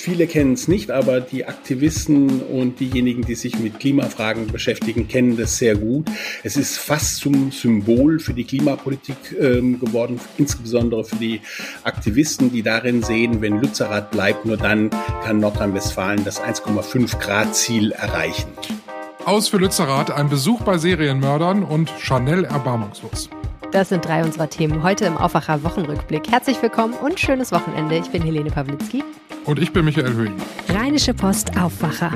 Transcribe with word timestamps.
Viele 0.00 0.26
kennen 0.26 0.54
es 0.54 0.66
nicht, 0.66 0.90
aber 0.90 1.20
die 1.20 1.44
Aktivisten 1.44 2.40
und 2.40 2.80
diejenigen, 2.80 3.20
die 3.20 3.34
sich 3.34 3.58
mit 3.58 3.80
Klimafragen 3.80 4.46
beschäftigen, 4.46 5.08
kennen 5.08 5.36
das 5.36 5.58
sehr 5.58 5.76
gut. 5.76 6.08
Es 6.42 6.56
ist 6.56 6.78
fast 6.78 7.16
zum 7.16 7.52
Symbol 7.52 8.18
für 8.18 8.32
die 8.32 8.44
Klimapolitik 8.44 9.36
ähm, 9.38 9.78
geworden, 9.78 10.18
insbesondere 10.38 11.04
für 11.04 11.16
die 11.16 11.42
Aktivisten, 11.84 12.50
die 12.50 12.62
darin 12.62 13.02
sehen, 13.02 13.42
wenn 13.42 13.60
Lützerath 13.60 14.10
bleibt, 14.10 14.46
nur 14.46 14.56
dann 14.56 14.88
kann 15.22 15.38
Nordrhein-Westfalen 15.38 16.24
das 16.24 16.40
1,5 16.40 17.18
Grad 17.18 17.54
Ziel 17.54 17.92
erreichen. 17.92 18.48
Aus 19.26 19.48
für 19.48 19.58
Lützerath, 19.58 20.10
ein 20.10 20.30
Besuch 20.30 20.62
bei 20.62 20.78
Serienmördern 20.78 21.62
und 21.62 21.90
Chanel 21.98 22.46
erbarmungslos. 22.46 23.28
Das 23.70 23.90
sind 23.90 24.06
drei 24.06 24.24
unserer 24.24 24.48
Themen 24.48 24.82
heute 24.82 25.04
im 25.04 25.18
Aufwacher 25.18 25.62
Wochenrückblick. 25.62 26.30
Herzlich 26.30 26.62
willkommen 26.62 26.94
und 26.94 27.20
schönes 27.20 27.52
Wochenende. 27.52 27.98
Ich 27.98 28.08
bin 28.08 28.22
Helene 28.22 28.50
Pawlitzki. 28.50 29.04
Und 29.46 29.58
ich 29.58 29.72
bin 29.72 29.84
Michael 29.84 30.12
Höhing. 30.12 30.34
Rheinische 30.68 31.14
Post 31.14 31.56
Aufwacher. 31.56 32.10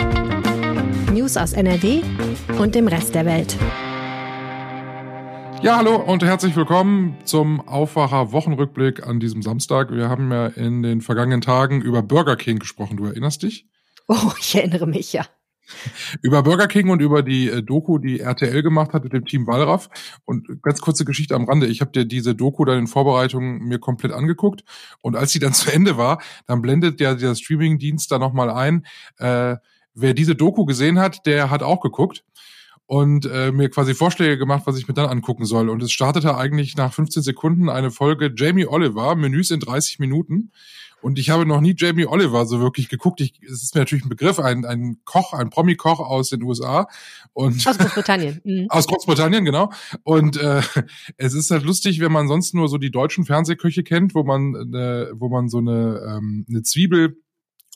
News 1.12 1.36
aus 1.36 1.52
NRW 1.52 2.02
und 2.58 2.74
dem 2.74 2.86
Rest 2.86 3.14
der 3.14 3.24
Welt. 3.24 3.56
Ja, 5.62 5.78
hallo 5.78 5.96
und 5.96 6.22
herzlich 6.22 6.54
willkommen 6.54 7.16
zum 7.24 7.66
Aufwacher 7.66 8.32
Wochenrückblick 8.32 9.06
an 9.06 9.20
diesem 9.20 9.40
Samstag. 9.40 9.90
Wir 9.90 10.10
haben 10.10 10.30
ja 10.30 10.48
in 10.48 10.82
den 10.82 11.00
vergangenen 11.00 11.40
Tagen 11.40 11.80
über 11.80 12.02
Burger 12.02 12.36
King 12.36 12.58
gesprochen. 12.58 12.98
Du 12.98 13.06
erinnerst 13.06 13.42
dich? 13.42 13.66
Oh, 14.06 14.32
ich 14.38 14.54
erinnere 14.54 14.86
mich 14.86 15.14
ja 15.14 15.24
über 16.22 16.42
Burger 16.42 16.66
King 16.66 16.90
und 16.90 17.00
über 17.00 17.22
die 17.22 17.48
äh, 17.48 17.62
Doku, 17.62 17.98
die 17.98 18.20
RTL 18.20 18.62
gemacht 18.62 18.92
hat 18.92 19.04
mit 19.04 19.12
dem 19.12 19.24
Team 19.24 19.46
Wallraff. 19.46 19.88
Und 20.24 20.62
ganz 20.62 20.80
kurze 20.80 21.04
Geschichte 21.04 21.34
am 21.34 21.44
Rande. 21.44 21.66
Ich 21.66 21.80
habe 21.80 21.92
dir 21.92 22.04
diese 22.04 22.34
Doku 22.34 22.64
dann 22.64 22.78
in 22.78 22.86
Vorbereitung 22.86 23.58
mir 23.60 23.78
komplett 23.78 24.12
angeguckt. 24.12 24.64
Und 25.00 25.16
als 25.16 25.32
sie 25.32 25.38
dann 25.38 25.52
zu 25.54 25.72
Ende 25.72 25.96
war, 25.96 26.20
dann 26.46 26.62
blendet 26.62 27.00
ja 27.00 27.14
der 27.14 27.34
Streaming-Dienst 27.34 28.10
da 28.10 28.18
nochmal 28.18 28.50
ein. 28.50 28.86
Äh, 29.18 29.56
wer 29.94 30.14
diese 30.14 30.34
Doku 30.34 30.64
gesehen 30.64 30.98
hat, 30.98 31.26
der 31.26 31.50
hat 31.50 31.62
auch 31.62 31.80
geguckt 31.80 32.24
und 32.86 33.26
äh, 33.26 33.50
mir 33.50 33.70
quasi 33.70 33.94
Vorschläge 33.94 34.38
gemacht, 34.38 34.64
was 34.66 34.78
ich 34.78 34.88
mir 34.88 34.94
dann 34.94 35.08
angucken 35.08 35.46
soll. 35.46 35.68
Und 35.68 35.82
es 35.82 35.92
startete 35.92 36.36
eigentlich 36.36 36.76
nach 36.76 36.92
15 36.92 37.22
Sekunden 37.22 37.68
eine 37.68 37.90
Folge 37.90 38.32
Jamie 38.36 38.66
Oliver, 38.66 39.14
Menüs 39.14 39.50
in 39.50 39.60
30 39.60 39.98
Minuten. 39.98 40.50
Und 41.00 41.18
ich 41.18 41.28
habe 41.28 41.44
noch 41.44 41.60
nie 41.60 41.74
Jamie 41.76 42.06
Oliver 42.06 42.46
so 42.46 42.60
wirklich 42.60 42.88
geguckt. 42.88 43.20
Ich, 43.20 43.34
es 43.42 43.62
ist 43.62 43.74
mir 43.74 43.82
natürlich 43.82 44.06
ein 44.06 44.08
Begriff, 44.08 44.38
ein, 44.38 44.64
ein 44.64 44.96
Koch, 45.04 45.34
ein 45.34 45.50
Promi-Koch 45.50 46.00
aus 46.00 46.30
den 46.30 46.42
USA. 46.42 46.88
Und 47.34 47.66
aus 47.66 47.76
Großbritannien. 47.76 48.40
Mhm. 48.44 48.66
aus 48.70 48.86
Großbritannien, 48.86 49.44
genau. 49.44 49.70
Und 50.02 50.38
äh, 50.38 50.62
es 51.18 51.34
ist 51.34 51.50
halt 51.50 51.64
lustig, 51.64 52.00
wenn 52.00 52.12
man 52.12 52.26
sonst 52.26 52.54
nur 52.54 52.68
so 52.68 52.78
die 52.78 52.90
deutschen 52.90 53.26
Fernsehköche 53.26 53.82
kennt, 53.82 54.14
wo 54.14 54.24
man, 54.24 54.54
äh, 54.74 55.08
wo 55.12 55.28
man 55.28 55.48
so 55.48 55.58
eine, 55.58 56.00
ähm, 56.08 56.46
eine 56.48 56.62
Zwiebel 56.62 57.18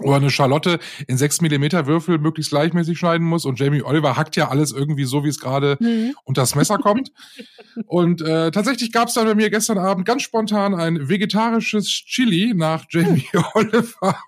oder 0.00 0.16
eine 0.16 0.30
Charlotte 0.30 0.78
in 1.06 1.16
sechs 1.16 1.40
Millimeter 1.40 1.86
Würfel 1.86 2.18
möglichst 2.18 2.50
gleichmäßig 2.50 2.98
schneiden 2.98 3.26
muss. 3.26 3.44
Und 3.44 3.58
Jamie 3.58 3.82
Oliver 3.82 4.16
hackt 4.16 4.36
ja 4.36 4.48
alles 4.48 4.72
irgendwie 4.72 5.04
so, 5.04 5.24
wie 5.24 5.28
es 5.28 5.40
gerade 5.40 5.76
mhm. 5.80 6.14
unter 6.24 6.42
das 6.42 6.54
Messer 6.54 6.78
kommt. 6.78 7.10
und 7.86 8.20
äh, 8.20 8.50
tatsächlich 8.50 8.92
gab 8.92 9.08
es 9.08 9.14
dann 9.14 9.26
bei 9.26 9.34
mir 9.34 9.50
gestern 9.50 9.78
Abend 9.78 10.06
ganz 10.06 10.22
spontan 10.22 10.74
ein 10.74 11.08
vegetarisches 11.08 11.86
Chili 11.86 12.52
nach 12.54 12.84
Jamie 12.90 13.28
hm. 13.30 13.44
Oliver. 13.54 14.18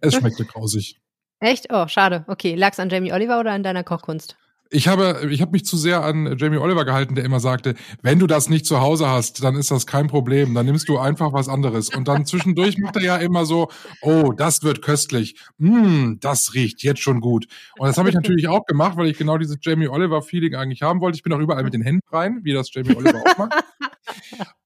es 0.00 0.14
schmeckte 0.14 0.44
grausig. 0.44 0.98
Echt? 1.40 1.66
Oh, 1.70 1.88
schade. 1.88 2.24
Okay, 2.28 2.54
lag's 2.54 2.78
an 2.78 2.88
Jamie 2.88 3.12
Oliver 3.12 3.40
oder 3.40 3.50
an 3.52 3.62
deiner 3.62 3.82
Kochkunst? 3.82 4.36
Ich 4.72 4.88
habe, 4.88 5.28
ich 5.30 5.42
habe 5.42 5.52
mich 5.52 5.66
zu 5.66 5.76
sehr 5.76 6.02
an 6.02 6.36
Jamie 6.38 6.56
Oliver 6.56 6.84
gehalten, 6.84 7.14
der 7.14 7.24
immer 7.24 7.40
sagte, 7.40 7.74
wenn 8.00 8.18
du 8.18 8.26
das 8.26 8.48
nicht 8.48 8.64
zu 8.64 8.80
Hause 8.80 9.08
hast, 9.08 9.44
dann 9.44 9.54
ist 9.54 9.70
das 9.70 9.86
kein 9.86 10.06
Problem. 10.06 10.54
Dann 10.54 10.64
nimmst 10.64 10.88
du 10.88 10.98
einfach 10.98 11.32
was 11.34 11.48
anderes. 11.48 11.90
Und 11.90 12.08
dann 12.08 12.24
zwischendurch 12.24 12.78
macht 12.78 12.96
er 12.96 13.02
ja 13.02 13.16
immer 13.18 13.44
so, 13.44 13.68
oh, 14.00 14.32
das 14.32 14.62
wird 14.62 14.80
köstlich. 14.80 15.36
Mm, 15.58 16.14
das 16.20 16.54
riecht 16.54 16.82
jetzt 16.82 17.02
schon 17.02 17.20
gut. 17.20 17.46
Und 17.78 17.86
das 17.86 17.98
habe 17.98 18.08
ich 18.08 18.14
natürlich 18.14 18.48
auch 18.48 18.64
gemacht, 18.64 18.96
weil 18.96 19.08
ich 19.08 19.18
genau 19.18 19.36
dieses 19.36 19.58
Jamie 19.60 19.88
Oliver 19.88 20.22
Feeling 20.22 20.54
eigentlich 20.54 20.82
haben 20.82 21.00
wollte. 21.00 21.16
Ich 21.16 21.22
bin 21.22 21.32
auch 21.34 21.40
überall 21.40 21.64
mit 21.64 21.74
den 21.74 21.82
Händen 21.82 22.08
rein, 22.10 22.40
wie 22.42 22.54
das 22.54 22.72
Jamie 22.72 22.96
Oliver 22.96 23.22
auch 23.26 23.38
macht. 23.38 23.52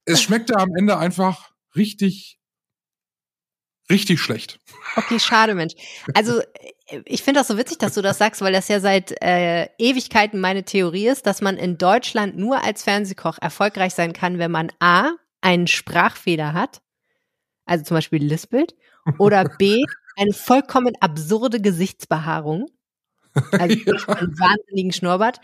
Es 0.05 0.23
schmeckte 0.23 0.57
am 0.57 0.71
Ende 0.77 0.99
einfach 0.99 1.51
richtig 1.75 2.39
richtig 3.91 4.21
schlecht. 4.21 4.59
Okay, 4.97 5.19
schade, 5.19 5.55
Mensch. 5.55 5.75
Also 6.15 6.41
ich 7.05 7.23
finde 7.23 7.41
das 7.41 7.49
so 7.49 7.59
witzig, 7.59 7.79
dass 7.79 7.95
du 7.95 8.03
das 8.03 8.19
sagst, 8.19 8.41
weil 8.41 8.53
das 8.53 8.69
ja 8.69 8.81
seit 8.81 9.21
äh, 9.23 9.69
Ewigkeiten 9.79 10.41
meine 10.41 10.65
Theorie 10.65 11.09
ist, 11.09 11.27
dass 11.27 11.43
man 11.43 11.57
in 11.57 11.79
Deutschland 11.79 12.37
nur 12.37 12.63
als 12.63 12.85
Fernsehkoch 12.85 13.39
erfolgreich 13.41 13.95
sein 13.95 14.13
kann, 14.13 14.39
wenn 14.39 14.51
man 14.51 14.71
A, 14.79 15.13
einen 15.41 15.67
Sprachfehler 15.67 16.53
hat, 16.53 16.81
also 17.65 17.85
zum 17.85 17.97
Beispiel 17.97 18.23
Lispelt, 18.23 18.75
oder 19.19 19.45
B, 19.59 19.83
eine 20.17 20.33
vollkommen 20.33 20.95
absurde 21.01 21.61
Gesichtsbehaarung, 21.61 22.67
also 23.53 23.77
ja. 23.77 24.15
einen 24.15 24.39
wahnsinnigen 24.39 24.93
Schnurrbart, 24.93 25.41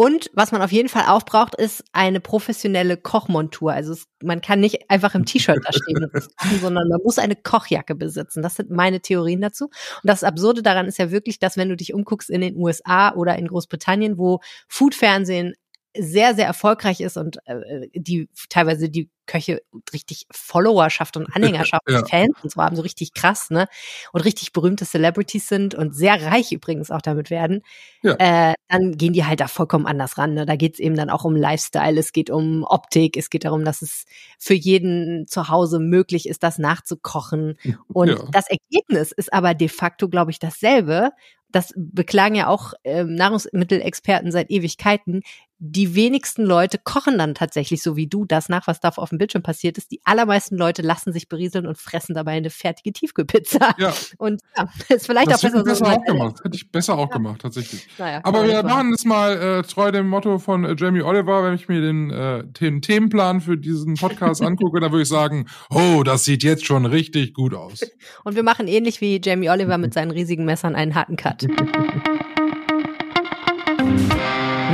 und 0.00 0.30
was 0.32 0.52
man 0.52 0.62
auf 0.62 0.70
jeden 0.70 0.88
Fall 0.88 1.06
auch 1.08 1.24
braucht, 1.24 1.56
ist 1.56 1.82
eine 1.90 2.20
professionelle 2.20 2.96
Kochmontur. 2.96 3.72
Also 3.72 3.94
es, 3.94 4.06
man 4.22 4.40
kann 4.40 4.60
nicht 4.60 4.88
einfach 4.88 5.16
im 5.16 5.24
T-Shirt 5.24 5.58
da 5.64 5.72
stehen 5.72 6.08
kochen, 6.12 6.60
sondern 6.60 6.88
man 6.88 7.00
muss 7.02 7.18
eine 7.18 7.34
Kochjacke 7.34 7.96
besitzen. 7.96 8.40
Das 8.40 8.54
sind 8.54 8.70
meine 8.70 9.00
Theorien 9.00 9.40
dazu. 9.40 9.64
Und 9.64 9.72
das 10.04 10.22
Absurde 10.22 10.62
daran 10.62 10.86
ist 10.86 10.98
ja 10.98 11.10
wirklich, 11.10 11.40
dass 11.40 11.56
wenn 11.56 11.68
du 11.68 11.76
dich 11.76 11.94
umguckst 11.94 12.30
in 12.30 12.42
den 12.42 12.56
USA 12.56 13.12
oder 13.12 13.36
in 13.38 13.48
Großbritannien, 13.48 14.18
wo 14.18 14.38
Foodfernsehen 14.68 15.54
sehr, 15.96 16.34
sehr 16.34 16.46
erfolgreich 16.46 17.00
ist 17.00 17.16
und 17.16 17.38
äh, 17.46 17.88
die 17.94 18.28
teilweise 18.48 18.88
die 18.88 19.10
Köche 19.26 19.62
richtig 19.92 20.26
Followerschaft 20.30 21.16
und 21.16 21.34
Anhängerschaft 21.34 21.82
ja. 21.88 21.98
und 21.98 22.10
Fans 22.10 22.34
und 22.42 22.50
so 22.50 22.62
haben, 22.62 22.76
so 22.76 22.82
richtig 22.82 23.14
krass, 23.14 23.50
ne? 23.50 23.68
Und 24.12 24.22
richtig 24.22 24.52
berühmte 24.52 24.84
Celebrities 24.84 25.48
sind 25.48 25.74
und 25.74 25.94
sehr 25.94 26.20
reich 26.22 26.50
übrigens 26.50 26.90
auch 26.90 27.02
damit 27.02 27.30
werden, 27.30 27.62
ja. 28.02 28.14
äh, 28.18 28.54
dann 28.68 28.96
gehen 28.96 29.12
die 29.12 29.24
halt 29.24 29.40
da 29.40 29.48
vollkommen 29.48 29.86
anders 29.86 30.18
ran. 30.18 30.34
Ne? 30.34 30.46
Da 30.46 30.56
geht's 30.56 30.78
eben 30.78 30.96
dann 30.96 31.10
auch 31.10 31.24
um 31.24 31.36
Lifestyle, 31.36 31.98
es 31.98 32.12
geht 32.12 32.30
um 32.30 32.64
Optik, 32.64 33.16
es 33.16 33.30
geht 33.30 33.44
darum, 33.44 33.64
dass 33.64 33.82
es 33.82 34.04
für 34.38 34.54
jeden 34.54 35.26
zu 35.26 35.48
Hause 35.48 35.78
möglich 35.78 36.28
ist, 36.28 36.42
das 36.42 36.58
nachzukochen. 36.58 37.56
Und 37.88 38.08
ja. 38.08 38.24
das 38.32 38.46
Ergebnis 38.48 39.12
ist 39.12 39.32
aber 39.32 39.54
de 39.54 39.68
facto, 39.68 40.08
glaube 40.08 40.30
ich, 40.30 40.38
dasselbe 40.38 41.10
das 41.50 41.72
beklagen 41.76 42.34
ja 42.34 42.48
auch 42.48 42.74
äh, 42.84 43.04
Nahrungsmittelexperten 43.04 44.30
seit 44.30 44.50
Ewigkeiten, 44.50 45.22
die 45.60 45.96
wenigsten 45.96 46.44
Leute 46.44 46.78
kochen 46.78 47.18
dann 47.18 47.34
tatsächlich 47.34 47.82
so 47.82 47.96
wie 47.96 48.06
du 48.06 48.24
das 48.24 48.48
nach, 48.48 48.68
was 48.68 48.78
da 48.78 48.90
auf 48.90 49.08
dem 49.08 49.18
Bildschirm 49.18 49.42
passiert 49.42 49.76
ist. 49.76 49.90
Die 49.90 50.00
allermeisten 50.04 50.56
Leute 50.56 50.82
lassen 50.82 51.12
sich 51.12 51.28
berieseln 51.28 51.66
und 51.66 51.76
fressen 51.76 52.14
dabei 52.14 52.32
eine 52.32 52.50
fertige 52.50 52.92
Tiefkühlpizza. 52.92 53.74
Ja. 53.78 53.92
Und 54.18 54.40
ja, 54.56 54.68
ist 54.88 55.06
vielleicht 55.06 55.30
das 55.30 55.44
auch 55.44 55.50
besser, 55.50 55.64
besser 55.64 55.84
so 55.84 55.90
auch 55.90 56.04
gemacht. 56.04 56.36
Hätte 56.44 56.56
ich 56.56 56.70
besser 56.70 56.96
auch 56.96 57.10
ja. 57.10 57.16
gemacht, 57.16 57.40
tatsächlich. 57.40 57.88
Naja, 57.98 58.20
Aber 58.22 58.46
wir 58.46 58.62
machen 58.62 58.92
es 58.92 59.04
mal 59.04 59.36
äh, 59.36 59.62
treu 59.62 59.90
dem 59.90 60.08
Motto 60.08 60.38
von 60.38 60.64
äh, 60.64 60.76
Jamie 60.78 61.02
Oliver, 61.02 61.42
wenn 61.44 61.54
ich 61.54 61.68
mir 61.68 61.80
den, 61.80 62.10
äh, 62.10 62.44
den 62.44 62.80
Themenplan 62.80 63.40
für 63.40 63.56
diesen 63.56 63.94
Podcast 63.94 64.42
angucke, 64.42 64.80
dann 64.80 64.92
würde 64.92 65.02
ich 65.02 65.08
sagen, 65.08 65.46
oh, 65.70 66.02
das 66.04 66.24
sieht 66.24 66.42
jetzt 66.44 66.66
schon 66.66 66.86
richtig 66.86 67.34
gut 67.34 67.54
aus. 67.54 67.80
Und 68.24 68.36
wir 68.36 68.42
machen 68.42 68.68
ähnlich 68.68 69.00
wie 69.00 69.20
Jamie 69.22 69.50
Oliver 69.50 69.78
mit 69.78 69.92
seinen 69.92 70.10
riesigen 70.12 70.44
Messern 70.44 70.74
einen 70.74 70.94
harten 70.94 71.16
Cut. 71.16 71.46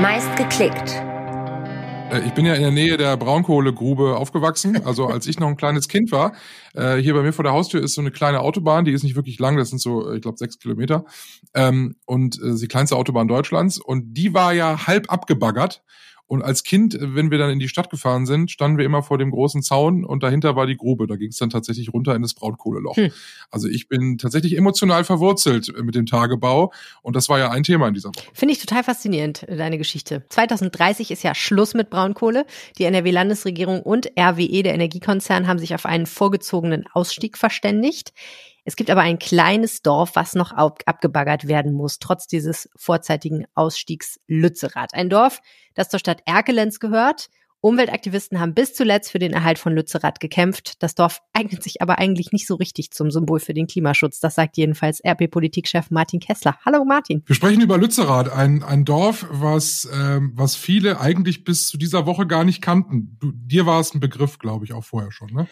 Meist 0.01 0.35
geklickt. 0.37 1.01
Äh, 2.11 2.27
ich 2.27 2.35
bin 2.35 2.45
ja 2.45 2.55
in 2.55 2.63
der 2.63 2.73
Nähe 2.73 2.97
der 2.97 3.17
Braunkohlegrube 3.17 4.17
aufgewachsen. 4.17 4.85
Also 4.85 5.07
als 5.09 5.29
ich 5.29 5.39
noch 5.39 5.47
ein 5.47 5.57
kleines 5.57 5.87
Kind 5.87 6.11
war, 6.11 6.33
äh, 6.75 6.97
hier 6.97 7.15
bei 7.15 7.23
mir 7.23 7.33
vor 7.33 7.45
der 7.45 7.53
Haustür 7.53 7.81
ist 7.81 7.95
so 7.95 8.01
eine 8.01 8.11
kleine 8.11 8.41
Autobahn, 8.41 8.85
die 8.85 8.91
ist 8.91 9.05
nicht 9.05 9.15
wirklich 9.15 9.39
lang, 9.39 9.57
das 9.57 9.71
sind 9.71 9.81
so, 9.81 10.13
ich 10.13 10.21
glaube, 10.23 10.37
sechs 10.37 10.59
Kilometer. 10.59 11.05
Ähm, 11.55 11.95
und 12.07 12.41
äh, 12.43 12.57
die 12.57 12.67
kleinste 12.67 12.97
Autobahn 12.97 13.29
Deutschlands. 13.29 13.79
Und 13.79 14.15
die 14.15 14.35
war 14.35 14.53
ja 14.53 14.89
halb 14.89 15.13
abgebaggert. 15.13 15.85
Und 16.27 16.43
als 16.43 16.65
Kind, 16.65 16.97
wenn 17.01 17.31
wir 17.31 17.39
dann 17.39 17.51
in 17.51 17.59
die 17.59 17.69
Stadt 17.69 17.91
gefahren 17.91 18.25
sind, 18.25 18.51
standen 18.51 18.79
wir 18.79 18.85
immer 18.85 19.03
vor 19.03 19.19
dem 19.19 19.31
großen 19.31 19.63
Zaun 19.63 20.05
und 20.05 20.23
dahinter 20.23 20.57
war 20.57 20.67
die 20.67 20.77
Grube. 20.77 21.07
Da 21.07 21.17
ging 21.17 21.29
es 21.29 21.37
dann 21.37 21.51
tatsächlich 21.51 21.93
runter 21.93 22.15
in 22.15 22.23
das 22.23 22.35
Braunkohleloch. 22.35 22.97
Hm. 22.97 23.11
Also 23.51 23.69
ich 23.69 23.89
bin 23.89 24.17
tatsächlich 24.17 24.57
emotional 24.57 25.05
verwurzelt 25.05 25.73
mit 25.83 25.95
dem 25.95 26.07
Tagebau 26.07 26.73
und 27.03 27.15
das 27.15 27.29
war 27.29 27.39
ja 27.39 27.51
ein 27.51 27.63
Thema 27.63 27.89
in 27.89 27.95
dieser 27.95 28.09
Woche. 28.09 28.27
Finde 28.33 28.53
ich 28.53 28.59
total 28.59 28.83
faszinierend, 28.83 29.47
deine 29.49 29.77
Geschichte. 29.77 30.25
2030 30.31 31.11
ist 31.11 31.23
ja 31.23 31.35
Schluss 31.35 31.75
mit 31.75 31.91
Braunkohle. 31.91 32.47
Die 32.79 32.85
NRW-Landesregierung 32.85 33.83
und 33.83 34.11
RWE, 34.19 34.63
der 34.63 34.75
Energiekonzern, 34.75 35.47
haben 35.47 35.59
sich 35.59 35.75
auf 35.75 35.85
einen 35.85 36.07
vorgezogenen 36.07 36.87
Ausstieg 36.93 37.37
verständigt. 37.37 38.13
Es 38.67 38.77
gibt 38.77 38.89
aber 38.91 39.03
ein 39.03 39.19
kleines 39.19 39.83
Dorf, 39.83 40.13
was 40.15 40.35
noch 40.35 40.53
abgebaggert 40.53 41.47
werden 41.47 41.75
muss, 41.75 41.99
trotz 41.99 42.27
dieses 42.27 42.71
vorzeitigen 42.77 43.45
Ausstiegs 43.55 44.19
Lützerath. 44.27 44.95
Ein 44.95 45.11
Dorf, 45.11 45.41
das 45.75 45.91
zur 45.91 46.01
Stadt 46.01 46.23
Erkelenz 46.25 46.81
gehört. 46.81 47.29
Umweltaktivisten 47.61 48.41
haben 48.41 48.53
bis 48.53 48.75
zuletzt 48.75 49.11
für 49.11 49.19
den 49.19 49.33
Erhalt 49.33 49.59
von 49.59 49.75
Lützerath 49.75 50.21
gekämpft. 50.21 50.83
Das 50.83 50.95
Dorf 50.95 51.21
eignet 51.35 51.63
sich 51.63 51.83
aber 51.83 51.99
eigentlich 51.99 52.33
nicht 52.33 52.47
so 52.47 52.55
richtig 52.55 52.91
zum 52.91 53.11
Symbol 53.11 53.39
für 53.39 53.53
den 53.53 53.67
Klimaschutz. 53.67 54.19
Das 54.19 54.35
sagt 54.35 54.57
jedenfalls 54.57 55.01
RP-Politikchef 55.05 55.91
Martin 55.91 56.21
Kessler. 56.21 56.59
Hallo 56.65 56.85
Martin. 56.87 57.23
Wir 57.27 57.35
sprechen 57.35 57.61
über 57.61 57.77
Lützerath, 57.77 58.33
ein, 58.33 58.63
ein 58.63 58.87
Dorf, 58.87 59.27
was, 59.31 59.89
ähm, 59.95 60.33
was 60.35 60.57
viele 60.57 61.01
eigentlich 61.01 61.45
bis 61.45 61.69
zu 61.69 61.77
dieser 61.77 62.07
Woche 62.07 62.27
gar 62.27 62.45
nicht 62.45 62.63
kannten. 62.63 63.19
Du, 63.21 63.33
dir 63.33 63.67
war 63.67 63.81
es 63.81 63.95
ein 63.95 64.01
Begriff, 64.01 64.39
glaube 64.39 64.65
ich, 64.65 64.73
auch 64.73 64.85
vorher 64.85 65.13
schon, 65.13 65.33
ne? 65.33 65.49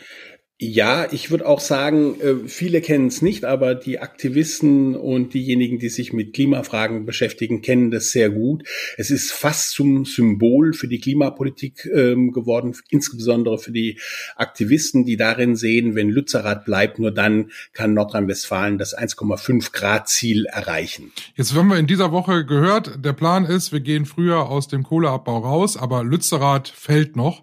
Ja, 0.64 1.08
ich 1.10 1.32
würde 1.32 1.44
auch 1.48 1.58
sagen, 1.58 2.20
äh, 2.20 2.36
viele 2.46 2.82
kennen 2.82 3.08
es 3.08 3.20
nicht, 3.20 3.44
aber 3.44 3.74
die 3.74 3.98
Aktivisten 3.98 4.94
und 4.94 5.34
diejenigen, 5.34 5.80
die 5.80 5.88
sich 5.88 6.12
mit 6.12 6.34
Klimafragen 6.34 7.04
beschäftigen, 7.04 7.62
kennen 7.62 7.90
das 7.90 8.12
sehr 8.12 8.30
gut. 8.30 8.62
Es 8.96 9.10
ist 9.10 9.32
fast 9.32 9.72
zum 9.72 10.04
Symbol 10.04 10.72
für 10.72 10.86
die 10.86 11.00
Klimapolitik 11.00 11.90
ähm, 11.92 12.30
geworden, 12.30 12.76
insbesondere 12.90 13.58
für 13.58 13.72
die 13.72 13.98
Aktivisten, 14.36 15.04
die 15.04 15.16
darin 15.16 15.56
sehen, 15.56 15.96
wenn 15.96 16.10
Lützerath 16.10 16.64
bleibt, 16.64 17.00
nur 17.00 17.10
dann 17.10 17.50
kann 17.72 17.92
Nordrhein-Westfalen 17.94 18.78
das 18.78 18.96
1,5 18.96 19.72
Grad 19.72 20.08
Ziel 20.08 20.46
erreichen. 20.46 21.10
Jetzt 21.34 21.56
haben 21.56 21.70
wir 21.70 21.78
in 21.78 21.88
dieser 21.88 22.12
Woche 22.12 22.46
gehört, 22.46 23.04
der 23.04 23.14
Plan 23.14 23.46
ist, 23.46 23.72
wir 23.72 23.80
gehen 23.80 24.06
früher 24.06 24.48
aus 24.48 24.68
dem 24.68 24.84
Kohleabbau 24.84 25.38
raus, 25.38 25.76
aber 25.76 26.04
Lützerath 26.04 26.68
fällt 26.68 27.16
noch. 27.16 27.42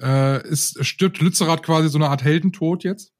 Äh, 0.00 0.46
ist, 0.48 0.84
stirbt 0.84 1.20
Lützerath 1.20 1.62
quasi 1.62 1.88
so 1.88 1.98
eine 1.98 2.08
Art 2.08 2.22
Heldentod 2.22 2.84
jetzt? 2.84 3.12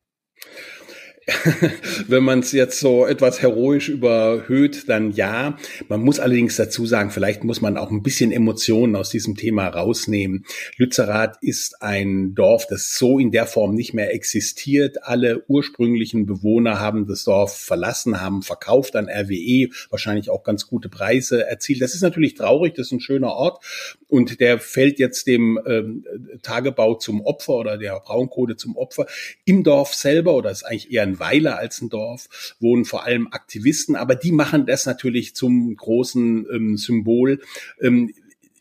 Wenn 2.09 2.25
man 2.25 2.39
es 2.39 2.53
jetzt 2.53 2.81
so 2.81 3.07
etwas 3.07 3.43
heroisch 3.43 3.91
überhöht, 3.91 4.89
dann 4.89 5.13
ja. 5.13 5.59
Man 5.89 6.01
muss 6.01 6.21
allerdings 6.21 6.57
dazu 6.57 6.87
sagen, 6.87 7.11
vielleicht 7.11 7.45
muss 7.45 7.61
man 7.61 7.77
auch 7.77 7.91
ein 7.91 8.03
bisschen 8.03 8.33
Emotionen 8.33 8.97
aus 8.97 9.11
diesem 9.11 9.37
Thema 9.37 9.69
rausnehmen. 9.69 10.47
Lützerath 10.77 11.37
ist 11.43 11.83
ein 11.83 12.35
Dorf, 12.35 12.67
das 12.67 12.95
so 12.95 13.19
in 13.19 13.31
der 13.31 13.47
Form 13.47 13.75
nicht 13.75 13.93
mehr 13.93 14.15
existiert. 14.15 15.05
Alle 15.05 15.45
ursprünglichen 15.49 16.25
Bewohner 16.25 16.81
haben 16.81 17.07
das 17.07 17.25
Dorf 17.25 17.57
verlassen, 17.57 18.23
haben 18.23 18.43
verkauft 18.43 18.97
an 18.97 19.11
RWE, 19.11 19.69
wahrscheinlich 19.91 20.31
auch 20.31 20.45
ganz 20.45 20.67
gute 20.67 20.89
Preise 20.89 21.47
erzielt. 21.47 21.83
Das 21.83 21.95
ist 21.95 22.03
natürlich 22.03 22.37
traurig, 22.37 22.75
das 22.75 22.87
ist 22.87 22.93
ein 22.93 23.01
schöner 23.01 23.33
Ort 23.33 23.63
und 24.09 24.41
der 24.41 24.59
fällt 24.59 24.99
jetzt 24.99 25.27
dem 25.27 25.61
ähm, 25.67 26.05
Tagebau 26.43 26.95
zum 26.95 27.21
Opfer 27.21 27.55
oder 27.55 27.77
der 27.77 28.01
Braunkohle 28.01 28.57
zum 28.57 28.77
Opfer. 28.77 29.07
Im 29.45 29.63
Dorf 29.63 29.95
selber, 29.95 30.35
oder 30.35 30.51
ist 30.51 30.65
eigentlich 30.65 30.91
eher 30.91 31.03
ein 31.03 31.18
Weiler 31.19 31.59
als 31.59 31.81
ein 31.81 31.89
Dorf, 31.89 32.55
wohnen 32.61 32.85
vor 32.85 33.05
allem 33.05 33.29
Aktivisten, 33.29 33.97
aber 33.97 34.15
die 34.15 34.33
machen 34.33 34.67
das 34.67 34.87
natürlich 34.87 35.35
zum 35.35 35.75
großen 35.77 36.47
ähm, 36.53 36.77
Symbol. 36.77 37.41
Ähm, 37.81 38.13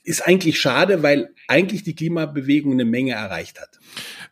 ist 0.03 0.25
eigentlich 0.25 0.59
schade, 0.59 1.03
weil 1.03 1.33
eigentlich 1.47 1.83
die 1.83 1.93
Klimabewegung 1.95 2.71
eine 2.71 2.85
Menge 2.85 3.11
erreicht 3.11 3.59
hat. 3.59 3.79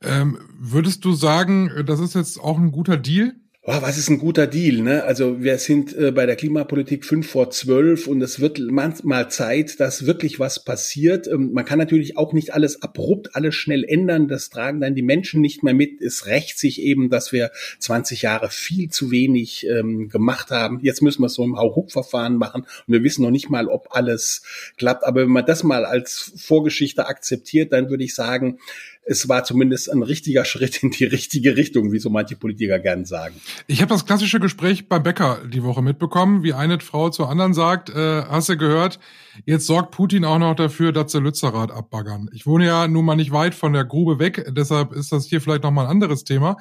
Ähm, 0.01 0.39
würdest 0.57 1.03
du 1.03 1.13
sagen, 1.13 1.83
das 1.85 1.99
ist 1.99 2.15
jetzt 2.15 2.39
auch 2.39 2.57
ein 2.57 2.71
guter 2.71 2.95
Deal? 2.95 3.35
Oh, 3.67 3.81
was 3.81 3.97
ist 3.97 4.09
ein 4.09 4.19
guter 4.19 4.45
Deal? 4.45 4.83
Ne? 4.83 5.03
Also 5.03 5.41
wir 5.41 5.57
sind 5.57 5.95
äh, 5.97 6.11
bei 6.11 6.27
der 6.27 6.35
Klimapolitik 6.35 7.03
fünf 7.03 7.27
vor 7.31 7.49
zwölf 7.49 8.05
und 8.05 8.21
es 8.21 8.39
wird 8.39 8.59
manchmal 8.59 9.31
Zeit, 9.31 9.79
dass 9.79 10.05
wirklich 10.05 10.39
was 10.39 10.63
passiert. 10.63 11.27
Ähm, 11.27 11.51
man 11.51 11.65
kann 11.65 11.79
natürlich 11.79 12.15
auch 12.15 12.31
nicht 12.31 12.53
alles 12.53 12.83
abrupt, 12.83 13.35
alles 13.35 13.55
schnell 13.55 13.83
ändern. 13.83 14.27
Das 14.27 14.51
tragen 14.51 14.81
dann 14.81 14.93
die 14.93 15.01
Menschen 15.01 15.41
nicht 15.41 15.63
mehr 15.63 15.73
mit. 15.73 15.99
Es 15.99 16.27
rächt 16.27 16.59
sich 16.59 16.79
eben, 16.79 17.09
dass 17.09 17.31
wir 17.31 17.49
20 17.79 18.21
Jahre 18.21 18.51
viel 18.51 18.89
zu 18.89 19.09
wenig 19.09 19.65
ähm, 19.67 20.09
gemacht 20.09 20.51
haben. 20.51 20.79
Jetzt 20.83 21.01
müssen 21.01 21.23
wir 21.23 21.27
es 21.27 21.33
so 21.33 21.43
im 21.43 21.57
Hauruck-Verfahren 21.57 22.37
machen 22.37 22.61
und 22.61 22.93
wir 22.93 23.03
wissen 23.03 23.23
noch 23.23 23.31
nicht 23.31 23.49
mal, 23.49 23.67
ob 23.67 23.87
alles 23.95 24.43
klappt. 24.77 25.03
Aber 25.03 25.21
wenn 25.21 25.31
man 25.31 25.45
das 25.45 25.63
mal 25.63 25.85
als 25.85 26.33
Vorgeschichte 26.37 27.07
akzeptiert, 27.07 27.73
dann 27.73 27.89
würde 27.89 28.03
ich 28.03 28.13
sagen, 28.13 28.59
es 29.05 29.29
war 29.29 29.43
zumindest 29.43 29.91
ein 29.91 30.01
richtiger 30.01 30.45
Schritt 30.45 30.81
in 30.83 30.89
die 30.89 31.05
richtige 31.05 31.55
Richtung, 31.55 31.91
wie 31.91 31.99
so 31.99 32.09
manche 32.09 32.35
Politiker 32.35 32.79
gern 32.79 33.05
sagen. 33.05 33.35
Ich 33.67 33.81
habe 33.81 33.89
das 33.89 34.05
klassische 34.05 34.39
Gespräch 34.39 34.89
beim 34.89 35.03
Bäcker 35.03 35.39
die 35.47 35.63
Woche 35.63 35.81
mitbekommen, 35.81 36.43
wie 36.43 36.53
eine 36.53 36.79
Frau 36.79 37.09
zur 37.09 37.29
anderen 37.29 37.53
sagt, 37.53 37.89
äh, 37.89 38.23
hast 38.23 38.49
du 38.49 38.57
gehört, 38.57 38.99
jetzt 39.45 39.67
sorgt 39.67 39.91
Putin 39.91 40.25
auch 40.25 40.39
noch 40.39 40.55
dafür, 40.55 40.91
dass 40.91 41.11
sie 41.11 41.19
Lützerath 41.19 41.71
abbaggern. 41.71 42.29
Ich 42.33 42.45
wohne 42.47 42.65
ja 42.65 42.87
nun 42.87 43.05
mal 43.05 43.15
nicht 43.15 43.31
weit 43.31 43.53
von 43.53 43.73
der 43.73 43.85
Grube 43.85 44.19
weg, 44.19 44.45
deshalb 44.49 44.91
ist 44.93 45.11
das 45.11 45.27
hier 45.27 45.39
vielleicht 45.39 45.63
nochmal 45.63 45.85
ein 45.85 45.91
anderes 45.91 46.23
Thema. 46.23 46.57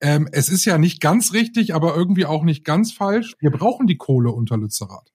Ähm, 0.00 0.28
es 0.32 0.48
ist 0.48 0.64
ja 0.64 0.78
nicht 0.78 1.00
ganz 1.00 1.32
richtig, 1.32 1.74
aber 1.74 1.94
irgendwie 1.94 2.26
auch 2.26 2.42
nicht 2.42 2.64
ganz 2.64 2.92
falsch. 2.92 3.34
Wir 3.38 3.50
brauchen 3.50 3.86
die 3.86 3.98
Kohle 3.98 4.30
unter 4.30 4.56
Lützerath. 4.56 5.12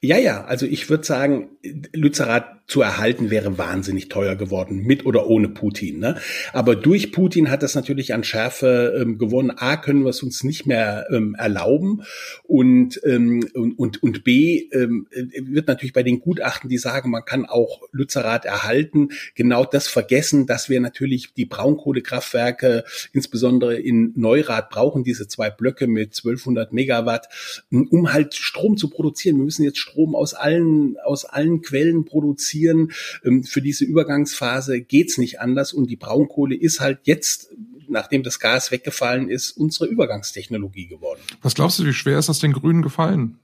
Ja, 0.00 0.18
ja, 0.18 0.44
also 0.44 0.66
ich 0.66 0.88
würde 0.90 1.04
sagen, 1.04 1.50
Lützerath 1.92 2.58
zu 2.68 2.82
erhalten 2.82 3.30
wäre 3.30 3.56
wahnsinnig 3.56 4.10
teuer 4.10 4.36
geworden, 4.36 4.82
mit 4.84 5.06
oder 5.06 5.26
ohne 5.26 5.48
Putin. 5.48 5.98
Ne? 5.98 6.16
Aber 6.52 6.76
durch 6.76 7.12
Putin 7.12 7.50
hat 7.50 7.62
das 7.62 7.74
natürlich 7.74 8.12
an 8.12 8.24
Schärfe 8.24 8.94
ähm, 9.00 9.16
gewonnen. 9.16 9.50
A, 9.56 9.78
können 9.78 10.04
wir 10.04 10.10
es 10.10 10.22
uns 10.22 10.44
nicht 10.44 10.66
mehr 10.66 11.06
ähm, 11.10 11.34
erlauben 11.36 12.02
und, 12.44 13.00
ähm, 13.04 13.48
und, 13.54 13.78
und, 13.78 14.02
und 14.02 14.22
B, 14.22 14.68
ähm, 14.72 15.08
wird 15.10 15.66
natürlich 15.66 15.94
bei 15.94 16.02
den 16.02 16.20
Gutachten, 16.20 16.68
die 16.68 16.76
sagen, 16.76 17.10
man 17.10 17.24
kann 17.24 17.46
auch 17.46 17.80
Lützerath 17.90 18.44
erhalten, 18.44 19.08
genau 19.34 19.64
das 19.64 19.88
vergessen, 19.88 20.46
dass 20.46 20.68
wir 20.68 20.80
natürlich 20.80 21.32
die 21.32 21.46
Braunkohlekraftwerke, 21.46 22.84
insbesondere 23.14 23.78
in 23.78 24.12
Neurath, 24.14 24.68
brauchen 24.68 25.04
diese 25.04 25.26
zwei 25.26 25.48
Blöcke 25.48 25.86
mit 25.86 26.08
1200 26.08 26.74
Megawatt, 26.74 27.28
um 27.70 28.12
halt 28.12 28.34
Strom 28.34 28.76
zu 28.76 28.90
produzieren. 28.90 29.38
Wir 29.38 29.44
müssen 29.44 29.57
jetzt 29.64 29.78
Strom 29.78 30.14
aus 30.14 30.34
allen, 30.34 30.96
aus 31.04 31.24
allen 31.24 31.62
Quellen 31.62 32.04
produzieren. 32.04 32.92
Ähm, 33.24 33.44
für 33.44 33.62
diese 33.62 33.84
Übergangsphase 33.84 34.80
geht's 34.80 35.18
nicht 35.18 35.40
anders 35.40 35.72
und 35.72 35.88
die 35.88 35.96
Braunkohle 35.96 36.56
ist 36.56 36.80
halt 36.80 37.00
jetzt 37.04 37.50
nachdem 37.90 38.22
das 38.22 38.38
Gas 38.38 38.70
weggefallen 38.70 39.30
ist, 39.30 39.52
unsere 39.52 39.86
Übergangstechnologie 39.86 40.86
geworden. 40.86 41.20
Was 41.42 41.54
glaubst 41.54 41.78
du, 41.78 41.86
wie 41.86 41.94
schwer 41.94 42.18
ist 42.18 42.28
das 42.28 42.38
den 42.38 42.52
Grünen 42.52 42.82
gefallen? 42.82 43.38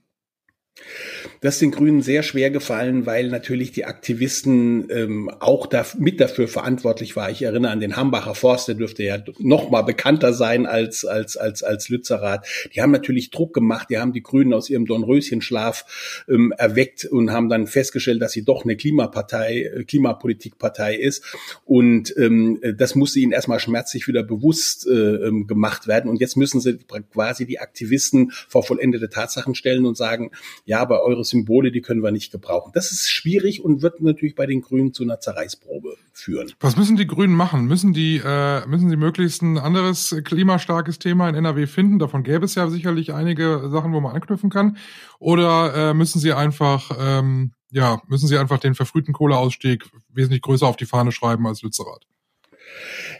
Das 1.44 1.56
ist 1.56 1.60
den 1.60 1.72
Grünen 1.72 2.00
sehr 2.00 2.22
schwer 2.22 2.50
gefallen, 2.50 3.04
weil 3.04 3.28
natürlich 3.28 3.70
die 3.70 3.84
Aktivisten 3.84 4.88
ähm, 4.88 5.30
auch 5.40 5.66
da, 5.66 5.84
mit 5.98 6.18
dafür 6.18 6.48
verantwortlich 6.48 7.16
war. 7.16 7.30
Ich 7.30 7.42
erinnere 7.42 7.70
an 7.70 7.80
den 7.80 7.96
Hambacher 7.96 8.34
Forst, 8.34 8.66
der 8.66 8.76
dürfte 8.76 9.02
ja 9.02 9.18
noch 9.40 9.68
mal 9.68 9.82
bekannter 9.82 10.32
sein 10.32 10.64
als, 10.64 11.04
als, 11.04 11.36
als, 11.36 11.62
als 11.62 11.90
Lützerath. 11.90 12.46
Die 12.74 12.80
haben 12.80 12.92
natürlich 12.92 13.28
Druck 13.28 13.52
gemacht, 13.52 13.90
die 13.90 13.98
haben 13.98 14.14
die 14.14 14.22
Grünen 14.22 14.54
aus 14.54 14.70
ihrem 14.70 14.86
Dornröschenschlaf 14.86 16.24
ähm, 16.30 16.54
erweckt 16.56 17.04
und 17.04 17.30
haben 17.30 17.50
dann 17.50 17.66
festgestellt, 17.66 18.22
dass 18.22 18.32
sie 18.32 18.46
doch 18.46 18.64
eine 18.64 18.74
Klimapartei, 18.74 19.64
äh, 19.64 19.84
Klimapolitikpartei 19.84 20.96
ist. 20.96 21.22
Und 21.66 22.16
ähm, 22.16 22.58
das 22.74 22.94
musste 22.94 23.20
ihnen 23.20 23.32
erstmal 23.32 23.60
schmerzlich 23.60 24.08
wieder 24.08 24.22
bewusst 24.22 24.86
äh, 24.86 24.92
ähm, 24.94 25.46
gemacht 25.46 25.88
werden. 25.88 26.08
Und 26.08 26.22
jetzt 26.22 26.38
müssen 26.38 26.62
sie 26.62 26.78
quasi 27.12 27.44
die 27.44 27.58
Aktivisten 27.58 28.32
vor 28.48 28.62
vollendete 28.62 29.10
Tatsachen 29.10 29.54
stellen 29.54 29.84
und 29.84 29.98
sagen, 29.98 30.30
ja, 30.64 30.80
aber 30.80 31.02
eure 31.02 31.26
Symbole, 31.34 31.72
die 31.72 31.80
können 31.80 32.02
wir 32.02 32.12
nicht 32.12 32.30
gebrauchen. 32.30 32.70
Das 32.74 32.92
ist 32.92 33.10
schwierig 33.10 33.64
und 33.64 33.82
wird 33.82 34.00
natürlich 34.00 34.34
bei 34.34 34.46
den 34.46 34.60
Grünen 34.60 34.92
zu 34.92 35.02
einer 35.02 35.20
Zerreißprobe 35.20 35.96
führen. 36.12 36.52
Was 36.60 36.76
müssen 36.76 36.96
die 36.96 37.06
Grünen 37.06 37.34
machen? 37.34 37.66
Müssen 37.66 37.92
die, 37.92 38.20
äh, 38.24 38.66
müssen 38.66 38.88
sie 38.88 38.96
möglichst 38.96 39.42
ein 39.42 39.58
anderes 39.58 40.14
klimastarkes 40.24 40.98
Thema 40.98 41.28
in 41.28 41.34
NRW 41.34 41.66
finden? 41.66 41.98
Davon 41.98 42.22
gäbe 42.22 42.44
es 42.44 42.54
ja 42.54 42.68
sicherlich 42.70 43.12
einige 43.12 43.68
Sachen, 43.70 43.92
wo 43.92 44.00
man 44.00 44.14
anknüpfen 44.14 44.50
kann. 44.50 44.76
Oder 45.18 45.90
äh, 45.90 45.94
müssen 45.94 46.20
sie 46.20 46.32
einfach, 46.32 46.90
ähm, 46.98 47.52
ja, 47.70 48.00
müssen 48.06 48.28
sie 48.28 48.38
einfach 48.38 48.58
den 48.58 48.74
verfrühten 48.74 49.12
Kohleausstieg 49.12 49.84
wesentlich 50.12 50.42
größer 50.42 50.66
auf 50.66 50.76
die 50.76 50.86
Fahne 50.86 51.12
schreiben 51.12 51.46
als 51.46 51.62
Lützerath? 51.62 52.06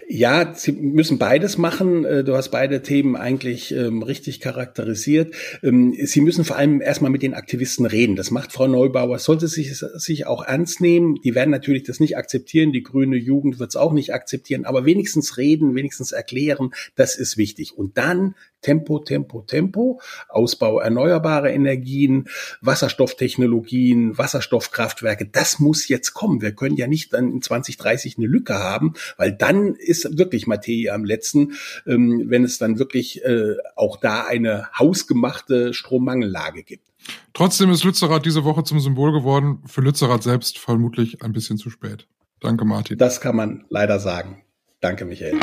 Ja, 0.09 0.55
sie 0.55 0.73
müssen 0.73 1.19
beides 1.19 1.57
machen. 1.57 2.05
Äh, 2.05 2.25
du 2.25 2.37
hast 2.37 2.51
beide 2.51 2.83
Themen 2.83 3.17
eigentlich 3.17 3.73
ähm, 3.73 4.03
richtig 4.03 4.41
charakterisiert. 4.41 5.35
Ähm, 5.63 5.95
sie 5.99 6.21
müssen 6.21 6.45
vor 6.45 6.57
allem 6.57 6.81
erstmal 6.83 7.11
mit 7.11 7.23
den 7.23 7.35
Aktivisten 7.35 7.87
reden. 7.87 8.17
Das 8.17 8.31
macht 8.31 8.53
Frau 8.53 8.67
Neubauer. 8.67 9.19
Sollte 9.19 9.49
sich, 9.49 9.79
sich 9.79 10.27
auch 10.27 10.45
ernst 10.45 10.81
nehmen. 10.81 11.17
Die 11.25 11.35
werden 11.35 11.51
natürlich 11.51 11.85
das 11.85 12.01
nicht 12.01 12.17
akzeptieren. 12.17 12.73
Die 12.73 12.83
grüne 12.83 13.17
Jugend 13.17 13.59
wird 13.59 13.71
es 13.71 13.77
auch 13.77 13.93
nicht 13.93 14.13
akzeptieren. 14.13 14.65
Aber 14.67 14.85
wenigstens 14.85 15.39
reden, 15.39 15.75
wenigstens 15.75 16.13
erklären, 16.13 16.71
das 16.97 17.17
ist 17.17 17.39
wichtig. 17.39 17.73
Und 17.77 17.97
dann 17.97 18.35
Tempo, 18.65 18.99
Tempo, 18.99 19.43
Tempo, 19.43 20.01
Ausbau 20.29 20.81
erneuerbarer 20.81 21.51
Energien, 21.51 22.29
Wasserstofftechnologien, 22.63 24.17
Wasserstoffkraftwerke, 24.17 25.27
das 25.27 25.61
muss 25.61 25.87
jetzt 25.89 26.15
kommen. 26.15 26.41
Wir 26.41 26.53
können 26.53 26.77
ja 26.77 26.87
nicht 26.87 27.13
dann 27.13 27.31
in 27.31 27.43
2030 27.43 28.19
eine 28.19 28.27
Lücke 28.27 28.55
haben, 28.55 28.95
weil 29.19 29.33
dann 29.33 29.75
ist 29.75 30.19
wirklich 30.19 30.47
Materie 30.47 30.93
am 30.93 31.05
letzten, 31.05 31.53
ähm, 31.87 32.25
wenn 32.27 32.43
es 32.43 32.59
dann 32.59 32.79
wirklich 32.79 33.23
äh, 33.25 33.55
auch 33.77 33.99
da 33.99 34.25
eine 34.25 34.69
hausgemachte 34.79 35.75
Strommangellage 35.75 36.63
gibt. 36.63 36.89
Trotzdem 37.35 37.71
ist 37.71 37.85
Lützerath 37.85 38.25
diese 38.25 38.45
Woche 38.45 38.65
zum 38.65 38.81
Symbol 38.81 39.13
geworden, 39.13 39.63
für 39.67 39.83
Lützerath 39.83 40.23
selbst 40.23 40.59
vermutlich 40.59 41.23
ein 41.23 41.33
bisschen 41.33 41.59
zu 41.59 41.69
spät. 41.69 42.07
Danke, 42.41 42.65
Martin. 42.65 42.97
Das 42.97 43.21
kann 43.21 43.37
man 43.37 43.65
leider 43.69 43.99
sagen. 43.99 44.43
Danke, 44.81 45.05
Michael. 45.05 45.39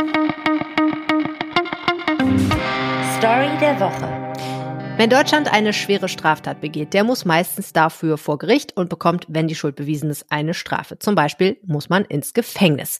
Story 3.22 3.56
der 3.62 3.80
Woche. 3.80 4.98
Wenn 4.98 5.12
Deutschland 5.12 5.54
eine 5.54 5.74
schwere 5.74 6.10
Straftat 6.10 6.60
begeht, 6.60 6.96
der 6.96 7.04
muss 7.04 7.24
meistens 7.24 7.72
dafür 7.72 8.18
vor 8.18 8.40
Gericht 8.40 8.76
und 8.76 8.90
bekommt, 8.90 9.28
wenn 9.30 9.48
die 9.48 9.54
Schuld 9.54 9.76
bewiesen 9.76 10.10
ist, 10.10 10.32
eine 10.32 10.56
Strafe. 10.56 10.98
Zum 10.98 11.14
Beispiel 11.14 11.60
muss 11.64 11.88
man 11.88 12.04
ins 12.04 12.34
Gefängnis. 12.34 12.98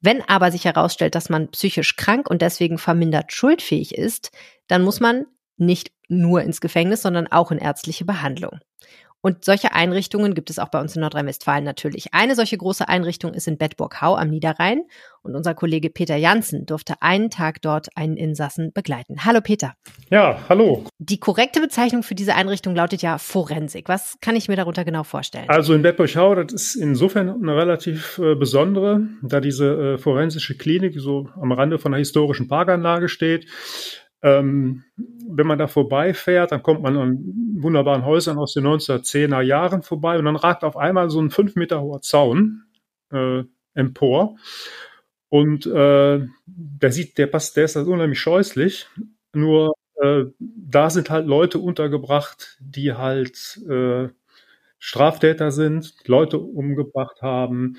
Wenn 0.00 0.20
aber 0.28 0.50
sich 0.50 0.64
herausstellt, 0.64 1.14
dass 1.14 1.28
man 1.28 1.48
psychisch 1.52 1.94
krank 1.94 2.28
und 2.28 2.42
deswegen 2.42 2.76
vermindert 2.76 3.32
schuldfähig 3.32 3.94
ist, 3.96 4.32
dann 4.66 4.82
muss 4.82 4.98
man 4.98 5.26
nicht 5.58 5.92
nur 6.08 6.42
ins 6.42 6.60
Gefängnis, 6.60 7.02
sondern 7.02 7.28
auch 7.28 7.52
in 7.52 7.58
ärztliche 7.58 8.04
Behandlung. 8.04 8.58
Und 9.24 9.44
solche 9.44 9.72
Einrichtungen 9.72 10.34
gibt 10.34 10.50
es 10.50 10.58
auch 10.58 10.68
bei 10.68 10.80
uns 10.80 10.96
in 10.96 11.00
Nordrhein-Westfalen 11.00 11.62
natürlich. 11.62 12.12
Eine 12.12 12.34
solche 12.34 12.58
große 12.58 12.88
Einrichtung 12.88 13.34
ist 13.34 13.46
in 13.46 13.56
Bedburg-Hau 13.56 14.16
am 14.16 14.28
Niederrhein. 14.28 14.82
Und 15.22 15.36
unser 15.36 15.54
Kollege 15.54 15.90
Peter 15.90 16.16
Janssen 16.16 16.66
durfte 16.66 16.94
einen 17.00 17.30
Tag 17.30 17.62
dort 17.62 17.96
einen 17.96 18.16
Insassen 18.16 18.72
begleiten. 18.72 19.24
Hallo 19.24 19.40
Peter. 19.40 19.74
Ja, 20.10 20.40
hallo. 20.48 20.84
Die 20.98 21.20
korrekte 21.20 21.60
Bezeichnung 21.60 22.02
für 22.02 22.16
diese 22.16 22.34
Einrichtung 22.34 22.74
lautet 22.74 23.02
ja 23.02 23.18
Forensik. 23.18 23.88
Was 23.88 24.16
kann 24.20 24.34
ich 24.34 24.48
mir 24.48 24.56
darunter 24.56 24.84
genau 24.84 25.04
vorstellen? 25.04 25.48
Also 25.48 25.74
in 25.74 25.82
Bedburg-Hau, 25.82 26.34
das 26.34 26.52
ist 26.52 26.74
insofern 26.74 27.28
eine 27.28 27.56
relativ 27.56 28.18
äh, 28.18 28.34
besondere, 28.34 29.02
da 29.22 29.38
diese 29.40 29.94
äh, 29.94 29.98
forensische 29.98 30.56
Klinik 30.56 30.98
so 30.98 31.28
am 31.40 31.52
Rande 31.52 31.78
von 31.78 31.94
einer 31.94 32.00
historischen 32.00 32.48
Parkanlage 32.48 33.08
steht. 33.08 33.46
Ähm, 34.22 34.84
wenn 34.96 35.46
man 35.46 35.58
da 35.58 35.66
vorbeifährt, 35.66 36.52
dann 36.52 36.62
kommt 36.62 36.82
man 36.82 36.96
an 36.96 37.18
wunderbaren 37.56 38.04
Häusern 38.04 38.38
aus 38.38 38.54
den 38.54 38.64
1910er 38.66 39.40
Jahren 39.40 39.82
vorbei 39.82 40.18
und 40.18 40.26
dann 40.26 40.36
ragt 40.36 40.62
auf 40.62 40.76
einmal 40.76 41.10
so 41.10 41.20
ein 41.20 41.30
fünf 41.30 41.56
Meter 41.56 41.82
hoher 41.82 42.02
Zaun 42.02 42.64
äh, 43.12 43.42
empor. 43.74 44.36
Und 45.28 45.66
äh, 45.66 46.20
der 46.46 46.92
sieht, 46.92 47.18
der 47.18 47.26
passt, 47.26 47.56
der 47.56 47.64
ist 47.64 47.76
halt 47.76 47.88
unheimlich 47.88 48.20
scheußlich. 48.20 48.86
Nur 49.32 49.74
äh, 50.00 50.24
da 50.38 50.90
sind 50.90 51.10
halt 51.10 51.26
Leute 51.26 51.58
untergebracht, 51.58 52.58
die 52.60 52.92
halt 52.92 53.60
äh, 53.68 54.08
Straftäter 54.78 55.50
sind, 55.52 55.94
Leute 56.06 56.38
umgebracht 56.38 57.22
haben 57.22 57.78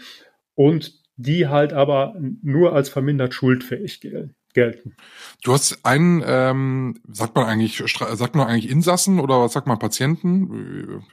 und 0.56 0.94
die 1.16 1.48
halt 1.48 1.74
aber 1.74 2.16
nur 2.42 2.74
als 2.74 2.90
vermindert 2.90 3.34
schuldfähig 3.34 4.02
gelten 4.02 4.36
gelten. 4.54 4.96
Du 5.44 5.54
hast 5.54 5.86
einen, 5.86 6.24
ähm, 6.26 7.00
sagt 7.12 7.36
man 7.36 7.46
eigentlich, 7.46 7.78
sagt 7.78 8.36
man 8.36 8.48
eigentlich 8.48 8.70
Insassen 8.70 9.20
oder 9.20 9.42
was 9.42 9.54
sagt 9.54 9.68
man 9.68 9.80
Patienten? 9.80 11.04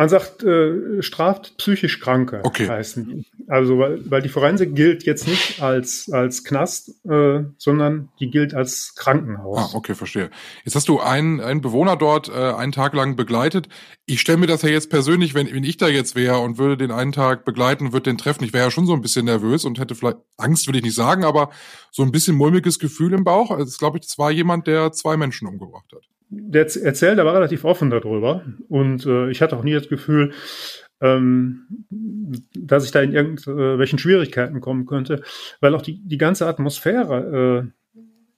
Man 0.00 0.08
sagt 0.08 0.42
äh, 0.42 1.02
straft 1.02 1.58
psychisch 1.58 2.00
Kranke 2.00 2.40
okay. 2.44 2.66
heißen. 2.66 3.26
Also 3.48 3.78
weil, 3.78 4.00
weil 4.10 4.22
die 4.22 4.30
Forensik 4.30 4.74
gilt 4.74 5.02
jetzt 5.04 5.28
nicht 5.28 5.60
als 5.60 6.10
als 6.10 6.42
Knast, 6.42 7.04
äh, 7.04 7.42
sondern 7.58 8.08
die 8.18 8.30
gilt 8.30 8.54
als 8.54 8.94
Krankenhaus. 8.96 9.58
Ah, 9.58 9.76
okay, 9.76 9.94
verstehe. 9.94 10.30
Jetzt 10.64 10.74
hast 10.74 10.88
du 10.88 11.00
einen, 11.00 11.42
einen 11.42 11.60
Bewohner 11.60 11.96
dort 11.96 12.30
äh, 12.30 12.32
einen 12.32 12.72
Tag 12.72 12.94
lang 12.94 13.14
begleitet. 13.14 13.68
Ich 14.06 14.22
stelle 14.22 14.38
mir 14.38 14.46
das 14.46 14.62
ja 14.62 14.70
jetzt 14.70 14.88
persönlich, 14.88 15.34
wenn, 15.34 15.52
wenn 15.52 15.64
ich 15.64 15.76
da 15.76 15.86
jetzt 15.86 16.14
wäre 16.14 16.38
und 16.38 16.56
würde 16.56 16.78
den 16.78 16.92
einen 16.92 17.12
Tag 17.12 17.44
begleiten, 17.44 17.92
würde 17.92 18.04
den 18.04 18.16
treffen, 18.16 18.44
ich 18.44 18.54
wäre 18.54 18.64
ja 18.64 18.70
schon 18.70 18.86
so 18.86 18.94
ein 18.94 19.02
bisschen 19.02 19.26
nervös 19.26 19.66
und 19.66 19.78
hätte 19.78 19.94
vielleicht 19.94 20.16
Angst, 20.38 20.66
würde 20.66 20.78
ich 20.78 20.84
nicht 20.84 20.96
sagen, 20.96 21.24
aber 21.24 21.50
so 21.90 22.02
ein 22.02 22.10
bisschen 22.10 22.36
mulmiges 22.36 22.78
Gefühl 22.78 23.12
im 23.12 23.24
Bauch. 23.24 23.50
Also, 23.50 23.76
glaube 23.76 23.98
ich, 23.98 24.06
das 24.06 24.16
war 24.16 24.30
jemand, 24.30 24.66
der 24.66 24.92
zwei 24.92 25.18
Menschen 25.18 25.46
umgebracht 25.46 25.92
hat 25.94 26.08
der 26.30 26.62
erzählt 26.76 27.18
aber 27.18 27.34
relativ 27.34 27.64
offen 27.64 27.90
darüber. 27.90 28.44
Und 28.68 29.04
äh, 29.06 29.30
ich 29.30 29.42
hatte 29.42 29.56
auch 29.56 29.64
nie 29.64 29.74
das 29.74 29.88
Gefühl, 29.88 30.32
ähm, 31.00 31.86
dass 32.54 32.84
ich 32.84 32.92
da 32.92 33.00
in 33.00 33.12
irgendwelchen 33.12 33.98
Schwierigkeiten 33.98 34.60
kommen 34.60 34.86
könnte, 34.86 35.22
weil 35.60 35.74
auch 35.74 35.82
die, 35.82 36.00
die 36.06 36.18
ganze 36.18 36.46
Atmosphäre 36.46 37.64
äh, 37.66 37.80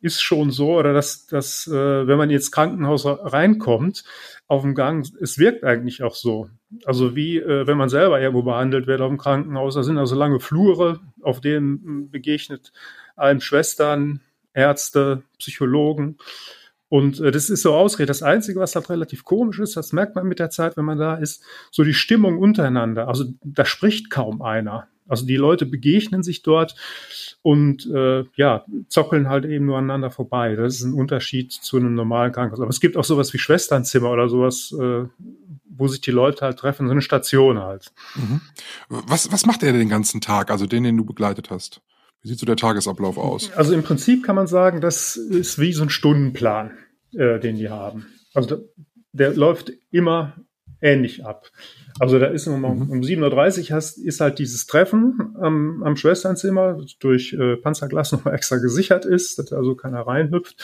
ist 0.00 0.20
schon 0.20 0.50
so, 0.50 0.78
oder 0.78 0.92
dass, 0.92 1.26
dass 1.26 1.66
äh, 1.68 2.06
wenn 2.06 2.18
man 2.18 2.30
ins 2.30 2.50
Krankenhaus 2.50 3.06
reinkommt, 3.06 4.04
auf 4.48 4.62
dem 4.62 4.74
Gang, 4.74 5.06
es 5.20 5.38
wirkt 5.38 5.64
eigentlich 5.64 6.02
auch 6.02 6.16
so. 6.16 6.48
Also 6.84 7.14
wie 7.14 7.38
äh, 7.38 7.66
wenn 7.66 7.78
man 7.78 7.88
selber 7.88 8.20
irgendwo 8.20 8.42
behandelt 8.42 8.86
wird 8.86 9.00
auf 9.00 9.08
dem 9.08 9.18
Krankenhaus, 9.18 9.74
da 9.74 9.82
sind 9.82 9.98
also 9.98 10.16
lange 10.16 10.40
Flure, 10.40 11.00
auf 11.22 11.40
denen 11.40 12.10
begegnet 12.10 12.72
einem 13.16 13.40
Schwestern, 13.40 14.20
Ärzte, 14.54 15.22
Psychologen. 15.38 16.18
Und 16.92 17.20
äh, 17.20 17.30
das 17.30 17.48
ist 17.48 17.62
so 17.62 17.72
ausgeredet. 17.74 18.10
Das 18.10 18.22
Einzige, 18.22 18.60
was 18.60 18.74
halt 18.74 18.90
relativ 18.90 19.24
komisch 19.24 19.58
ist, 19.60 19.78
das 19.78 19.94
merkt 19.94 20.14
man 20.14 20.26
mit 20.26 20.38
der 20.38 20.50
Zeit, 20.50 20.76
wenn 20.76 20.84
man 20.84 20.98
da 20.98 21.14
ist, 21.14 21.42
so 21.70 21.84
die 21.84 21.94
Stimmung 21.94 22.38
untereinander. 22.38 23.08
Also 23.08 23.24
da 23.42 23.64
spricht 23.64 24.10
kaum 24.10 24.42
einer. 24.42 24.88
Also 25.08 25.24
die 25.24 25.38
Leute 25.38 25.64
begegnen 25.64 26.22
sich 26.22 26.42
dort 26.42 26.74
und 27.40 27.86
äh, 27.86 28.24
ja, 28.36 28.66
zockeln 28.88 29.30
halt 29.30 29.46
eben 29.46 29.64
nur 29.64 29.78
aneinander 29.78 30.10
vorbei. 30.10 30.54
Das 30.54 30.74
ist 30.74 30.84
ein 30.84 30.92
Unterschied 30.92 31.50
zu 31.50 31.78
einem 31.78 31.94
normalen 31.94 32.30
Krankenhaus. 32.30 32.60
Aber 32.60 32.68
es 32.68 32.80
gibt 32.80 32.98
auch 32.98 33.04
sowas 33.04 33.32
wie 33.32 33.38
Schwesternzimmer 33.38 34.10
oder 34.10 34.28
sowas, 34.28 34.76
äh, 34.78 35.06
wo 35.70 35.88
sich 35.88 36.02
die 36.02 36.10
Leute 36.10 36.44
halt 36.44 36.58
treffen, 36.58 36.88
so 36.88 36.92
eine 36.92 37.00
Station 37.00 37.58
halt. 37.58 37.90
Mhm. 38.16 38.42
Was, 38.90 39.32
was 39.32 39.46
macht 39.46 39.62
er 39.62 39.72
den 39.72 39.88
ganzen 39.88 40.20
Tag, 40.20 40.50
also 40.50 40.66
den, 40.66 40.82
den 40.84 40.98
du 40.98 41.06
begleitet 41.06 41.48
hast? 41.48 41.80
Wie 42.22 42.28
sieht 42.28 42.38
so 42.38 42.46
der 42.46 42.56
Tagesablauf 42.56 43.18
aus? 43.18 43.52
Also 43.52 43.74
im 43.74 43.82
Prinzip 43.82 44.24
kann 44.24 44.36
man 44.36 44.46
sagen, 44.46 44.80
das 44.80 45.16
ist 45.16 45.58
wie 45.58 45.72
so 45.72 45.82
ein 45.82 45.90
Stundenplan, 45.90 46.70
äh, 47.14 47.40
den 47.40 47.56
die 47.56 47.68
haben. 47.68 48.06
Also 48.32 48.48
der, 48.56 48.60
der 49.12 49.34
läuft 49.34 49.72
immer 49.90 50.36
ähnlich 50.80 51.24
ab. 51.24 51.50
Also 51.98 52.18
da 52.18 52.26
ist 52.26 52.46
um, 52.46 52.60
mhm. 52.60 52.90
um 52.90 53.00
7.30 53.00 53.70
Uhr 53.70 53.76
hast, 53.76 53.98
ist 53.98 54.20
halt 54.20 54.38
dieses 54.38 54.66
Treffen 54.66 55.34
am, 55.40 55.82
am 55.82 55.96
Schwesternzimmer, 55.96 56.74
das 56.74 56.96
durch 56.98 57.32
äh, 57.32 57.56
Panzerglas 57.56 58.12
nochmal 58.12 58.34
extra 58.34 58.56
gesichert 58.56 59.04
ist, 59.04 59.38
dass 59.38 59.52
also 59.52 59.74
keiner 59.74 60.00
reinhüpft. 60.00 60.56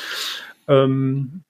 Ähm, 0.68 1.42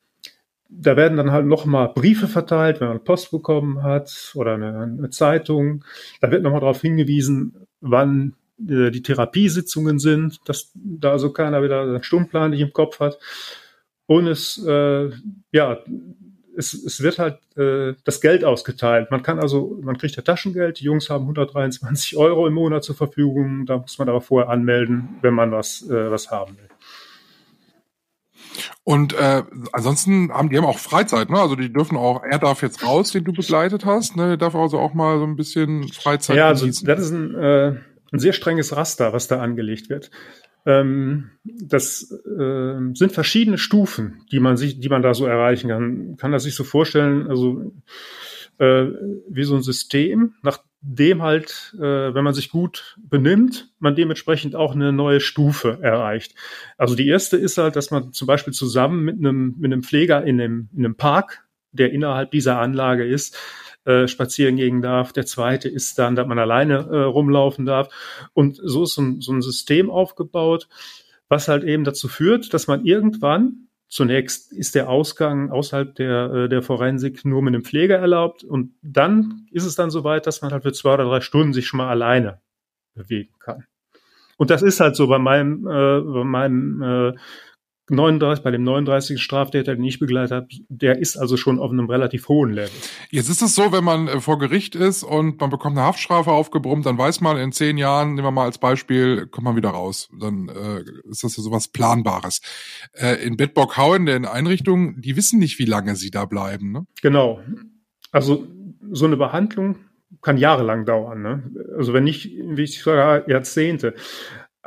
da 0.70 0.96
werden 0.96 1.16
dann 1.16 1.32
halt 1.32 1.46
nochmal 1.46 1.92
Briefe 1.94 2.28
verteilt, 2.28 2.80
wenn 2.80 2.88
man 2.88 3.04
Post 3.04 3.30
bekommen 3.30 3.82
hat 3.82 4.32
oder 4.34 4.54
eine, 4.54 4.78
eine 4.78 5.10
Zeitung. 5.10 5.84
Da 6.20 6.30
wird 6.30 6.42
nochmal 6.42 6.60
darauf 6.60 6.82
hingewiesen, 6.82 7.66
wann 7.80 8.34
äh, 8.60 8.90
die 8.90 9.02
Therapiesitzungen 9.02 9.98
sind, 9.98 10.38
dass 10.46 10.72
da 10.74 11.12
also 11.12 11.32
keiner 11.32 11.62
wieder 11.62 11.82
einen 11.82 12.02
Stundenplan 12.02 12.50
nicht 12.50 12.60
im 12.60 12.72
Kopf 12.72 13.00
hat. 13.00 13.18
Und 14.06 14.26
es, 14.26 14.62
äh, 14.66 15.10
ja, 15.52 15.78
es, 16.56 16.74
es 16.74 17.02
wird 17.02 17.18
halt 17.18 17.38
äh, 17.56 17.94
das 18.04 18.20
Geld 18.20 18.44
ausgeteilt. 18.44 19.10
Man 19.10 19.22
kann 19.22 19.38
also, 19.38 19.78
man 19.82 19.96
kriegt 19.96 20.16
ja 20.16 20.22
Taschengeld. 20.22 20.80
Die 20.80 20.84
Jungs 20.84 21.08
haben 21.08 21.22
123 21.22 22.16
Euro 22.16 22.46
im 22.46 22.54
Monat 22.54 22.84
zur 22.84 22.96
Verfügung. 22.96 23.66
Da 23.66 23.78
muss 23.78 23.98
man 23.98 24.08
aber 24.08 24.20
vorher 24.20 24.50
anmelden, 24.50 25.18
wenn 25.22 25.34
man 25.34 25.52
was, 25.52 25.88
äh, 25.88 26.10
was 26.10 26.30
haben 26.30 26.56
will. 26.56 26.68
Und 28.82 29.12
äh, 29.12 29.42
ansonsten 29.72 30.32
haben 30.32 30.48
die 30.48 30.56
haben 30.56 30.64
auch 30.64 30.78
Freizeit, 30.78 31.30
ne? 31.30 31.38
Also 31.38 31.54
die 31.54 31.72
dürfen 31.72 31.96
auch, 31.96 32.22
er 32.22 32.38
darf 32.38 32.62
jetzt 32.62 32.84
raus, 32.84 33.12
den 33.12 33.24
du 33.24 33.32
begleitet 33.32 33.84
hast, 33.84 34.16
ne? 34.16 34.30
Er 34.30 34.36
darf 34.36 34.54
also 34.54 34.78
auch 34.78 34.94
mal 34.94 35.18
so 35.18 35.24
ein 35.24 35.36
bisschen 35.36 35.88
Freizeit. 35.88 36.36
Ja, 36.36 36.48
also 36.48 36.62
genießen. 36.62 36.86
das 36.86 37.00
ist 37.00 37.10
ein, 37.10 37.34
äh, 37.34 37.76
ein 38.12 38.18
sehr 38.18 38.32
strenges 38.32 38.76
Raster, 38.76 39.12
was 39.12 39.28
da 39.28 39.40
angelegt 39.40 39.90
wird. 39.90 40.10
Ähm, 40.66 41.30
das 41.44 42.10
äh, 42.12 42.94
sind 42.94 43.12
verschiedene 43.12 43.58
Stufen, 43.58 44.22
die 44.30 44.40
man 44.40 44.56
sich, 44.56 44.80
die 44.80 44.88
man 44.88 45.02
da 45.02 45.14
so 45.14 45.26
erreichen 45.26 45.68
kann. 45.68 46.16
Kann 46.16 46.32
das 46.32 46.42
sich 46.42 46.54
so 46.54 46.64
vorstellen, 46.64 47.26
also 47.28 47.72
äh, 48.58 48.86
wie 49.28 49.44
so 49.44 49.54
ein 49.54 49.62
System, 49.62 50.34
nach 50.42 50.58
dem 50.80 51.22
halt, 51.22 51.74
äh, 51.78 52.14
wenn 52.14 52.24
man 52.24 52.34
sich 52.34 52.50
gut 52.50 52.96
benimmt, 53.00 53.72
man 53.78 53.96
dementsprechend 53.96 54.54
auch 54.54 54.74
eine 54.74 54.92
neue 54.92 55.20
Stufe 55.20 55.78
erreicht. 55.82 56.34
Also 56.76 56.94
die 56.94 57.08
erste 57.08 57.36
ist 57.36 57.58
halt, 57.58 57.74
dass 57.74 57.90
man 57.90 58.12
zum 58.12 58.26
Beispiel 58.26 58.52
zusammen 58.52 59.04
mit 59.04 59.18
einem, 59.18 59.54
mit 59.58 59.72
einem 59.72 59.82
Pfleger 59.82 60.24
in 60.24 60.40
einem, 60.40 60.68
in 60.72 60.84
einem 60.84 60.96
Park, 60.96 61.44
der 61.72 61.92
innerhalb 61.92 62.30
dieser 62.30 62.58
Anlage 62.58 63.04
ist, 63.04 63.36
äh, 63.84 64.06
spazieren 64.06 64.56
gehen 64.56 64.82
darf. 64.82 65.12
Der 65.12 65.26
zweite 65.26 65.68
ist 65.68 65.98
dann, 65.98 66.16
dass 66.16 66.26
man 66.26 66.38
alleine 66.38 66.88
äh, 66.90 66.96
rumlaufen 67.02 67.66
darf. 67.66 67.88
Und 68.34 68.60
so 68.62 68.84
ist 68.84 68.94
so 68.94 69.02
ein, 69.02 69.20
so 69.20 69.32
ein 69.32 69.42
System 69.42 69.90
aufgebaut, 69.90 70.68
was 71.28 71.48
halt 71.48 71.64
eben 71.64 71.84
dazu 71.84 72.08
führt, 72.08 72.54
dass 72.54 72.66
man 72.66 72.84
irgendwann 72.84 73.68
Zunächst 73.90 74.52
ist 74.52 74.74
der 74.74 74.90
Ausgang 74.90 75.50
außerhalb 75.50 75.94
der, 75.94 76.32
äh, 76.32 76.48
der 76.50 76.60
Forensik 76.60 77.24
nur 77.24 77.40
mit 77.40 77.54
einem 77.54 77.64
Pfleger 77.64 77.96
erlaubt 77.96 78.44
und 78.44 78.74
dann 78.82 79.46
ist 79.50 79.64
es 79.64 79.76
dann 79.76 79.90
soweit, 79.90 80.26
dass 80.26 80.42
man 80.42 80.52
halt 80.52 80.62
für 80.62 80.72
zwei 80.72 80.94
oder 80.94 81.04
drei 81.04 81.22
Stunden 81.22 81.54
sich 81.54 81.66
schon 81.66 81.78
mal 81.78 81.88
alleine 81.88 82.42
bewegen 82.94 83.32
kann. 83.38 83.64
Und 84.36 84.50
das 84.50 84.62
ist 84.62 84.80
halt 84.80 84.94
so 84.94 85.06
bei 85.08 85.18
meinem, 85.18 85.66
äh, 85.66 86.00
bei 86.00 86.24
meinem 86.24 86.82
äh, 86.82 87.14
39, 87.90 88.44
bei 88.44 88.50
dem 88.50 88.64
39. 88.64 89.22
Straftäter, 89.22 89.74
den 89.74 89.84
ich 89.84 89.98
begleitet 89.98 90.32
habe, 90.32 90.48
der 90.68 90.98
ist 90.98 91.16
also 91.16 91.36
schon 91.36 91.58
auf 91.58 91.70
einem 91.70 91.88
relativ 91.88 92.28
hohen 92.28 92.52
Level. 92.52 92.70
Jetzt 93.10 93.28
ist 93.28 93.42
es 93.42 93.54
so, 93.54 93.72
wenn 93.72 93.84
man 93.84 94.08
äh, 94.08 94.20
vor 94.20 94.38
Gericht 94.38 94.74
ist 94.74 95.02
und 95.02 95.40
man 95.40 95.50
bekommt 95.50 95.76
eine 95.76 95.86
Haftstrafe 95.86 96.30
aufgebrummt, 96.30 96.86
dann 96.86 96.98
weiß 96.98 97.20
man, 97.20 97.36
in 97.36 97.52
zehn 97.52 97.78
Jahren, 97.78 98.14
nehmen 98.14 98.26
wir 98.26 98.30
mal 98.30 98.44
als 98.44 98.58
Beispiel, 98.58 99.26
kommt 99.26 99.44
man 99.44 99.56
wieder 99.56 99.70
raus. 99.70 100.08
Dann 100.18 100.48
äh, 100.48 101.08
ist 101.10 101.24
das 101.24 101.36
ja 101.36 101.42
sowas 101.42 101.68
Planbares. 101.68 102.40
Äh, 102.92 103.24
in 103.24 103.36
Bedburg-Hau 103.36 103.94
in 103.94 104.06
den 104.06 104.24
Einrichtungen, 104.24 105.00
die 105.00 105.16
wissen 105.16 105.38
nicht, 105.38 105.58
wie 105.58 105.64
lange 105.64 105.96
sie 105.96 106.10
da 106.10 106.24
bleiben. 106.24 106.72
Ne? 106.72 106.86
Genau. 107.02 107.40
Also 108.12 108.46
so 108.90 109.06
eine 109.06 109.16
Behandlung 109.16 109.76
kann 110.22 110.36
jahrelang 110.36 110.84
dauern. 110.84 111.22
Ne? 111.22 111.42
Also 111.76 111.92
wenn 111.92 112.04
nicht, 112.04 112.30
wie 112.32 112.62
ich 112.62 112.82
sage, 112.82 113.30
Jahrzehnte. 113.30 113.94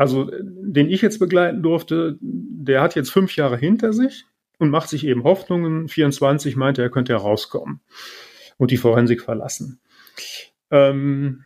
Also 0.02 0.32
den 0.42 0.90
ich 0.90 1.04
jetzt 1.04 1.20
begleiten 1.20 1.62
durfte, 1.62 2.18
der 2.22 2.82
hat 2.82 2.96
jetzt 2.96 3.12
fünf 3.12 3.36
Jahre 3.36 3.56
hinter 3.56 3.94
sich 3.94 4.26
und 4.58 4.72
macht 4.72 4.90
sich 4.90 5.06
eben 5.06 5.24
Hoffnungen. 5.24 5.90
24 5.90 6.56
meinte 6.56 6.82
er, 6.82 6.90
könnte 6.90 7.14
herauskommen 7.14 7.82
und 8.58 8.72
die 8.72 8.78
Forensik 8.78 9.22
verlassen. 9.22 9.80
Ähm, 10.72 11.46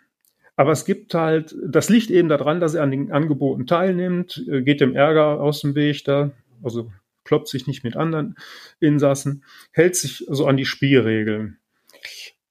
aber 0.55 0.71
es 0.71 0.85
gibt 0.85 1.13
halt, 1.13 1.53
das 1.67 1.89
liegt 1.89 2.09
eben 2.09 2.29
daran, 2.29 2.61
dass 2.61 2.75
er 2.75 2.83
an 2.83 2.91
den 2.91 3.11
Angeboten 3.11 3.67
teilnimmt, 3.67 4.45
äh, 4.49 4.61
geht 4.61 4.79
dem 4.79 4.95
Ärger 4.95 5.41
aus 5.41 5.59
dem 5.59 5.75
Weg 5.75 6.05
da, 6.05 6.31
also 6.63 6.93
kloppt 7.25 7.49
sich 7.49 7.67
nicht 7.67 7.83
mit 7.83 7.97
anderen 7.97 8.37
Insassen, 8.79 9.43
hält 9.73 9.97
sich 9.97 10.23
so 10.29 10.47
an 10.47 10.55
die 10.55 10.63
Spielregeln. 10.63 11.57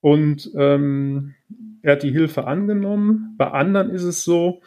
Und 0.02 0.50
ähm, 0.54 1.34
er 1.80 1.92
hat 1.92 2.02
die 2.02 2.12
Hilfe 2.12 2.46
angenommen. 2.46 3.36
Bei 3.38 3.52
anderen 3.52 3.88
ist 3.88 4.02
es 4.02 4.22
so, 4.22 4.60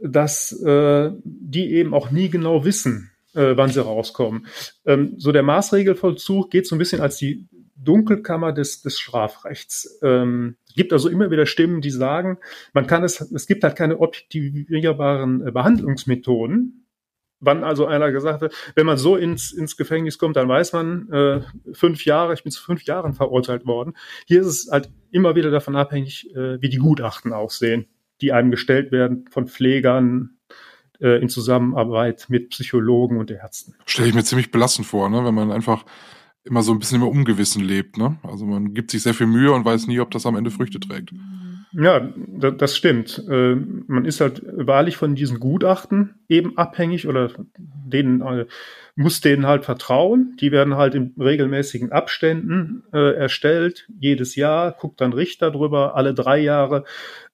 dass 0.00 0.52
äh, 0.62 1.10
die 1.24 1.72
eben 1.74 1.94
auch 1.94 2.10
nie 2.10 2.28
genau 2.28 2.64
wissen, 2.64 3.10
äh, 3.34 3.56
wann 3.56 3.70
sie 3.70 3.82
rauskommen. 3.82 4.46
Ähm, 4.86 5.14
so 5.18 5.32
der 5.32 5.42
Maßregelvollzug 5.42 6.50
geht 6.50 6.66
so 6.66 6.74
ein 6.74 6.78
bisschen 6.78 7.00
als 7.00 7.16
die 7.16 7.48
Dunkelkammer 7.76 8.52
des, 8.52 8.82
des 8.82 8.98
Strafrechts. 8.98 9.98
Ähm, 10.02 10.56
gibt 10.74 10.92
also 10.92 11.08
immer 11.08 11.30
wieder 11.30 11.46
Stimmen, 11.46 11.80
die 11.80 11.90
sagen, 11.90 12.38
man 12.72 12.86
kann 12.86 13.04
es, 13.04 13.20
es 13.20 13.46
gibt 13.46 13.64
halt 13.64 13.76
keine 13.76 13.98
objektivierbaren 13.98 15.46
äh, 15.46 15.50
Behandlungsmethoden. 15.50 16.86
Wann 17.40 17.62
also 17.62 17.86
einer 17.86 18.10
gesagt 18.10 18.42
hat, 18.42 18.54
wenn 18.74 18.86
man 18.86 18.96
so 18.96 19.16
ins, 19.16 19.52
ins 19.52 19.76
Gefängnis 19.76 20.18
kommt, 20.18 20.36
dann 20.36 20.48
weiß 20.48 20.72
man, 20.72 21.10
äh, 21.10 21.40
fünf 21.72 22.04
Jahre, 22.06 22.32
ich 22.32 22.42
bin 22.42 22.52
zu 22.52 22.62
fünf 22.62 22.84
Jahren 22.84 23.12
verurteilt 23.12 23.66
worden. 23.66 23.94
Hier 24.26 24.40
ist 24.40 24.46
es 24.46 24.68
halt 24.70 24.90
immer 25.10 25.34
wieder 25.34 25.50
davon 25.50 25.76
abhängig, 25.76 26.34
äh, 26.34 26.60
wie 26.62 26.70
die 26.70 26.78
Gutachten 26.78 27.32
aussehen, 27.34 27.86
die 28.20 28.32
einem 28.32 28.50
gestellt 28.50 28.92
werden 28.92 29.24
von 29.30 29.46
Pflegern, 29.48 30.34
äh, 31.00 31.20
in 31.20 31.28
Zusammenarbeit 31.28 32.26
mit 32.28 32.50
Psychologen 32.50 33.18
und 33.18 33.30
Ärzten. 33.30 33.74
Stelle 33.86 34.08
ich 34.08 34.14
mir 34.14 34.24
ziemlich 34.24 34.50
belastend 34.50 34.86
vor, 34.86 35.08
ne? 35.10 35.24
wenn 35.24 35.34
man 35.34 35.50
einfach 35.50 35.84
immer 36.44 36.62
so 36.62 36.72
ein 36.72 36.78
bisschen 36.78 37.00
im 37.00 37.08
Ungewissen 37.08 37.64
lebt. 37.64 37.96
Ne? 37.96 38.18
Also 38.22 38.46
man 38.46 38.74
gibt 38.74 38.90
sich 38.90 39.02
sehr 39.02 39.14
viel 39.14 39.26
Mühe 39.26 39.52
und 39.52 39.64
weiß 39.64 39.86
nie, 39.86 40.00
ob 40.00 40.10
das 40.10 40.26
am 40.26 40.36
Ende 40.36 40.50
Früchte 40.50 40.78
trägt. 40.78 41.12
Ja, 41.72 41.98
das 41.98 42.76
stimmt. 42.76 43.24
Äh, 43.28 43.56
man 43.56 44.04
ist 44.04 44.20
halt 44.20 44.42
wahrlich 44.46 44.96
von 44.96 45.16
diesen 45.16 45.40
Gutachten 45.40 46.14
eben 46.28 46.56
abhängig 46.56 47.08
oder 47.08 47.30
denen 47.58 48.20
äh, 48.20 48.46
muss 48.94 49.20
denen 49.20 49.46
halt 49.46 49.64
vertrauen. 49.64 50.36
Die 50.40 50.52
werden 50.52 50.76
halt 50.76 50.94
in 50.94 51.14
regelmäßigen 51.18 51.90
Abständen 51.90 52.84
äh, 52.92 53.16
erstellt, 53.16 53.88
jedes 53.98 54.36
Jahr, 54.36 54.72
guckt 54.72 55.00
dann 55.00 55.12
Richter 55.12 55.50
drüber, 55.50 55.96
alle 55.96 56.14
drei 56.14 56.38
Jahre 56.38 56.84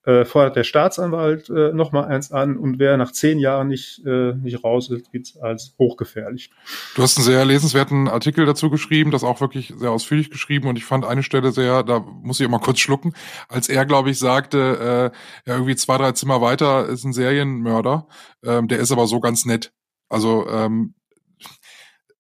äh, 0.05 0.25
fordert 0.25 0.57
der 0.57 0.65
Staatsanwalt 0.65 1.51
äh, 1.51 1.73
nochmal 1.73 2.07
eins 2.07 2.33
an 2.33 2.57
und 2.57 2.79
wer 2.79 2.97
nach 2.97 3.13
zehn 3.13 3.39
Jahren 3.39 3.69
nicht, 3.69 4.05
äh, 4.07 4.33
nicht 4.35 4.65
raus 4.65 4.91
ist, 4.91 5.13
gilt 5.13 5.35
als 5.43 5.75
hochgefährlich. 5.79 6.51
Du 6.95 7.03
hast 7.03 7.19
einen 7.19 7.27
sehr 7.27 7.45
lesenswerten 7.45 8.09
Artikel 8.09 8.47
dazu 8.47 8.71
geschrieben, 8.71 9.11
das 9.11 9.25
auch 9.25 9.41
wirklich 9.41 9.75
sehr 9.77 9.91
ausführlich 9.91 10.31
geschrieben 10.31 10.69
und 10.69 10.77
ich 10.77 10.85
fand 10.85 11.05
eine 11.05 11.23
Stelle 11.23 11.53
sehr, 11.53 11.83
da 11.83 12.01
muss 12.01 12.41
ich 12.41 12.47
immer 12.47 12.61
kurz 12.61 12.79
schlucken, 12.79 13.13
als 13.49 13.69
er, 13.69 13.85
glaube 13.85 14.11
ich, 14.11 14.19
sagte, 14.19 15.13
äh, 15.47 15.49
ja, 15.49 15.55
irgendwie 15.57 15.77
zwei, 15.77 15.99
drei 15.99 16.13
Zimmer 16.13 16.41
weiter 16.41 16.87
ist 16.87 17.05
ein 17.05 17.13
Serienmörder, 17.13 18.09
ähm, 18.45 18.69
der 18.69 18.79
ist 18.79 18.93
aber 18.93 19.07
so 19.07 19.21
ganz 19.21 19.45
nett. 19.45 19.73
Also 20.09 20.49
ähm, 20.49 20.95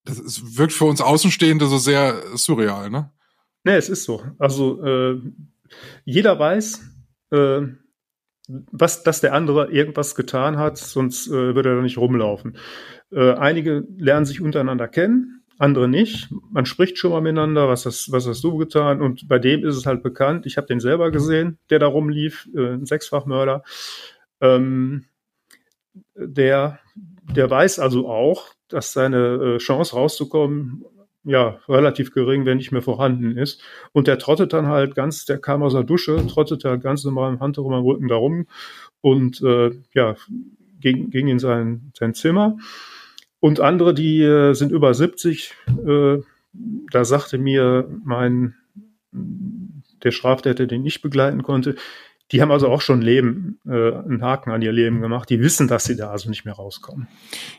das 0.04 0.18
ist, 0.18 0.58
wirkt 0.58 0.72
für 0.72 0.84
uns 0.84 1.00
Außenstehende 1.00 1.66
so 1.66 1.78
sehr 1.78 2.22
surreal, 2.37 2.90
ne? 2.90 3.10
Nee, 3.64 3.76
es 3.76 3.88
ist 3.88 4.04
so. 4.04 4.22
Also 4.38 4.82
äh, 4.84 5.20
jeder 6.04 6.38
weiß, 6.38 6.89
äh, 7.30 7.62
was, 8.49 9.02
dass 9.02 9.20
der 9.20 9.34
andere 9.34 9.70
irgendwas 9.70 10.14
getan 10.14 10.58
hat, 10.58 10.76
sonst 10.78 11.28
äh, 11.28 11.54
würde 11.54 11.70
er 11.70 11.76
da 11.76 11.82
nicht 11.82 11.99
rumlaufen. 11.99 12.56
Äh, 13.12 13.32
einige 13.34 13.87
lernen 13.96 14.26
sich 14.26 14.40
untereinander 14.40 14.88
kennen, 14.88 15.44
andere 15.58 15.88
nicht. 15.88 16.28
Man 16.50 16.66
spricht 16.66 16.99
schon 16.99 17.12
mal 17.12 17.20
miteinander, 17.20 17.68
was 17.68 17.87
hast, 17.87 18.10
was 18.12 18.26
hast 18.26 18.42
du 18.42 18.56
getan? 18.56 19.00
Und 19.00 19.28
bei 19.28 19.38
dem 19.38 19.64
ist 19.64 19.76
es 19.76 19.87
halt 19.87 20.02
bekannt. 20.02 20.46
Ich 20.46 20.56
habe 20.56 20.66
den 20.66 20.80
selber 20.80 21.10
gesehen, 21.10 21.58
der 21.70 21.78
da 21.78 21.87
rumlief, 21.87 22.49
äh, 22.54 22.75
ein 22.75 22.87
Sechsfachmörder. 22.87 23.62
Ähm, 24.40 25.04
der, 26.14 26.80
der 27.34 27.50
weiß 27.50 27.78
also 27.78 28.08
auch, 28.08 28.49
dass 28.68 28.92
seine 28.92 29.56
äh, 29.56 29.58
Chance 29.58 29.94
rauszukommen 29.94 30.84
ja, 31.25 31.59
relativ 31.69 32.12
gering, 32.12 32.47
wenn 32.47 32.57
nicht 32.57 32.73
mehr 32.73 32.83
vorhanden 32.83 33.37
ist. 33.37 33.62
Und 33.93 34.07
der 34.07 34.19
trottet 34.19 34.53
dann 34.53 34.67
halt 34.67 34.95
ganz, 34.95 35.25
der 35.25 35.39
kam 35.39 35.62
aus 35.62 35.73
der 35.73 35.85
Dusche, 35.85 36.27
trottet 36.27 36.65
halt 36.65 36.83
ganz 36.83 37.05
normal 37.05 37.33
im 37.33 37.41
Handtuch 37.41 37.71
am 37.71 37.85
Rücken 37.85 38.09
da 38.09 38.17
rum 38.17 38.47
und 39.00 39.43
äh, 39.43 39.71
ja, 39.95 40.17
ging, 40.81 41.11
ging 41.11 41.29
in 41.29 41.39
sein, 41.39 41.93
sein 41.99 42.15
Zimmer. 42.15 42.57
Und 43.39 43.61
andere, 43.61 43.95
die 43.95 44.23
äh, 44.23 44.55
sind 44.55 44.73
über 44.73 44.93
70, 44.95 45.55
äh, 45.87 46.19
da 46.91 47.05
sagte 47.05 47.39
mir 47.39 47.89
mein 48.05 48.54
der 49.13 50.11
Straftäter, 50.13 50.67
den 50.67 50.87
ich 50.87 51.02
begleiten 51.02 51.43
konnte, 51.43 51.76
die 52.32 52.40
haben 52.40 52.50
also 52.50 52.69
auch 52.69 52.80
schon 52.80 53.02
Leben, 53.02 53.60
äh, 53.66 53.71
einen 53.71 54.23
Haken 54.23 54.50
an 54.50 54.62
ihr 54.62 54.73
Leben 54.73 55.00
gemacht. 55.00 55.28
Die 55.30 55.40
wissen, 55.40 55.66
dass 55.66 55.84
sie 55.84 55.97
da 55.97 56.10
also 56.10 56.28
nicht 56.28 56.45
mehr 56.45 56.54
rauskommen. 56.54 57.08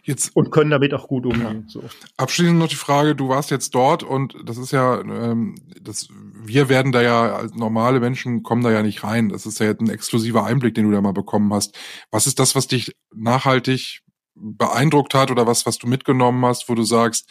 Jetzt 0.04 0.36
und 0.36 0.52
können 0.52 0.72
damit 0.72 0.94
auch 0.94 1.08
gut 1.08 1.26
umgehen. 1.26 1.66
Ja. 1.68 1.70
So. 1.70 1.84
Abschließend 2.18 2.58
noch 2.58 2.70
die 2.70 2.76
Frage: 2.76 3.16
Du 3.16 3.30
warst 3.30 3.52
jetzt 3.52 3.76
dort 3.76 4.04
und 4.04 4.36
das 4.46 4.58
ist 4.58 4.72
ja, 4.72 5.02
ähm, 5.02 5.56
das, 5.82 6.08
wir 6.44 6.70
werden 6.70 6.92
da 6.92 7.02
ja 7.02 7.36
als 7.36 7.54
normale 7.54 8.00
Menschen 8.00 8.44
kommen 8.44 8.64
da 8.64 8.72
ja 8.72 8.82
nicht 8.82 9.04
rein. 9.04 9.30
Das 9.30 9.46
ist 9.46 9.60
ja 9.60 9.72
ein 9.72 9.90
exklusiver 9.90 10.46
Einblick, 10.46 10.76
den 10.76 10.86
du 10.86 10.92
da 10.92 11.02
mal 11.02 11.14
bekommen 11.14 11.54
hast. 11.54 11.78
Was 12.10 12.26
ist 12.26 12.40
das, 12.40 12.56
was 12.56 12.68
dich 12.68 12.96
nachhaltig 13.14 14.02
beeindruckt 14.36 15.14
hat 15.14 15.32
oder 15.32 15.48
was, 15.48 15.66
was 15.66 15.78
du 15.78 15.88
mitgenommen 15.88 16.46
hast, 16.46 16.70
wo 16.70 16.76
du 16.76 16.84
sagst, 16.84 17.30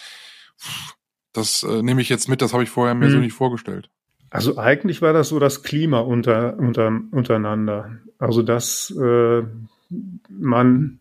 das 1.33 1.63
äh, 1.63 1.83
nehme 1.83 2.03
ich 2.03 2.09
jetzt 2.09 2.29
mit, 2.29 2.43
das 2.43 2.53
habe 2.53 2.63
ich 2.63 2.71
vorher 2.71 2.95
mir 2.95 3.07
hm. 3.07 3.13
so 3.13 3.19
nicht 3.19 3.33
vorgestellt? 3.33 3.91
Also 4.31 4.57
eigentlich 4.59 5.03
war 5.03 5.13
das 5.13 5.29
so 5.29 5.41
das 5.41 5.65
Klima 5.65 6.01
unter, 6.01 6.57
unter, 6.59 7.01
untereinander. 7.11 7.99
Also 8.19 8.43
dass 8.43 8.91
äh, 8.91 9.43
man 10.29 11.01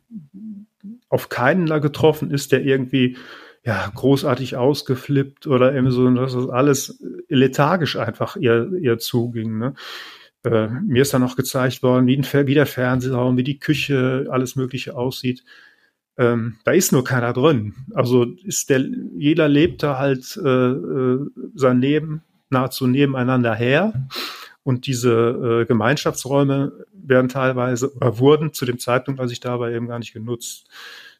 auf 1.09 1.29
keinen 1.29 1.67
da 1.67 1.77
getroffen 1.77 2.31
ist, 2.31 2.51
der 2.51 2.63
irgendwie 2.63 3.17
ja 3.63 3.91
großartig 3.93 4.55
ausgeflippt 4.55 5.45
oder 5.45 5.75
eben 5.75 5.91
so, 5.91 6.09
dass 6.11 6.33
das 6.33 6.49
alles 6.49 7.03
lethargisch 7.27 7.97
einfach 7.97 8.35
ihr, 8.35 8.71
ihr 8.81 8.97
zuging. 8.97 9.59
Ne? 9.59 9.73
Äh, 10.43 10.67
mir 10.67 11.03
ist 11.03 11.13
dann 11.13 11.23
auch 11.23 11.35
gezeigt 11.35 11.83
worden, 11.83 12.07
wie, 12.07 12.17
ein, 12.17 12.47
wie 12.47 12.53
der 12.53 12.65
Fernsehraum, 12.65 13.37
wie 13.37 13.43
die 13.43 13.59
Küche, 13.59 14.27
alles 14.29 14.55
Mögliche 14.55 14.95
aussieht. 14.95 15.43
Ähm, 16.17 16.57
da 16.63 16.71
ist 16.71 16.91
nur 16.91 17.03
keiner 17.03 17.33
drin. 17.33 17.75
Also 17.93 18.25
ist 18.43 18.69
der, 18.69 18.85
jeder 19.17 19.47
lebt 19.47 19.83
da 19.83 19.99
halt 19.99 20.35
äh, 20.43 20.71
äh 20.71 21.19
sein 21.53 21.79
Leben 21.81 22.23
nahezu 22.49 22.87
nebeneinander 22.87 23.55
her. 23.55 24.07
Und 24.63 24.87
diese 24.87 25.61
äh, 25.61 25.65
Gemeinschaftsräume 25.65 26.71
werden 26.93 27.29
teilweise 27.29 27.93
oder 27.95 28.19
wurden 28.19 28.53
zu 28.53 28.65
dem 28.65 28.77
Zeitpunkt, 28.77 29.19
als 29.19 29.31
ich 29.31 29.39
da 29.39 29.59
war, 29.59 29.71
eben 29.71 29.87
gar 29.87 29.99
nicht 29.99 30.13
genutzt. 30.13 30.67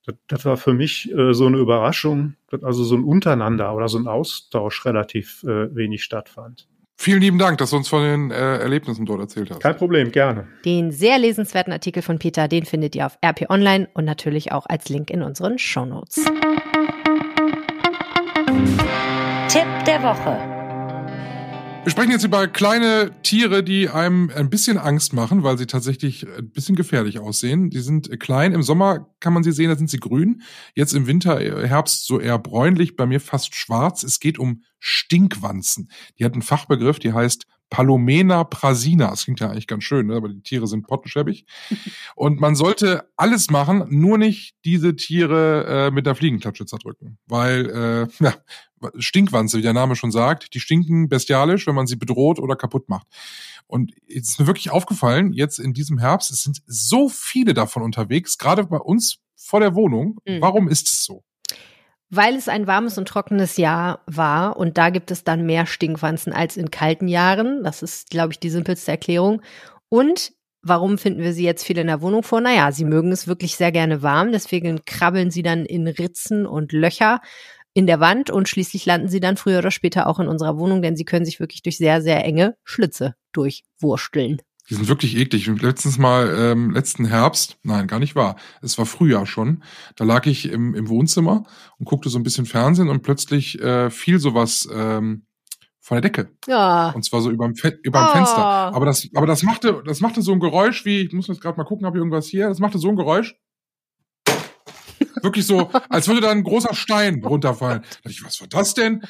Das, 0.05 0.15
das 0.27 0.45
war 0.45 0.57
für 0.57 0.73
mich 0.73 1.11
äh, 1.11 1.33
so 1.33 1.47
eine 1.47 1.57
Überraschung, 1.57 2.35
dass 2.49 2.63
also 2.63 2.83
so 2.83 2.95
ein 2.95 3.03
Untereinander 3.03 3.73
oder 3.73 3.87
so 3.87 3.97
ein 3.97 4.07
Austausch 4.07 4.85
relativ 4.85 5.43
äh, 5.43 5.73
wenig 5.75 6.03
stattfand. 6.03 6.67
Vielen 7.01 7.21
lieben 7.21 7.39
Dank, 7.39 7.57
dass 7.59 7.69
du 7.69 7.77
uns 7.77 7.87
von 7.87 8.03
den 8.03 8.29
äh, 8.29 8.57
Erlebnissen 8.57 9.05
dort 9.05 9.21
erzählt 9.21 9.49
hast. 9.51 9.61
Kein 9.61 9.77
Problem, 9.77 10.11
gerne. 10.11 10.47
Den 10.65 10.91
sehr 10.91 11.17
lesenswerten 11.17 11.71
Artikel 11.71 12.03
von 12.03 12.19
Peter, 12.19 12.49
den 12.49 12.65
findet 12.65 12.93
ihr 12.93 13.05
auf 13.05 13.17
RP 13.25 13.49
Online 13.49 13.87
und 13.93 14.03
natürlich 14.03 14.51
auch 14.51 14.65
als 14.65 14.89
Link 14.89 15.09
in 15.09 15.23
unseren 15.23 15.57
Shownotes. 15.57 16.25
Tipp 19.47 19.85
der 19.87 20.03
Woche. 20.03 20.58
Wir 21.81 21.91
sprechen 21.91 22.11
jetzt 22.11 22.25
über 22.25 22.47
kleine 22.47 23.11
Tiere, 23.23 23.63
die 23.63 23.89
einem 23.89 24.29
ein 24.35 24.49
bisschen 24.49 24.77
Angst 24.77 25.13
machen, 25.13 25.43
weil 25.43 25.57
sie 25.57 25.65
tatsächlich 25.65 26.27
ein 26.27 26.51
bisschen 26.51 26.75
gefährlich 26.75 27.19
aussehen. 27.19 27.69
Die 27.69 27.79
sind 27.79 28.19
klein. 28.19 28.53
Im 28.53 28.63
Sommer 28.63 29.07
kann 29.21 29.33
man 29.33 29.43
sie 29.43 29.53
sehen, 29.53 29.69
da 29.69 29.77
sind 29.77 29.89
sie 29.89 29.99
grün. 29.99 30.41
Jetzt 30.75 30.93
im 30.93 31.07
Winter, 31.07 31.39
äh, 31.39 31.67
Herbst 31.67 32.05
so 32.05 32.19
eher 32.19 32.37
bräunlich, 32.37 32.97
bei 32.97 33.05
mir 33.05 33.21
fast 33.21 33.55
schwarz. 33.55 34.03
Es 34.03 34.19
geht 34.19 34.37
um 34.37 34.61
Stinkwanzen. 34.77 35.89
Die 36.19 36.25
hat 36.25 36.33
einen 36.33 36.41
Fachbegriff, 36.41 36.99
die 36.99 37.13
heißt 37.13 37.45
Palomena 37.69 38.43
prasina. 38.43 39.09
Das 39.09 39.23
klingt 39.23 39.39
ja 39.39 39.49
eigentlich 39.49 39.67
ganz 39.67 39.83
schön, 39.83 40.07
ne? 40.07 40.15
aber 40.15 40.29
die 40.29 40.41
Tiere 40.41 40.67
sind 40.67 40.87
pottenschäbig. 40.87 41.45
Und 42.15 42.39
man 42.39 42.55
sollte 42.55 43.09
alles 43.15 43.49
machen, 43.49 43.85
nur 43.89 44.17
nicht 44.17 44.55
diese 44.65 44.95
Tiere 44.95 45.65
äh, 45.87 45.91
mit 45.91 46.05
der 46.05 46.15
Fliegenklatsche 46.15 46.65
zerdrücken. 46.65 47.17
Weil, 47.27 47.69
äh, 47.69 48.23
ja, 48.23 48.33
Stinkwanze, 48.97 49.57
wie 49.57 49.61
der 49.61 49.73
Name 49.73 49.95
schon 49.95 50.11
sagt, 50.11 50.53
die 50.53 50.59
stinken 50.59 51.09
bestialisch, 51.09 51.67
wenn 51.67 51.75
man 51.75 51.87
sie 51.87 51.97
bedroht 51.97 52.39
oder 52.39 52.55
kaputt 52.55 52.89
macht. 52.89 53.07
Und 53.67 53.93
jetzt 54.07 54.29
ist 54.29 54.39
mir 54.39 54.47
wirklich 54.47 54.71
aufgefallen, 54.71 55.33
jetzt 55.33 55.59
in 55.59 55.73
diesem 55.73 55.99
Herbst, 55.99 56.31
es 56.31 56.41
sind 56.41 56.61
so 56.65 57.09
viele 57.09 57.53
davon 57.53 57.83
unterwegs, 57.83 58.37
gerade 58.37 58.63
bei 58.63 58.77
uns 58.77 59.19
vor 59.35 59.59
der 59.59 59.75
Wohnung. 59.75 60.19
Mhm. 60.25 60.41
Warum 60.41 60.67
ist 60.67 60.87
es 60.87 61.03
so? 61.03 61.23
Weil 62.09 62.35
es 62.35 62.49
ein 62.49 62.65
warmes 62.65 62.97
und 62.97 63.07
trockenes 63.07 63.57
Jahr 63.57 64.01
war 64.07 64.57
und 64.57 64.77
da 64.77 64.89
gibt 64.89 65.11
es 65.11 65.23
dann 65.23 65.45
mehr 65.45 65.65
Stinkwanzen 65.65 66.33
als 66.33 66.57
in 66.57 66.71
kalten 66.71 67.07
Jahren. 67.07 67.63
Das 67.63 67.83
ist, 67.83 68.09
glaube 68.09 68.33
ich, 68.33 68.39
die 68.39 68.49
simpelste 68.49 68.91
Erklärung. 68.91 69.41
Und 69.89 70.33
warum 70.61 70.97
finden 70.97 71.21
wir 71.21 71.33
sie 71.33 71.43
jetzt 71.43 71.63
viel 71.63 71.77
in 71.77 71.87
der 71.87 72.01
Wohnung 72.01 72.23
vor? 72.23 72.41
Naja, 72.41 72.71
sie 72.71 72.85
mögen 72.85 73.11
es 73.11 73.27
wirklich 73.27 73.55
sehr 73.55 73.71
gerne 73.71 74.01
warm, 74.01 74.31
deswegen 74.31 74.83
krabbeln 74.85 75.31
sie 75.31 75.43
dann 75.43 75.65
in 75.65 75.87
Ritzen 75.87 76.45
und 76.45 76.71
Löcher 76.71 77.21
in 77.73 77.87
der 77.87 77.99
Wand 77.99 78.29
und 78.31 78.49
schließlich 78.49 78.85
landen 78.85 79.07
sie 79.07 79.19
dann 79.19 79.37
früher 79.37 79.59
oder 79.59 79.71
später 79.71 80.07
auch 80.07 80.19
in 80.19 80.27
unserer 80.27 80.57
Wohnung, 80.57 80.81
denn 80.81 80.95
sie 80.95 81.05
können 81.05 81.25
sich 81.25 81.39
wirklich 81.39 81.61
durch 81.61 81.77
sehr, 81.77 82.01
sehr 82.01 82.25
enge 82.25 82.57
Schlitze 82.63 83.15
durchwursteln. 83.31 84.41
Die 84.69 84.75
sind 84.75 84.87
wirklich 84.87 85.17
eklig. 85.17 85.47
Letztens 85.47 85.97
mal, 85.97 86.33
ähm, 86.37 86.69
letzten 86.71 87.05
Herbst, 87.05 87.57
nein, 87.63 87.87
gar 87.87 87.99
nicht 87.99 88.15
wahr. 88.15 88.35
Es 88.61 88.77
war 88.77 88.85
Frühjahr 88.85 89.25
schon. 89.25 89.63
Da 89.95 90.05
lag 90.05 90.25
ich 90.27 90.49
im, 90.49 90.75
im 90.75 90.89
Wohnzimmer 90.89 91.43
und 91.79 91.85
guckte 91.85 92.09
so 92.09 92.19
ein 92.19 92.23
bisschen 92.23 92.45
Fernsehen 92.45 92.89
und 92.89 93.01
plötzlich 93.01 93.59
äh, 93.61 93.89
fiel 93.89 94.19
sowas 94.19 94.69
ähm, 94.71 95.25
von 95.79 95.95
der 95.95 96.01
Decke. 96.01 96.31
Ja. 96.47 96.91
Und 96.91 97.03
zwar 97.03 97.21
so 97.21 97.31
überm, 97.31 97.55
Fe 97.55 97.79
überm 97.81 98.09
Oh. 98.09 98.13
Fenster. 98.13 98.37
Aber 98.37 98.85
das, 98.85 99.07
aber 99.15 99.25
das 99.25 99.41
machte, 99.41 99.81
das 99.85 100.01
machte 100.01 100.21
so 100.21 100.33
ein 100.33 100.39
Geräusch 100.39 100.85
wie, 100.85 101.01
ich 101.01 101.13
muss 101.13 101.27
jetzt 101.27 101.41
gerade 101.41 101.57
mal 101.57 101.63
gucken, 101.63 101.87
habe 101.87 101.97
ich 101.97 102.01
irgendwas 102.01 102.27
hier. 102.27 102.47
Das 102.47 102.59
machte 102.59 102.77
so 102.77 102.89
ein 102.89 102.95
Geräusch. 102.95 103.35
Wirklich 105.21 105.45
so, 105.47 105.69
als 105.89 106.07
würde 106.07 106.21
da 106.21 106.29
ein 106.29 106.43
großer 106.43 106.73
Stein 106.75 107.23
runterfallen. 107.23 107.81
Da 107.81 107.87
dachte 108.03 108.09
ich, 108.11 108.23
was 108.23 108.39
war 108.39 108.47
das 108.47 108.73
denn? 108.73 109.01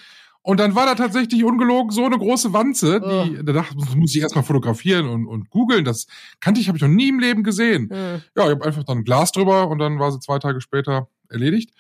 Und 0.42 0.60
dann 0.60 0.74
war 0.74 0.86
da 0.86 0.96
tatsächlich 0.96 1.44
ungelogen 1.44 1.92
so 1.92 2.06
eine 2.06 2.18
große 2.18 2.54
Wanze, 2.54 3.02
die, 3.02 3.44
da 3.44 3.54
dachte 3.54 3.76
ich, 3.78 3.86
das 3.86 3.96
muss 3.96 4.16
ich 4.16 4.22
erstmal 4.22 4.44
fotografieren 4.44 5.08
und, 5.08 5.28
und 5.28 5.50
googeln. 5.50 5.84
Das 5.84 6.08
kannte 6.40 6.62
ich, 6.62 6.70
habe 6.70 6.78
ich 6.78 6.82
noch 6.82 6.90
nie 6.90 7.10
im 7.10 7.20
Leben 7.20 7.44
gesehen. 7.44 7.90
Hm. 7.90 8.22
Ja, 8.36 8.46
ich 8.46 8.52
habe 8.52 8.66
einfach 8.66 8.84
dann 8.84 9.00
ein 9.00 9.04
Glas 9.04 9.32
drüber 9.32 9.68
und 9.68 9.80
dann 9.80 10.00
war 10.00 10.12
sie 10.12 10.20
zwei 10.20 10.40
Tage 10.40 10.62
später 10.62 11.10
erledigt. 11.30 11.72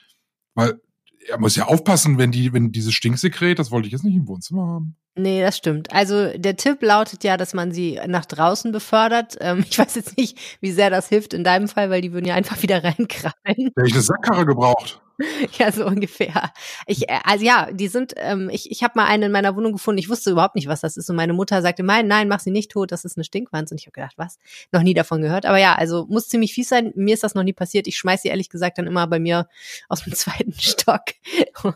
Weil 0.55 0.79
er 1.27 1.39
muss 1.39 1.55
ja 1.55 1.65
aufpassen, 1.65 2.17
wenn 2.17 2.31
die, 2.31 2.53
wenn 2.53 2.71
dieses 2.71 2.93
Stinksekret, 2.93 3.59
das 3.59 3.71
wollte 3.71 3.87
ich 3.87 3.93
jetzt 3.93 4.03
nicht 4.03 4.15
im 4.15 4.27
Wohnzimmer 4.27 4.67
haben. 4.67 4.95
Nee, 5.15 5.41
das 5.41 5.57
stimmt. 5.57 5.93
Also 5.93 6.37
der 6.37 6.55
Tipp 6.55 6.81
lautet 6.81 7.23
ja, 7.23 7.37
dass 7.37 7.53
man 7.53 7.71
sie 7.71 7.99
nach 8.07 8.25
draußen 8.25 8.71
befördert. 8.71 9.37
Ähm, 9.39 9.63
ich 9.69 9.77
weiß 9.77 9.95
jetzt 9.95 10.17
nicht, 10.17 10.37
wie 10.61 10.71
sehr 10.71 10.89
das 10.89 11.09
hilft 11.09 11.33
in 11.33 11.43
deinem 11.43 11.67
Fall, 11.67 11.89
weil 11.89 12.01
die 12.01 12.13
würden 12.13 12.25
ja 12.25 12.35
einfach 12.35 12.61
wieder 12.61 12.83
reinkrallen. 12.83 13.33
Hätte 13.45 13.85
ich 13.85 13.93
eine 13.93 14.01
Sackkarre 14.01 14.45
gebraucht. 14.45 15.01
ja, 15.58 15.71
so 15.71 15.86
ungefähr. 15.86 16.51
Ich, 16.88 17.10
äh, 17.10 17.19
also 17.23 17.43
ja, 17.43 17.69
die 17.71 17.88
sind, 17.88 18.13
ähm, 18.17 18.49
ich, 18.51 18.71
ich 18.71 18.84
habe 18.84 18.93
mal 18.95 19.05
eine 19.05 19.25
in 19.25 19.32
meiner 19.32 19.55
Wohnung 19.55 19.73
gefunden, 19.73 19.99
ich 19.99 20.10
wusste 20.10 20.32
überhaupt 20.32 20.55
nicht, 20.55 20.67
was 20.67 20.82
das 20.82 20.97
ist. 20.97 21.10
Und 21.10 21.15
meine 21.15 21.34
Mutter 21.34 21.62
sagte, 21.62 21.84
nein, 21.84 22.08
nein, 22.08 22.27
mach 22.27 22.39
sie 22.39 22.51
nicht 22.51 22.71
tot, 22.71 22.91
das 22.91 23.05
ist 23.05 23.17
eine 23.17 23.23
Stinkwanze. 23.23 23.73
Und 23.73 23.82
ich 23.82 23.88
habe 23.88 23.93
gedacht, 23.93 24.13
was? 24.17 24.39
Noch 24.71 24.82
nie 24.82 24.93
davon 24.93 25.21
gehört. 25.21 25.45
Aber 25.45 25.58
ja, 25.58 25.75
also 25.75 26.05
muss 26.10 26.29
ziemlich 26.29 26.53
fies 26.53 26.69
sein. 26.69 26.91
Mir 26.95 27.13
ist 27.13 27.23
das 27.23 27.36
noch 27.36 27.43
nie 27.43 27.53
passiert. 27.53 27.88
Ich 27.88 27.97
schmeiß 27.97 28.21
sie 28.21 28.29
ehrlich 28.29 28.49
gesagt 28.49 28.77
dann 28.77 28.88
immer 28.88 29.08
bei 29.08 29.19
mir 29.19 29.47
aus 29.89 30.03
dem 30.03 30.13
zweiten 30.15 30.53
Stock 30.53 31.03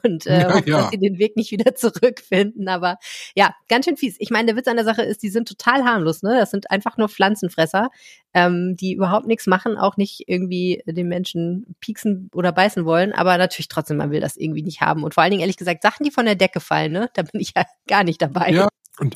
und 0.03 0.25
äh, 0.27 0.41
Ja, 0.41 0.53
hoffe, 0.53 0.69
ja. 0.69 0.77
dass 0.81 0.91
sie 0.91 0.97
den 0.99 1.17
Weg 1.17 1.35
nicht 1.35 1.51
wieder 1.51 1.75
zurückfinden. 1.75 2.67
Aber 2.67 2.97
ja, 3.35 3.53
ganz 3.67 3.85
schön 3.85 3.97
fies. 3.97 4.15
Ich 4.19 4.29
meine, 4.29 4.47
der 4.47 4.55
Witz 4.55 4.67
an 4.67 4.77
der 4.77 4.85
Sache 4.85 5.03
ist, 5.03 5.23
die 5.23 5.29
sind 5.29 5.47
total 5.47 5.83
harmlos, 5.83 6.23
ne? 6.23 6.37
Das 6.37 6.51
sind 6.51 6.71
einfach 6.71 6.97
nur 6.97 7.09
Pflanzenfresser, 7.09 7.89
ähm, 8.33 8.75
die 8.75 8.93
überhaupt 8.93 9.27
nichts 9.27 9.47
machen, 9.47 9.77
auch 9.77 9.97
nicht 9.97 10.23
irgendwie 10.27 10.81
den 10.85 11.07
Menschen 11.07 11.75
pieksen 11.79 12.29
oder 12.33 12.51
beißen 12.51 12.85
wollen, 12.85 13.13
aber 13.13 13.37
natürlich 13.37 13.67
trotzdem, 13.67 13.97
man 13.97 14.11
will 14.11 14.21
das 14.21 14.37
irgendwie 14.37 14.63
nicht 14.63 14.81
haben. 14.81 15.03
Und 15.03 15.13
vor 15.13 15.23
allen 15.23 15.31
Dingen, 15.31 15.41
ehrlich 15.41 15.57
gesagt, 15.57 15.83
Sachen, 15.83 16.03
die 16.03 16.11
von 16.11 16.25
der 16.25 16.35
Decke 16.35 16.59
fallen, 16.59 16.91
ne? 16.91 17.09
Da 17.13 17.23
bin 17.23 17.39
ich 17.39 17.53
ja 17.55 17.63
gar 17.87 18.03
nicht 18.03 18.21
dabei. 18.21 18.51
Ja. 18.51 18.69
Und 18.99 19.15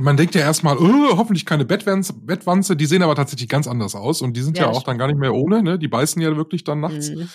man 0.00 0.16
denkt 0.16 0.34
ja 0.34 0.40
erstmal, 0.40 0.78
oh, 0.78 1.16
hoffentlich 1.16 1.44
keine 1.44 1.64
Bettwanze, 1.64 2.14
Bettwanze, 2.14 2.74
die 2.76 2.86
sehen 2.86 3.02
aber 3.02 3.14
tatsächlich 3.14 3.48
ganz 3.48 3.66
anders 3.66 3.94
aus 3.94 4.22
und 4.22 4.34
die 4.34 4.40
sind 4.40 4.56
Ja, 4.56 4.64
ja, 4.64 4.70
auch 4.70 4.82
dann 4.82 4.98
gar 4.98 5.08
nicht 5.08 5.18
mehr 5.18 5.34
ohne, 5.34 5.62
ne? 5.62 5.78
Die 5.78 5.88
beißen 5.88 6.20
ja 6.22 6.34
wirklich 6.36 6.64
dann 6.64 6.80
nachts. 6.80 7.10
Mhm. 7.10 7.28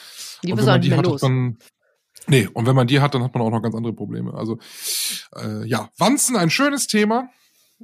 Die 0.44 0.52
und 0.52 0.60
wenn 0.60 0.66
man 0.66 0.82
die 0.82 0.94
hat, 0.94 1.06
los. 1.06 1.22
dann 1.22 1.58
Nee, 2.28 2.48
und 2.54 2.66
wenn 2.66 2.76
man 2.76 2.88
die 2.88 3.02
hat, 3.02 3.14
dann 3.14 3.24
hat 3.24 3.34
man 3.34 3.44
auch 3.44 3.52
noch 3.52 3.62
ganz 3.62 3.76
andere 3.76 3.94
Probleme. 3.94 4.34
Also 4.34 4.58
äh, 5.36 5.66
ja, 5.68 5.90
Wanzen, 5.98 6.36
ein 6.36 6.50
schönes 6.50 6.88
Thema. 6.88 7.30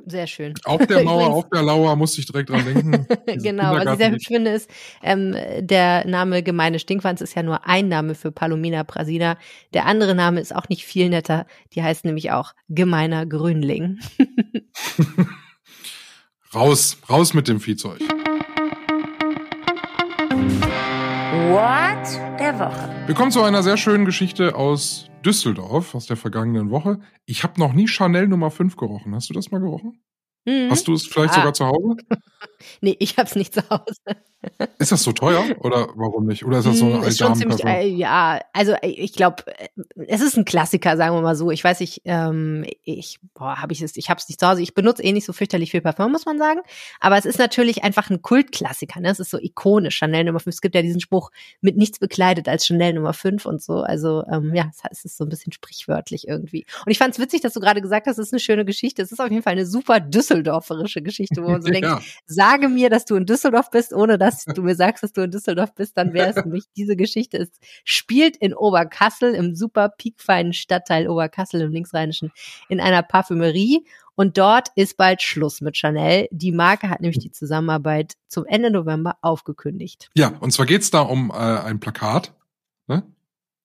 Sehr 0.05 0.25
schön. 0.25 0.53
Auf 0.63 0.85
der 0.87 1.03
Mauer, 1.03 1.21
Übrigens- 1.27 1.35
auf 1.35 1.49
der 1.49 1.63
Lauer 1.63 1.95
musste 1.95 2.21
ich 2.21 2.25
direkt 2.27 2.49
dran 2.49 2.63
denken. 2.65 3.05
Genau, 3.43 3.73
was 3.75 3.85
ich 3.93 3.97
sehr 3.97 4.11
hübsch 4.11 4.27
finde, 4.27 4.51
ist, 4.51 4.69
ähm, 5.03 5.35
der 5.59 6.07
Name 6.07 6.43
gemeine 6.43 6.79
Stinkwanz 6.79 7.21
ist 7.21 7.35
ja 7.35 7.43
nur 7.43 7.65
ein 7.67 7.87
Name 7.89 8.15
für 8.15 8.31
Palomina 8.31 8.83
brasina. 8.83 9.37
Der 9.73 9.85
andere 9.85 10.15
Name 10.15 10.39
ist 10.39 10.55
auch 10.55 10.69
nicht 10.69 10.85
viel 10.85 11.09
netter. 11.09 11.45
Die 11.73 11.83
heißt 11.83 12.05
nämlich 12.05 12.31
auch 12.31 12.53
gemeiner 12.69 13.25
Grünling. 13.25 13.99
Raus, 16.53 16.97
raus 17.09 17.33
mit 17.33 17.47
dem 17.47 17.61
Viehzeug. 17.61 17.99
What 21.49 22.39
der 22.39 22.59
Woche. 22.59 22.89
Wir 23.05 23.15
kommen 23.15 23.31
zu 23.31 23.41
einer 23.41 23.63
sehr 23.63 23.77
schönen 23.77 24.05
Geschichte 24.05 24.55
aus 24.55 25.07
Düsseldorf, 25.21 25.95
aus 25.95 26.05
der 26.07 26.17
vergangenen 26.17 26.69
Woche. 26.71 26.99
Ich 27.25 27.43
habe 27.43 27.59
noch 27.59 27.73
nie 27.73 27.87
Chanel 27.87 28.27
Nummer 28.27 28.51
5 28.51 28.75
gerochen. 28.77 29.13
Hast 29.15 29.29
du 29.29 29.33
das 29.33 29.51
mal 29.51 29.59
gerochen? 29.59 30.03
Mhm. 30.45 30.69
Hast 30.71 30.87
du 30.87 30.93
es 30.93 31.05
vielleicht 31.07 31.33
Ah. 31.33 31.37
sogar 31.37 31.53
zu 31.53 31.65
Hause? 31.67 31.95
Nee, 32.81 32.95
ich 32.99 33.17
hab's 33.17 33.35
nicht 33.35 33.53
zu 33.53 33.61
Hause. 33.69 33.95
Ist 34.79 34.91
das 34.91 35.03
so 35.03 35.11
teuer 35.11 35.43
oder 35.59 35.89
warum 35.95 36.25
nicht? 36.25 36.43
Oder 36.45 36.59
ist 36.59 36.65
das 36.67 36.79
so 36.79 36.85
Mm, 36.85 36.95
eine 36.95 37.05
ist 37.05 37.19
schon 37.19 37.27
ziemlich, 37.35 37.61
äh, 37.75 37.87
ja, 37.87 38.39
also 38.53 38.71
äh, 38.73 38.87
ich 38.87 39.13
glaube, 39.13 39.43
es 40.07 40.19
ist 40.21 40.35
ein 40.35 40.45
Klassiker, 40.45 40.97
sagen 40.97 41.15
wir 41.15 41.21
mal 41.21 41.35
so. 41.35 41.51
Ich 41.51 41.63
weiß 41.63 41.79
nicht, 41.79 42.01
ähm, 42.05 42.65
ich, 42.83 43.19
boah, 43.35 43.61
habe 43.61 43.71
ich 43.73 43.83
es, 43.83 43.95
ich 43.97 44.09
habe 44.09 44.19
es 44.19 44.27
nicht 44.27 44.39
zu 44.39 44.47
Hause. 44.47 44.63
Ich 44.63 44.73
benutze 44.73 45.03
eh 45.03 45.11
nicht 45.11 45.25
so 45.25 45.33
fürchterlich 45.33 45.69
viel 45.69 45.81
Parfum, 45.81 46.11
muss 46.11 46.25
man 46.25 46.39
sagen. 46.39 46.61
Aber 46.99 47.17
es 47.19 47.25
ist 47.25 47.37
natürlich 47.37 47.83
einfach 47.83 48.09
ein 48.09 48.23
Kultklassiker. 48.23 48.99
Ne? 48.99 49.09
Es 49.11 49.19
ist 49.19 49.29
so 49.29 49.37
ikonisch. 49.37 49.97
Chanel 49.97 50.23
Nummer 50.23 50.39
5. 50.39 50.55
Es 50.55 50.61
gibt 50.61 50.73
ja 50.73 50.81
diesen 50.81 51.01
Spruch, 51.01 51.29
mit 51.61 51.77
nichts 51.77 51.99
bekleidet 51.99 52.47
als 52.47 52.65
Chanel 52.65 52.93
Nummer 52.93 53.13
5 53.13 53.45
und 53.45 53.61
so. 53.61 53.81
Also 53.81 54.23
ähm, 54.31 54.55
ja, 54.55 54.71
es- 54.71 54.81
es 54.89 55.05
ist 55.05 55.17
so 55.17 55.23
ein 55.25 55.29
bisschen 55.29 55.53
sprichwörtlich 55.53 56.27
irgendwie. 56.27 56.65
Und 56.83 56.91
ich 56.91 56.97
fand 56.97 57.13
es 57.13 57.19
witzig, 57.19 57.41
dass 57.41 57.53
du 57.53 57.59
gerade 57.59 57.81
gesagt 57.81 58.07
hast, 58.07 58.17
es 58.17 58.27
ist 58.27 58.33
eine 58.33 58.39
schöne 58.39 58.65
Geschichte. 58.65 59.03
Es 59.03 59.11
ist 59.11 59.19
auf 59.19 59.29
jeden 59.29 59.43
Fall 59.43 59.53
eine 59.53 59.67
super 59.67 59.99
düsseldorferische 59.99 61.03
Geschichte, 61.03 61.43
wo 61.43 61.49
man 61.49 61.61
so 61.61 61.69
denkt, 61.71 61.87
ja. 61.87 62.01
Sage 62.51 62.69
mir, 62.69 62.89
dass 62.89 63.05
du 63.05 63.15
in 63.15 63.25
Düsseldorf 63.25 63.71
bist, 63.71 63.93
ohne 63.93 64.17
dass 64.17 64.45
du 64.45 64.61
mir 64.61 64.75
sagst, 64.75 65.03
dass 65.03 65.13
du 65.13 65.21
in 65.21 65.31
Düsseldorf 65.31 65.73
bist, 65.73 65.97
dann 65.97 66.13
wäre 66.13 66.33
es 66.35 66.45
nicht 66.45 66.67
diese 66.75 66.95
Geschichte. 66.95 67.37
Es 67.37 67.49
spielt 67.83 68.37
in 68.37 68.53
Oberkassel, 68.53 69.33
im 69.35 69.55
super 69.55 69.89
piekfeinen 69.89 70.53
Stadtteil 70.53 71.07
Oberkassel 71.07 71.61
im 71.61 71.71
Linksrheinischen, 71.71 72.31
in 72.69 72.79
einer 72.79 73.03
Parfümerie. 73.03 73.85
Und 74.15 74.37
dort 74.37 74.69
ist 74.75 74.97
bald 74.97 75.21
Schluss 75.21 75.61
mit 75.61 75.77
Chanel. 75.77 76.27
Die 76.31 76.51
Marke 76.51 76.89
hat 76.89 77.01
nämlich 77.01 77.19
die 77.19 77.31
Zusammenarbeit 77.31 78.13
zum 78.27 78.45
Ende 78.45 78.69
November 78.69 79.17
aufgekündigt. 79.21 80.09
ja, 80.13 80.33
und 80.39 80.51
zwar 80.51 80.65
geht's 80.65 80.91
da 80.91 81.01
um 81.01 81.31
äh, 81.31 81.33
ein 81.33 81.79
Plakat. 81.79 82.33
Ne? 82.87 83.03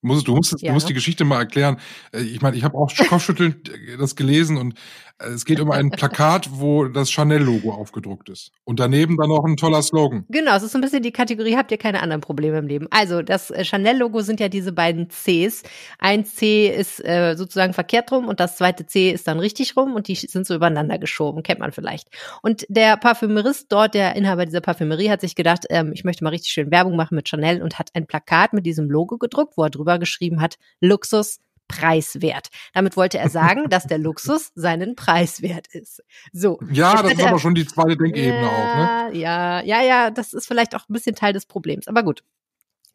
Muss, 0.02 0.24
du, 0.24 0.34
musst, 0.36 0.60
Ja. 0.60 0.68
du 0.68 0.74
musst 0.74 0.88
die 0.88 0.94
Geschichte 0.94 1.24
mal 1.24 1.38
erklären. 1.38 1.78
Äh, 2.12 2.20
Ich 2.22 2.42
meine, 2.42 2.56
ich 2.56 2.64
habe 2.64 2.76
auch 2.76 2.92
kopfschüttelnd 3.08 3.68
äh, 3.88 3.96
das 3.96 4.14
gelesen 4.16 4.56
und 4.56 4.74
äh, 5.18 5.28
es 5.28 5.44
geht 5.44 5.60
um 5.60 5.70
ein 5.70 5.90
Plakat, 5.90 6.48
wo 6.52 6.84
das 6.86 7.10
Chanel-Logo 7.10 7.72
aufgedruckt 7.72 8.28
ist. 8.28 8.52
Und 8.64 8.78
daneben 8.80 9.16
dann 9.16 9.28
noch 9.28 9.44
ein 9.44 9.56
toller 9.56 9.82
Slogan. 9.82 10.24
Genau, 10.28 10.54
es 10.54 10.62
ist 10.62 10.72
so 10.72 10.78
ein 10.78 10.82
bisschen 10.82 11.02
die 11.02 11.12
Kategorie, 11.12 11.56
habt 11.56 11.70
ihr 11.72 11.78
keine 11.78 12.02
anderen 12.02 12.20
Probleme 12.20 12.58
im 12.58 12.66
Leben. 12.66 12.86
Also, 12.90 13.22
das 13.22 13.52
Chanel-Logo 13.62 14.20
sind 14.20 14.38
ja 14.40 14.48
diese 14.48 14.72
beiden 14.72 15.08
Cs. 15.08 15.62
Ein 15.98 16.24
C 16.24 16.68
ist 16.68 17.02
äh, 17.04 17.34
sozusagen 17.36 17.72
verkehrt 17.72 18.12
rum 18.12 18.28
und 18.28 18.38
das 18.40 18.56
zweite 18.56 18.86
C 18.86 19.10
ist 19.10 19.26
dann 19.26 19.38
richtig 19.40 19.76
rum 19.76 19.94
und 19.94 20.08
die 20.08 20.14
sind 20.14 20.46
so 20.46 20.54
übereinander 20.54 20.98
geschoben, 20.98 21.42
kennt 21.42 21.60
man 21.60 21.72
vielleicht. 21.72 22.08
Und 22.42 22.66
der 22.68 22.96
Parfümerist 22.98 23.72
dort, 23.72 23.94
der 23.94 24.14
Inhaber 24.16 24.44
dieser 24.44 24.60
Parfümerie, 24.60 25.10
hat 25.10 25.22
sich 25.22 25.34
gedacht, 25.34 25.64
ähm, 25.70 25.92
ich 25.94 26.04
möchte 26.04 26.22
mal 26.22 26.30
richtig 26.30 26.52
schön 26.52 26.70
Werbung 26.70 26.96
machen 26.96 27.14
mit 27.16 27.28
Chanel 27.28 27.62
und 27.62 27.78
hat 27.78 27.90
ein 27.94 28.06
Plakat 28.06 28.52
mit 28.52 28.66
diesem 28.66 28.90
Logo 28.90 29.16
gedruckt, 29.18 29.56
wo 29.56 29.64
er 29.64 29.70
drüber 29.70 29.85
geschrieben 29.98 30.40
hat, 30.40 30.56
Luxus 30.80 31.38
preiswert. 31.68 32.48
Damit 32.74 32.96
wollte 32.96 33.18
er 33.18 33.28
sagen, 33.28 33.64
dass 33.70 33.86
der 33.86 33.98
Luxus 33.98 34.52
seinen 34.54 34.94
Preis 34.94 35.42
wert 35.42 35.66
ist. 35.68 36.02
So. 36.32 36.60
Ja, 36.70 37.02
das 37.02 37.12
ist 37.12 37.20
er- 37.20 37.28
aber 37.30 37.38
schon 37.38 37.54
die 37.54 37.66
zweite 37.66 37.96
Denkebene 37.96 38.48
auch. 38.48 38.76
Ne? 39.10 39.18
ja, 39.18 39.62
ja, 39.62 39.82
ja, 39.82 40.10
das 40.10 40.32
ist 40.32 40.46
vielleicht 40.46 40.74
auch 40.76 40.88
ein 40.88 40.92
bisschen 40.92 41.16
Teil 41.16 41.32
des 41.32 41.46
Problems. 41.46 41.88
Aber 41.88 42.02
gut. 42.02 42.22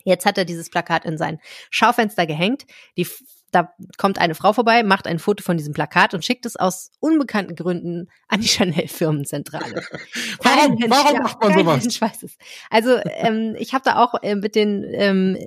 Jetzt 0.03 0.25
hat 0.25 0.37
er 0.37 0.45
dieses 0.45 0.69
Plakat 0.69 1.05
in 1.05 1.17
sein 1.17 1.39
Schaufenster 1.69 2.25
gehängt. 2.25 2.65
Die, 2.97 3.07
da 3.51 3.73
kommt 3.97 4.17
eine 4.17 4.33
Frau 4.33 4.53
vorbei, 4.53 4.83
macht 4.83 5.07
ein 5.07 5.19
Foto 5.19 5.43
von 5.43 5.57
diesem 5.57 5.73
Plakat 5.73 6.13
und 6.13 6.23
schickt 6.23 6.45
es 6.45 6.55
aus 6.55 6.91
unbekannten 6.99 7.55
Gründen 7.55 8.09
an 8.27 8.39
die 8.39 8.47
Chanel-Firmenzentrale. 8.47 9.83
Warum, 10.41 10.79
Kein 10.79 10.89
warum 10.89 11.15
ja, 11.15 11.21
macht 11.21 11.41
man 11.41 11.53
sowas? 11.53 11.81
Mensch 11.83 12.01
weiß 12.01 12.23
es. 12.23 12.37
Also 12.69 12.97
ähm, 13.05 13.55
ich 13.59 13.73
habe 13.73 13.83
da 13.83 14.03
auch 14.03 14.15
äh, 14.23 14.35
mit 14.35 14.55
den 14.55 14.85
ähm, 14.93 15.37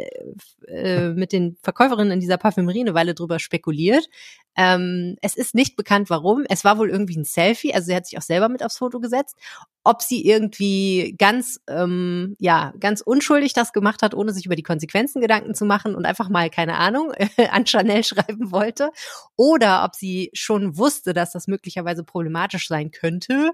äh, 0.68 1.08
mit 1.10 1.32
den 1.32 1.56
Verkäuferinnen 1.62 2.12
in 2.12 2.20
dieser 2.20 2.36
Parfümerie 2.36 2.80
eine 2.80 2.94
Weile 2.94 3.14
drüber 3.14 3.38
spekuliert. 3.38 4.08
Ähm, 4.56 5.16
es 5.22 5.36
ist 5.36 5.54
nicht 5.54 5.76
bekannt, 5.76 6.10
warum. 6.10 6.44
Es 6.48 6.64
war 6.64 6.78
wohl 6.78 6.90
irgendwie 6.90 7.16
ein 7.16 7.24
Selfie, 7.24 7.74
also 7.74 7.86
sie 7.86 7.96
hat 7.96 8.06
sich 8.06 8.18
auch 8.18 8.22
selber 8.22 8.48
mit 8.48 8.64
aufs 8.64 8.78
Foto 8.78 9.00
gesetzt. 9.00 9.36
Ob 9.84 10.02
sie 10.02 10.24
irgendwie 10.26 11.14
ganz, 11.18 11.60
ähm, 11.68 12.36
ja, 12.38 12.72
ganz 12.80 13.02
unschuldig 13.02 13.52
das 13.52 13.72
gemacht 13.72 14.02
hat, 14.02 14.14
ohne 14.14 14.32
sich 14.32 14.46
über 14.46 14.56
die 14.56 14.62
Konsequenzen 14.62 15.20
Gedanken 15.20 15.54
zu 15.54 15.66
machen 15.66 15.94
und 15.94 16.06
einfach 16.06 16.30
mal, 16.30 16.50
keine 16.50 16.78
Ahnung, 16.78 17.12
an 17.50 17.66
Chanel 17.66 18.02
schreiben 18.02 18.50
wollte. 18.50 18.90
Oder 19.36 19.84
ob 19.84 19.94
sie 19.94 20.30
schon 20.32 20.76
wusste, 20.78 21.12
dass 21.12 21.32
das 21.32 21.46
möglicherweise 21.46 22.02
problematisch 22.02 22.68
sein 22.68 22.90
könnte 22.90 23.52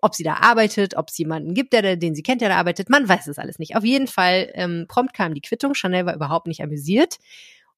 ob 0.00 0.14
sie 0.14 0.22
da 0.22 0.34
arbeitet, 0.34 0.96
ob 0.96 1.08
es 1.08 1.18
jemanden 1.18 1.54
gibt, 1.54 1.72
der, 1.72 1.96
den 1.96 2.14
sie 2.14 2.22
kennt, 2.22 2.40
der 2.40 2.48
da 2.48 2.56
arbeitet, 2.56 2.90
man 2.90 3.08
weiß 3.08 3.26
es 3.26 3.38
alles 3.38 3.58
nicht. 3.58 3.76
Auf 3.76 3.84
jeden 3.84 4.06
Fall 4.06 4.50
ähm, 4.54 4.84
prompt 4.88 5.14
kam 5.14 5.34
die 5.34 5.40
Quittung. 5.40 5.74
Chanel 5.74 6.06
war 6.06 6.14
überhaupt 6.14 6.46
nicht 6.46 6.62
amüsiert. 6.62 7.16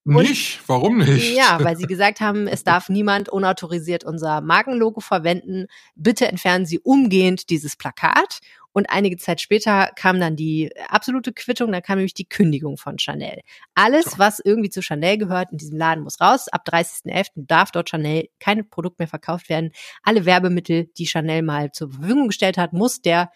Und- 0.04 0.16
Nicht? 0.28 0.60
Warum 0.66 0.98
nicht? 0.98 1.36
Ja, 1.36 1.58
weil 1.62 1.76
sie 1.76 1.86
gesagt 1.86 2.20
haben, 2.20 2.46
es 2.48 2.64
darf 2.64 2.88
niemand 2.88 3.28
unautorisiert 3.28 4.04
unser 4.04 4.40
Markenlogo 4.40 5.00
verwenden. 5.00 5.66
Bitte 5.96 6.28
entfernen 6.28 6.66
Sie 6.66 6.78
umgehend 6.78 7.50
dieses 7.50 7.76
Plakat. 7.76 8.38
Und 8.72 8.90
einige 8.90 9.16
Zeit 9.16 9.40
später 9.40 9.90
kam 9.96 10.20
dann 10.20 10.36
die 10.36 10.70
absolute 10.88 11.32
Quittung, 11.32 11.72
dann 11.72 11.82
kam 11.82 11.96
nämlich 11.98 12.14
die 12.14 12.28
Kündigung 12.28 12.76
von 12.76 12.98
Chanel. 12.98 13.40
Alles, 13.74 14.18
was 14.18 14.40
irgendwie 14.44 14.70
zu 14.70 14.82
Chanel 14.82 15.18
gehört, 15.18 15.50
in 15.50 15.58
diesem 15.58 15.76
Laden 15.78 16.04
muss 16.04 16.20
raus. 16.20 16.46
Ab 16.48 16.62
30.11. 16.68 17.30
darf 17.46 17.72
dort 17.72 17.88
Chanel 17.90 18.28
kein 18.38 18.68
Produkt 18.68 18.98
mehr 19.00 19.08
verkauft 19.08 19.48
werden. 19.48 19.72
Alle 20.04 20.26
Werbemittel, 20.26 20.86
die 20.96 21.06
Chanel 21.06 21.42
mal 21.42 21.72
zur 21.72 21.90
Verfügung 21.90 22.28
gestellt 22.28 22.56
hat, 22.56 22.72
muss 22.72 23.00
der 23.00 23.30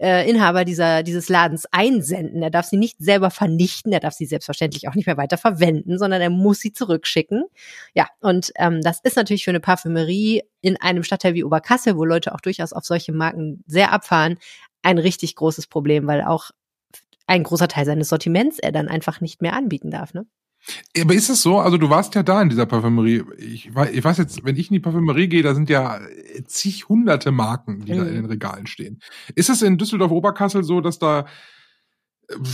äh, 0.00 0.28
Inhaber 0.28 0.64
dieser, 0.64 1.02
dieses 1.02 1.28
Ladens 1.28 1.66
einsenden. 1.70 2.42
Er 2.42 2.50
darf 2.50 2.66
sie 2.66 2.78
nicht 2.78 2.96
selber 2.98 3.30
vernichten, 3.30 3.92
er 3.92 4.00
darf 4.00 4.14
sie 4.14 4.26
selbstverständlich 4.26 4.88
auch 4.88 4.94
nicht 4.94 5.06
mehr 5.06 5.18
weiter 5.18 5.36
verwenden, 5.36 5.98
sondern 5.98 6.22
er 6.22 6.30
muss 6.30 6.60
sie 6.60 6.72
zurückschicken. 6.72 7.44
Ja, 7.94 8.08
und 8.20 8.52
ähm, 8.56 8.80
das 8.80 9.00
ist 9.00 9.16
natürlich 9.16 9.44
für 9.44 9.50
eine 9.50 9.60
Parfümerie 9.60 10.42
in 10.62 10.80
einem 10.80 11.02
Stadtteil 11.02 11.34
wie 11.34 11.44
Oberkassel, 11.44 11.96
wo 11.96 12.04
Leute 12.04 12.34
auch 12.34 12.40
durchaus 12.40 12.72
auf 12.72 12.84
solche 12.84 13.12
Marken 13.12 13.62
sehr 13.66 13.92
abfahren, 13.92 14.38
ein 14.82 14.98
richtig 14.98 15.36
großes 15.36 15.66
Problem, 15.66 16.06
weil 16.06 16.22
auch 16.22 16.50
ein 17.26 17.42
großer 17.42 17.68
Teil 17.68 17.84
seines 17.84 18.08
Sortiments 18.08 18.58
er 18.58 18.72
dann 18.72 18.88
einfach 18.88 19.20
nicht 19.20 19.42
mehr 19.42 19.52
anbieten 19.52 19.90
darf. 19.90 20.14
Ne? 20.14 20.26
Aber 21.00 21.14
ist 21.14 21.28
es 21.28 21.42
so? 21.42 21.58
Also 21.58 21.78
du 21.78 21.90
warst 21.90 22.14
ja 22.14 22.22
da 22.22 22.40
in 22.42 22.48
dieser 22.48 22.66
Parfümerie. 22.66 23.24
Ich 23.38 23.74
weiß, 23.74 23.90
ich 23.92 24.04
weiß 24.04 24.18
jetzt, 24.18 24.44
wenn 24.44 24.56
ich 24.56 24.70
in 24.70 24.74
die 24.74 24.80
Parfümerie 24.80 25.28
gehe, 25.28 25.42
da 25.42 25.54
sind 25.54 25.70
ja 25.70 26.00
zig 26.46 26.88
hunderte 26.88 27.32
Marken, 27.32 27.84
die 27.84 27.92
mhm. 27.92 27.96
da 27.96 28.04
in 28.04 28.14
den 28.14 28.24
Regalen 28.26 28.66
stehen. 28.66 29.00
Ist 29.34 29.50
es 29.50 29.62
in 29.62 29.78
Düsseldorf-Oberkassel 29.78 30.62
so, 30.62 30.80
dass 30.80 30.98
da 30.98 31.26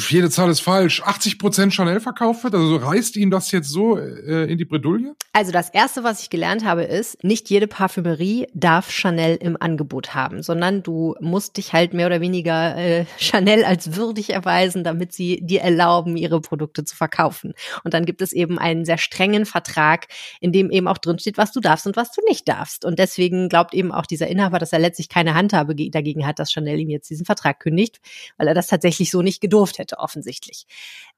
jede 0.08 0.30
Zahl 0.30 0.50
ist 0.50 0.60
falsch, 0.60 1.02
80 1.02 1.38
Prozent 1.38 1.74
Chanel 1.74 2.00
verkauft 2.00 2.44
wird? 2.44 2.54
Also 2.54 2.76
reißt 2.76 3.16
Ihnen 3.16 3.30
das 3.30 3.50
jetzt 3.50 3.68
so 3.68 3.98
äh, 3.98 4.50
in 4.50 4.58
die 4.58 4.64
Bredouille? 4.64 5.14
Also 5.32 5.52
das 5.52 5.68
Erste, 5.68 6.02
was 6.02 6.22
ich 6.22 6.30
gelernt 6.30 6.64
habe, 6.64 6.84
ist, 6.84 7.22
nicht 7.22 7.50
jede 7.50 7.66
Parfümerie 7.66 8.46
darf 8.54 8.90
Chanel 8.90 9.36
im 9.36 9.56
Angebot 9.60 10.14
haben, 10.14 10.42
sondern 10.42 10.82
du 10.82 11.14
musst 11.20 11.58
dich 11.58 11.72
halt 11.72 11.92
mehr 11.92 12.06
oder 12.06 12.20
weniger 12.20 12.76
äh, 12.76 13.04
Chanel 13.18 13.64
als 13.64 13.96
würdig 13.96 14.30
erweisen, 14.30 14.82
damit 14.82 15.12
sie 15.12 15.40
dir 15.42 15.60
erlauben, 15.60 16.16
ihre 16.16 16.40
Produkte 16.40 16.84
zu 16.84 16.96
verkaufen. 16.96 17.52
Und 17.84 17.92
dann 17.92 18.06
gibt 18.06 18.22
es 18.22 18.32
eben 18.32 18.58
einen 18.58 18.84
sehr 18.84 18.98
strengen 18.98 19.44
Vertrag, 19.44 20.06
in 20.40 20.52
dem 20.52 20.70
eben 20.70 20.88
auch 20.88 20.98
drinsteht, 20.98 21.36
was 21.36 21.52
du 21.52 21.60
darfst 21.60 21.86
und 21.86 21.96
was 21.96 22.12
du 22.12 22.22
nicht 22.26 22.48
darfst. 22.48 22.84
Und 22.84 22.98
deswegen 22.98 23.48
glaubt 23.50 23.74
eben 23.74 23.92
auch 23.92 24.06
dieser 24.06 24.28
Inhaber, 24.28 24.58
dass 24.58 24.72
er 24.72 24.78
letztlich 24.78 25.10
keine 25.10 25.34
Handhabe 25.34 25.74
dagegen 25.74 26.26
hat, 26.26 26.38
dass 26.38 26.50
Chanel 26.50 26.80
ihm 26.80 26.88
jetzt 26.88 27.10
diesen 27.10 27.26
Vertrag 27.26 27.60
kündigt, 27.60 28.00
weil 28.38 28.48
er 28.48 28.54
das 28.54 28.68
tatsächlich 28.68 29.10
so 29.10 29.20
nicht 29.20 29.40
gedurft 29.40 29.65
gekauft 29.66 29.79
hätte, 29.79 29.98
offensichtlich. 29.98 30.66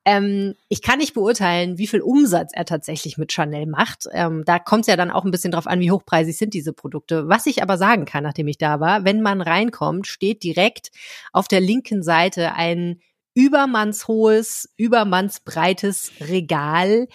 Ähm, 0.04 0.54
ich 0.68 0.82
kann 0.82 0.98
nicht 0.98 1.14
beurteilen, 1.14 1.78
wie 1.78 1.86
viel 1.86 2.00
Umsatz 2.00 2.52
er 2.54 2.64
tatsächlich 2.64 3.18
mit 3.18 3.32
Chanel 3.32 3.66
macht. 3.66 4.04
Ähm, 4.12 4.44
da 4.44 4.58
kommt 4.58 4.82
es 4.82 4.86
ja 4.86 4.96
dann 4.96 5.10
auch 5.10 5.24
ein 5.24 5.30
bisschen 5.30 5.52
drauf 5.52 5.66
an, 5.66 5.80
wie 5.80 5.90
hochpreisig 5.90 6.36
sind 6.36 6.54
diese 6.54 6.72
Produkte. 6.72 7.28
Was 7.28 7.46
ich 7.46 7.62
aber 7.62 7.76
sagen 7.76 8.04
kann, 8.04 8.22
nachdem 8.22 8.48
ich 8.48 8.58
da 8.58 8.80
war, 8.80 9.04
wenn 9.04 9.20
man 9.20 9.40
reinkommt, 9.40 10.06
steht 10.06 10.42
direkt 10.42 10.90
auf 11.32 11.48
der 11.48 11.60
linken 11.60 12.02
Seite 12.02 12.54
ein 12.54 13.00
übermannshohes, 13.34 14.68
übermannsbreites 14.76 16.12
Regal, 16.20 17.06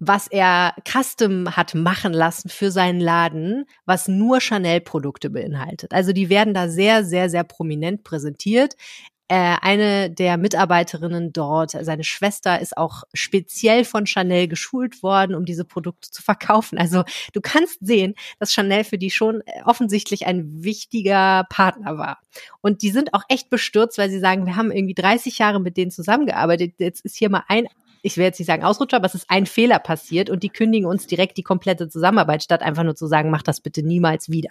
was 0.00 0.28
er 0.28 0.74
custom 0.88 1.56
hat 1.56 1.74
machen 1.74 2.14
lassen 2.14 2.48
für 2.48 2.70
seinen 2.70 3.00
Laden, 3.00 3.66
was 3.84 4.08
nur 4.08 4.40
Chanel-Produkte 4.40 5.28
beinhaltet. 5.28 5.92
Also 5.92 6.12
die 6.12 6.30
werden 6.30 6.54
da 6.54 6.68
sehr, 6.68 7.04
sehr, 7.04 7.28
sehr 7.28 7.44
prominent 7.44 8.02
präsentiert 8.02 8.76
eine 9.34 10.10
der 10.10 10.36
Mitarbeiterinnen 10.36 11.32
dort, 11.32 11.70
seine 11.70 12.04
Schwester, 12.04 12.60
ist 12.60 12.76
auch 12.76 13.04
speziell 13.14 13.84
von 13.84 14.06
Chanel 14.06 14.48
geschult 14.48 15.02
worden, 15.02 15.36
um 15.36 15.44
diese 15.44 15.64
Produkte 15.64 16.10
zu 16.10 16.22
verkaufen. 16.22 16.78
Also 16.78 17.04
du 17.32 17.40
kannst 17.40 17.78
sehen, 17.80 18.14
dass 18.38 18.52
Chanel 18.52 18.84
für 18.84 18.98
die 18.98 19.10
schon 19.10 19.42
äh, 19.46 19.62
offensichtlich 19.64 20.26
ein 20.26 20.64
wichtiger 20.64 21.44
Partner 21.48 21.96
war. 21.96 22.18
Und 22.60 22.82
die 22.82 22.90
sind 22.90 23.14
auch 23.14 23.22
echt 23.28 23.50
bestürzt, 23.50 23.98
weil 23.98 24.10
sie 24.10 24.18
sagen, 24.18 24.46
wir 24.46 24.56
haben 24.56 24.72
irgendwie 24.72 24.94
30 24.94 25.38
Jahre 25.38 25.60
mit 25.60 25.76
denen 25.76 25.90
zusammengearbeitet. 25.90 26.74
Jetzt 26.78 27.04
ist 27.04 27.16
hier 27.16 27.30
mal 27.30 27.44
ein 27.46 27.66
ich 28.02 28.16
will 28.16 28.24
jetzt 28.24 28.38
nicht 28.38 28.46
sagen 28.46 28.64
Ausrutscher, 28.64 28.96
aber 28.96 29.06
es 29.06 29.14
ist 29.14 29.28
ein 29.28 29.44
Fehler 29.44 29.78
passiert 29.78 30.30
und 30.30 30.42
die 30.42 30.48
kündigen 30.48 30.88
uns 30.88 31.06
direkt 31.06 31.36
die 31.36 31.42
komplette 31.42 31.90
Zusammenarbeit, 31.90 32.42
statt 32.42 32.62
einfach 32.62 32.82
nur 32.82 32.96
zu 32.96 33.06
sagen, 33.06 33.30
mach 33.30 33.42
das 33.42 33.60
bitte 33.60 33.82
niemals 33.82 34.30
wieder. 34.30 34.50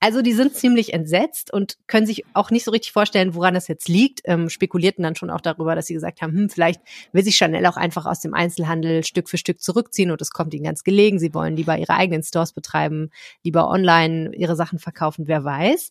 Also 0.00 0.22
die 0.22 0.32
sind 0.32 0.54
ziemlich 0.54 0.94
entsetzt 0.94 1.52
und 1.52 1.76
können 1.88 2.06
sich 2.06 2.24
auch 2.32 2.52
nicht 2.52 2.64
so 2.64 2.70
richtig 2.70 2.92
vorstellen, 2.92 3.34
woran 3.34 3.54
das 3.54 3.66
jetzt 3.66 3.88
liegt. 3.88 4.20
Ähm, 4.24 4.48
spekulierten 4.48 5.02
dann 5.02 5.16
schon 5.16 5.30
auch 5.30 5.40
darüber, 5.40 5.74
dass 5.74 5.86
sie 5.86 5.94
gesagt 5.94 6.22
haben, 6.22 6.32
hm, 6.32 6.50
vielleicht 6.50 6.80
will 7.12 7.24
sich 7.24 7.36
Chanel 7.36 7.66
auch 7.66 7.76
einfach 7.76 8.06
aus 8.06 8.20
dem 8.20 8.32
Einzelhandel 8.32 9.02
Stück 9.02 9.28
für 9.28 9.38
Stück 9.38 9.60
zurückziehen 9.60 10.12
und 10.12 10.22
es 10.22 10.30
kommt 10.30 10.54
ihnen 10.54 10.64
ganz 10.64 10.84
gelegen. 10.84 11.18
Sie 11.18 11.34
wollen 11.34 11.56
lieber 11.56 11.76
ihre 11.76 11.94
eigenen 11.94 12.22
Stores 12.22 12.52
betreiben, 12.52 13.10
lieber 13.42 13.68
online 13.68 14.34
ihre 14.36 14.54
Sachen 14.54 14.78
verkaufen, 14.78 15.26
wer 15.26 15.42
weiß. 15.42 15.90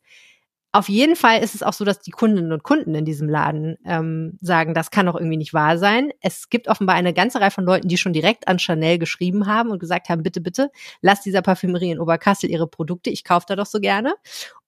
Auf 0.77 0.89
jeden 0.89 1.15
Fall 1.15 1.41
ist 1.41 1.55
es 1.55 1.63
auch 1.63 1.73
so, 1.73 1.83
dass 1.85 2.01
die 2.01 2.11
Kundinnen 2.11 2.51
und 2.51 2.61
Kunden 2.61 2.93
in 2.93 3.03
diesem 3.03 3.27
Laden 3.27 3.77
ähm, 3.83 4.37
sagen, 4.41 4.75
das 4.75 4.91
kann 4.91 5.07
doch 5.07 5.15
irgendwie 5.15 5.37
nicht 5.37 5.51
wahr 5.51 5.79
sein. 5.79 6.11
Es 6.21 6.51
gibt 6.51 6.67
offenbar 6.67 6.95
eine 6.95 7.15
ganze 7.15 7.41
Reihe 7.41 7.49
von 7.49 7.65
Leuten, 7.65 7.87
die 7.87 7.97
schon 7.97 8.13
direkt 8.13 8.47
an 8.47 8.59
Chanel 8.59 8.99
geschrieben 8.99 9.47
haben 9.47 9.71
und 9.71 9.79
gesagt 9.79 10.07
haben, 10.07 10.21
bitte, 10.21 10.39
bitte, 10.39 10.69
lass 11.01 11.23
dieser 11.23 11.41
Parfümerie 11.41 11.89
in 11.89 11.99
Oberkassel 11.99 12.51
ihre 12.51 12.67
Produkte, 12.67 13.09
ich 13.09 13.23
kaufe 13.23 13.47
da 13.49 13.55
doch 13.55 13.65
so 13.65 13.79
gerne. 13.79 14.13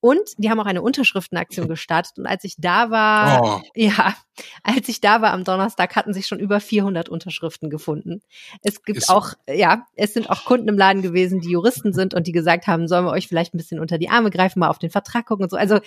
Und 0.02 0.30
die 0.38 0.50
haben 0.50 0.60
auch 0.60 0.66
eine 0.66 0.82
Unterschriftenaktion 0.82 1.68
gestartet. 1.68 2.18
Und 2.18 2.26
als 2.26 2.44
ich 2.44 2.56
da 2.58 2.90
war, 2.90 3.44
oh. 3.44 3.62
ja, 3.76 4.16
als 4.64 4.88
ich 4.88 5.02
da 5.02 5.22
war 5.22 5.34
am 5.34 5.44
Donnerstag, 5.44 5.96
hatten 5.96 6.14
sich 6.14 6.26
schon 6.26 6.40
über 6.40 6.60
400 6.60 7.10
Unterschriften 7.10 7.70
gefunden. 7.70 8.22
Es 8.64 8.84
gibt 8.84 9.00
Ist 9.00 9.10
auch, 9.10 9.34
ja, 9.48 9.86
es 9.96 10.14
sind 10.14 10.30
auch 10.30 10.46
Kunden 10.46 10.70
im 10.70 10.78
Laden 10.78 11.02
gewesen, 11.02 11.42
die 11.42 11.52
Juristen 11.52 11.92
sind 11.92 12.14
und 12.14 12.28
die 12.28 12.32
gesagt 12.32 12.68
haben, 12.68 12.88
sollen 12.88 13.06
wir 13.06 13.12
euch 13.12 13.28
vielleicht 13.28 13.54
ein 13.54 13.58
bisschen 13.58 13.80
unter 13.80 13.98
die 13.98 14.10
Arme 14.10 14.30
greifen, 14.30 14.60
mal 14.60 14.70
auf 14.70 14.80
den 14.80 14.90
Vertrag 14.90 15.26
gucken 15.26 15.44
und 15.44 15.50
so. 15.50 15.58
Also 15.58 15.80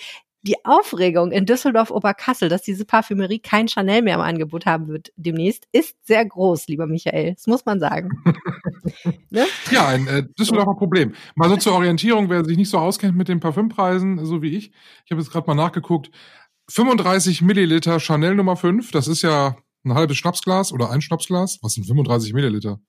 die 0.43 0.65
Aufregung 0.65 1.31
in 1.31 1.45
Düsseldorf-Oberkassel, 1.45 2.49
dass 2.49 2.61
diese 2.61 2.83
Parfümerie 2.85 3.39
kein 3.39 3.69
Chanel 3.69 4.01
mehr 4.01 4.15
im 4.15 4.21
Angebot 4.21 4.65
haben 4.65 4.87
wird 4.87 5.13
demnächst, 5.15 5.67
ist 5.71 5.95
sehr 6.05 6.25
groß, 6.25 6.67
lieber 6.67 6.85
Michael. 6.85 7.33
Das 7.33 7.47
muss 7.47 7.65
man 7.65 7.79
sagen. 7.79 8.09
ne? 9.29 9.45
Ja, 9.71 9.87
ein 9.87 10.05
äh, 10.07 10.23
Düsseldorfer 10.37 10.75
Problem. 10.75 11.13
Mal 11.35 11.49
so 11.49 11.55
zur 11.55 11.73
Orientierung, 11.73 12.29
wer 12.29 12.43
sich 12.43 12.57
nicht 12.57 12.69
so 12.69 12.77
auskennt 12.77 13.15
mit 13.15 13.29
den 13.29 13.39
Parfümpreisen, 13.39 14.23
so 14.25 14.41
wie 14.41 14.57
ich. 14.57 14.71
Ich 15.05 15.11
habe 15.11 15.21
jetzt 15.21 15.31
gerade 15.31 15.47
mal 15.47 15.55
nachgeguckt. 15.55 16.11
35 16.69 17.41
Milliliter 17.41 17.99
Chanel 17.99 18.35
Nummer 18.35 18.57
5, 18.57 18.91
das 18.91 19.07
ist 19.07 19.21
ja 19.21 19.55
ein 19.85 19.93
halbes 19.93 20.17
Schnapsglas 20.17 20.73
oder 20.73 20.91
ein 20.91 21.01
Schnapsglas. 21.01 21.59
Was 21.61 21.73
sind 21.73 21.85
35 21.85 22.33
Milliliter? 22.33 22.79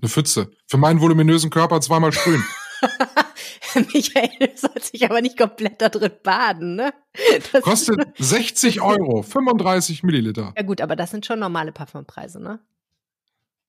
Eine 0.00 0.08
Pfütze. 0.08 0.50
Für 0.66 0.78
meinen 0.78 1.00
voluminösen 1.00 1.50
Körper 1.50 1.80
zweimal 1.80 2.12
sprühen. 2.12 2.44
Michael 3.74 4.56
soll 4.56 4.80
sich 4.80 5.04
aber 5.04 5.20
nicht 5.20 5.36
komplett 5.38 5.80
da 5.80 5.88
drin 5.88 6.12
baden, 6.22 6.76
ne? 6.76 6.92
Das 7.52 7.62
Kostet 7.62 7.96
60 8.18 8.80
Euro, 8.80 9.22
35 9.22 10.02
Milliliter. 10.02 10.52
Ja 10.56 10.62
gut, 10.62 10.80
aber 10.80 10.96
das 10.96 11.10
sind 11.10 11.26
schon 11.26 11.38
normale 11.38 11.72
Parfumpreise, 11.72 12.40
ne? 12.40 12.60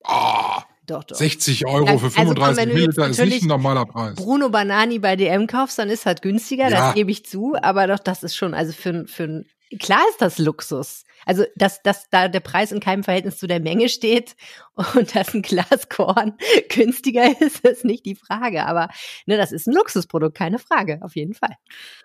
Ah, 0.03 0.63
doch, 0.85 1.03
doch. 1.03 1.15
60 1.15 1.67
Euro 1.67 1.97
für 1.97 2.09
35 2.09 2.59
also, 2.59 2.73
Milliliter 2.73 3.07
ist 3.07 3.19
nicht 3.19 3.43
ein 3.43 3.47
normaler 3.47 3.85
Preis. 3.85 4.15
Bruno 4.15 4.49
Banani 4.49 4.99
bei 4.99 5.15
DM 5.15 5.47
kaufst, 5.47 5.77
dann 5.77 5.89
ist 5.89 6.05
halt 6.05 6.21
günstiger, 6.21 6.69
ja. 6.69 6.87
das 6.87 6.95
gebe 6.95 7.11
ich 7.11 7.25
zu, 7.25 7.55
aber 7.61 7.87
doch, 7.87 7.99
das 7.99 8.23
ist 8.23 8.35
schon, 8.35 8.53
also 8.53 8.73
für, 8.73 9.05
für 9.07 9.43
klar 9.79 10.01
ist 10.09 10.21
das 10.21 10.37
Luxus. 10.37 11.03
Also, 11.29 11.43
dass, 11.55 11.83
dass 11.83 12.09
da 12.09 12.27
der 12.27 12.39
Preis 12.39 12.71
in 12.71 12.79
keinem 12.79 13.03
Verhältnis 13.03 13.37
zu 13.37 13.45
der 13.45 13.59
Menge 13.59 13.87
steht 13.87 14.35
und 14.95 15.15
dass 15.15 15.35
ein 15.35 15.43
Glas 15.43 15.87
Korn 15.87 16.33
günstiger 16.69 17.39
ist, 17.39 17.59
ist 17.59 17.85
nicht 17.85 18.03
die 18.07 18.15
Frage. 18.15 18.65
Aber 18.65 18.89
ne, 19.27 19.37
das 19.37 19.51
ist 19.51 19.67
ein 19.67 19.75
Luxusprodukt, 19.75 20.35
keine 20.35 20.57
Frage, 20.57 20.97
auf 21.03 21.15
jeden 21.15 21.35
Fall. 21.35 21.55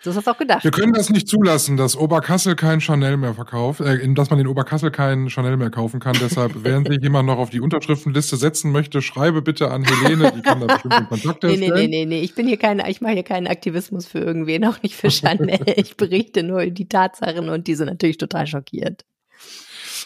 So 0.02 0.10
ist 0.10 0.16
das 0.16 0.28
auch 0.28 0.36
gedacht. 0.36 0.62
Wir 0.62 0.72
können 0.72 0.92
das 0.92 1.08
nicht 1.08 1.26
zulassen, 1.26 1.78
dass 1.78 1.96
Oberkassel 1.96 2.54
kein 2.54 2.82
Chanel 2.82 3.16
mehr 3.16 3.32
verkauft, 3.32 3.80
äh, 3.80 4.06
dass 4.12 4.28
man 4.28 4.40
in 4.40 4.46
Oberkassel 4.46 4.90
kein 4.90 5.30
Chanel 5.30 5.56
mehr 5.56 5.70
kaufen 5.70 6.00
kann. 6.00 6.14
Deshalb, 6.20 6.52
während 6.62 6.88
sich 6.88 6.98
jemand 7.02 7.26
noch 7.26 7.38
auf 7.38 7.48
die 7.48 7.60
Unterschriftenliste 7.60 8.36
setzen 8.36 8.72
möchte, 8.72 9.00
schreibe 9.00 9.40
bitte 9.40 9.70
an 9.70 9.84
Helene, 9.84 10.32
die 10.32 10.42
kann 10.42 10.60
da 10.60 10.66
bestimmt 10.66 10.92
einen 10.92 11.08
Kontakt 11.08 11.44
nee, 11.44 11.56
nee, 11.56 11.70
nee, 11.70 11.86
nee, 11.86 12.04
nee, 12.04 12.20
ich 12.20 12.34
bin 12.34 12.46
hier 12.46 12.58
kein, 12.58 12.82
ich 12.86 13.00
mache 13.00 13.14
hier 13.14 13.22
keinen 13.22 13.46
Aktivismus 13.46 14.04
für 14.04 14.18
irgendwen, 14.18 14.66
auch 14.66 14.82
nicht 14.82 14.96
für 14.96 15.10
Chanel. 15.10 15.60
ich 15.76 15.96
berichte 15.96 16.42
nur 16.42 16.66
die 16.66 16.88
Tatsachen 16.88 17.48
und 17.48 17.66
die 17.68 17.74
sind 17.74 17.86
natürlich 17.86 18.18
total 18.18 18.46
schockiert. 18.46 19.06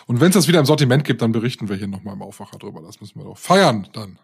Und 0.08 0.22
wenn 0.22 0.30
es 0.30 0.34
das 0.34 0.48
wieder 0.48 0.58
im 0.58 0.64
Sortiment 0.64 1.04
gibt, 1.04 1.20
dann 1.20 1.32
berichten 1.32 1.68
wir 1.68 1.76
hier 1.76 1.86
nochmal 1.86 2.14
im 2.14 2.22
Aufwacher 2.22 2.56
drüber. 2.58 2.80
Das 2.80 2.98
müssen 3.00 3.20
wir 3.20 3.24
doch 3.24 3.36
feiern 3.36 3.86
dann. 3.92 4.18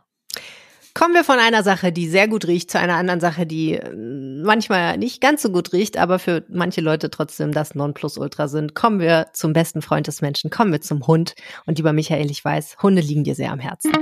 Kommen 0.94 1.12
wir 1.12 1.24
von 1.24 1.38
einer 1.38 1.62
Sache, 1.62 1.92
die 1.92 2.08
sehr 2.08 2.26
gut 2.26 2.46
riecht, 2.46 2.70
zu 2.70 2.78
einer 2.78 2.94
anderen 2.94 3.20
Sache, 3.20 3.46
die 3.46 3.74
äh, 3.74 3.94
manchmal 3.94 4.96
nicht 4.96 5.20
ganz 5.20 5.42
so 5.42 5.50
gut 5.50 5.72
riecht, 5.74 5.98
aber 5.98 6.18
für 6.18 6.44
manche 6.48 6.80
Leute 6.80 7.10
trotzdem 7.10 7.52
das 7.52 7.74
Nonplusultra 7.74 8.48
sind. 8.48 8.74
Kommen 8.74 8.98
wir 8.98 9.26
zum 9.34 9.52
besten 9.52 9.82
Freund 9.82 10.06
des 10.06 10.22
Menschen, 10.22 10.50
kommen 10.50 10.72
wir 10.72 10.80
zum 10.80 11.06
Hund. 11.06 11.34
Und 11.66 11.76
lieber 11.78 11.92
Michael, 11.92 12.30
ich 12.30 12.42
weiß, 12.42 12.76
Hunde 12.82 13.02
liegen 13.02 13.24
dir 13.24 13.34
sehr 13.34 13.52
am 13.52 13.58
Herzen. 13.58 13.92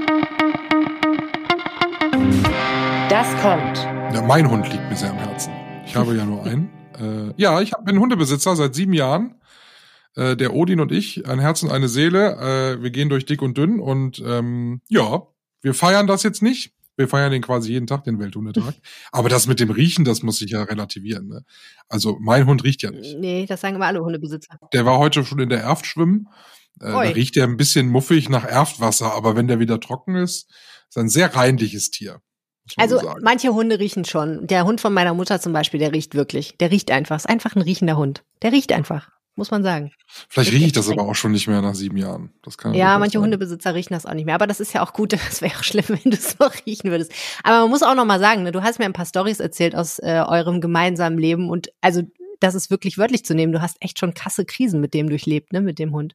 Das 3.09 3.27
kommt. 3.43 3.79
Ja, 4.15 4.23
mein 4.23 4.49
Hund 4.49 4.71
liegt 4.71 4.89
mir 4.89 4.97
sehr 4.97 5.11
am 5.11 5.19
Herzen. 5.19 5.53
Ich 5.85 5.97
habe 5.97 6.15
ja 6.15 6.25
nur 6.25 6.45
einen. 6.45 6.71
Äh, 7.01 7.33
ja, 7.39 7.61
ich 7.61 7.73
bin 7.85 7.99
Hundebesitzer 7.99 8.55
seit 8.55 8.75
sieben 8.77 8.93
Jahren 8.93 9.35
äh, 10.17 10.37
der 10.37 10.55
Odin 10.55 10.81
und 10.81 10.93
ich, 10.93 11.27
ein 11.27 11.39
Herz 11.39 11.63
und 11.63 11.71
eine 11.71 11.89
Seele. 11.89 12.37
Äh, 12.77 12.83
wir 12.83 12.91
gehen 12.91 13.09
durch 13.09 13.25
dick 13.25 13.43
und 13.43 13.57
dünn 13.57 13.81
und 13.81 14.23
ähm, 14.25 14.81
ja, 14.89 15.23
wir 15.63 15.75
feiern 15.75 16.07
das 16.07 16.23
jetzt 16.23 16.43
nicht. 16.43 16.75
Wir 16.97 17.09
feiern 17.09 17.33
den 17.33 17.41
quasi 17.41 17.73
jeden 17.73 17.87
Tag, 17.87 18.05
den 18.05 18.19
Welthundetag. 18.19 18.75
Aber 19.13 19.31
das 19.31 19.47
mit 19.47 19.61
dem 19.61 19.71
Riechen, 19.71 20.05
das 20.05 20.23
muss 20.23 20.43
ich 20.43 20.51
ja 20.51 20.63
relativieren. 20.63 21.29
Ne? 21.29 21.45
Also 21.89 22.19
mein 22.21 22.47
Hund 22.47 22.65
riecht 22.65 22.83
ja 22.83 22.91
nicht. 22.91 23.17
Nee, 23.19 23.47
das 23.47 23.63
sagen 23.63 23.77
immer 23.77 23.87
alle 23.87 24.03
Hundebesitzer. 24.03 24.59
Der 24.75 24.85
war 24.85 24.99
heute 24.99 25.25
schon 25.25 25.39
in 25.39 25.49
der 25.49 25.61
Erft 25.61 25.87
schwimmen. 25.87 26.29
Äh, 26.81 26.91
da 26.91 27.01
riecht 27.01 27.37
er 27.37 27.45
ein 27.45 27.57
bisschen 27.57 27.89
muffig 27.89 28.29
nach 28.29 28.45
Erftwasser, 28.45 29.15
aber 29.15 29.37
wenn 29.37 29.49
der 29.49 29.59
wieder 29.59 29.81
trocken 29.81 30.17
ist, 30.17 30.51
ist 30.89 30.99
ein 30.99 31.09
sehr 31.09 31.35
reinliches 31.35 31.91
Tier. 31.91 32.21
Also 32.77 32.99
so 32.99 33.15
manche 33.23 33.55
Hunde 33.55 33.79
riechen 33.79 34.05
schon. 34.05 34.47
Der 34.47 34.65
Hund 34.65 34.81
von 34.81 34.93
meiner 34.93 35.15
Mutter 35.15 35.41
zum 35.41 35.53
Beispiel, 35.53 35.81
der 35.81 35.93
riecht 35.93 36.15
wirklich. 36.15 36.59
Der 36.59 36.71
riecht 36.71 36.91
einfach. 36.91 37.17
Ist 37.17 37.29
einfach 37.29 37.57
ein 37.57 37.63
riechender 37.63 37.97
Hund. 37.97 38.23
Der 38.43 38.53
riecht 38.53 38.71
einfach 38.73 39.09
muss 39.35 39.51
man 39.51 39.63
sagen. 39.63 39.93
Vielleicht 40.29 40.53
rieche 40.53 40.67
ich 40.67 40.73
das 40.73 40.91
aber 40.91 41.03
auch 41.03 41.15
schon 41.15 41.33
nicht 41.33 41.49
mehr 41.49 41.63
nach 41.63 41.75
sieben 41.75 41.97
Jahren. 41.97 42.33
Das 42.43 42.59
kann 42.59 42.75
ja, 42.75 42.99
manche 42.99 43.19
sein. 43.19 43.23
Hundebesitzer 43.23 43.75
riechen 43.75 43.95
das 43.95 44.07
auch 44.07 44.15
nicht 44.15 44.27
mehr. 44.27 44.35
Aber 44.35 44.47
das 44.47 44.61
ist 44.61 44.73
ja 44.73 44.83
auch 44.83 44.93
gut. 44.93 45.13
Das 45.33 45.41
wäre 45.41 45.59
auch 45.59 45.65
schlimm, 45.65 45.85
wenn 45.89 46.11
du 46.11 46.17
es 46.17 46.39
noch 46.39 46.53
riechen 46.67 46.91
würdest. 46.91 47.13
Aber 47.43 47.61
man 47.61 47.71
muss 47.71 47.83
auch 47.83 47.95
noch 47.95 48.05
mal 48.05 48.21
sagen, 48.21 48.43
ne, 48.43 48.53
du 48.53 48.63
hast 48.63 48.79
mir 48.79 48.85
ein 48.85 48.93
paar 48.93 49.07
Stories 49.07 49.41
erzählt 49.41 49.75
aus 49.75 49.99
äh, 49.99 50.23
eurem 50.27 50.61
gemeinsamen 50.61 51.19
Leben 51.19 51.49
und 51.49 51.69
also 51.81 52.03
das 52.41 52.55
ist 52.55 52.71
wirklich 52.71 52.99
wörtlich 52.99 53.25
zu 53.25 53.35
nehmen. 53.35 53.53
Du 53.53 53.63
hast 53.63 53.77
echt 53.81 53.99
schon 53.99 54.15
krasse 54.15 54.45
Krisen 54.45 54.81
mit 54.81 54.95
dem 54.95 55.09
durchlebt, 55.09 55.53
ne, 55.53 55.61
mit 55.61 55.79
dem 55.79 55.93
Hund. 55.93 56.15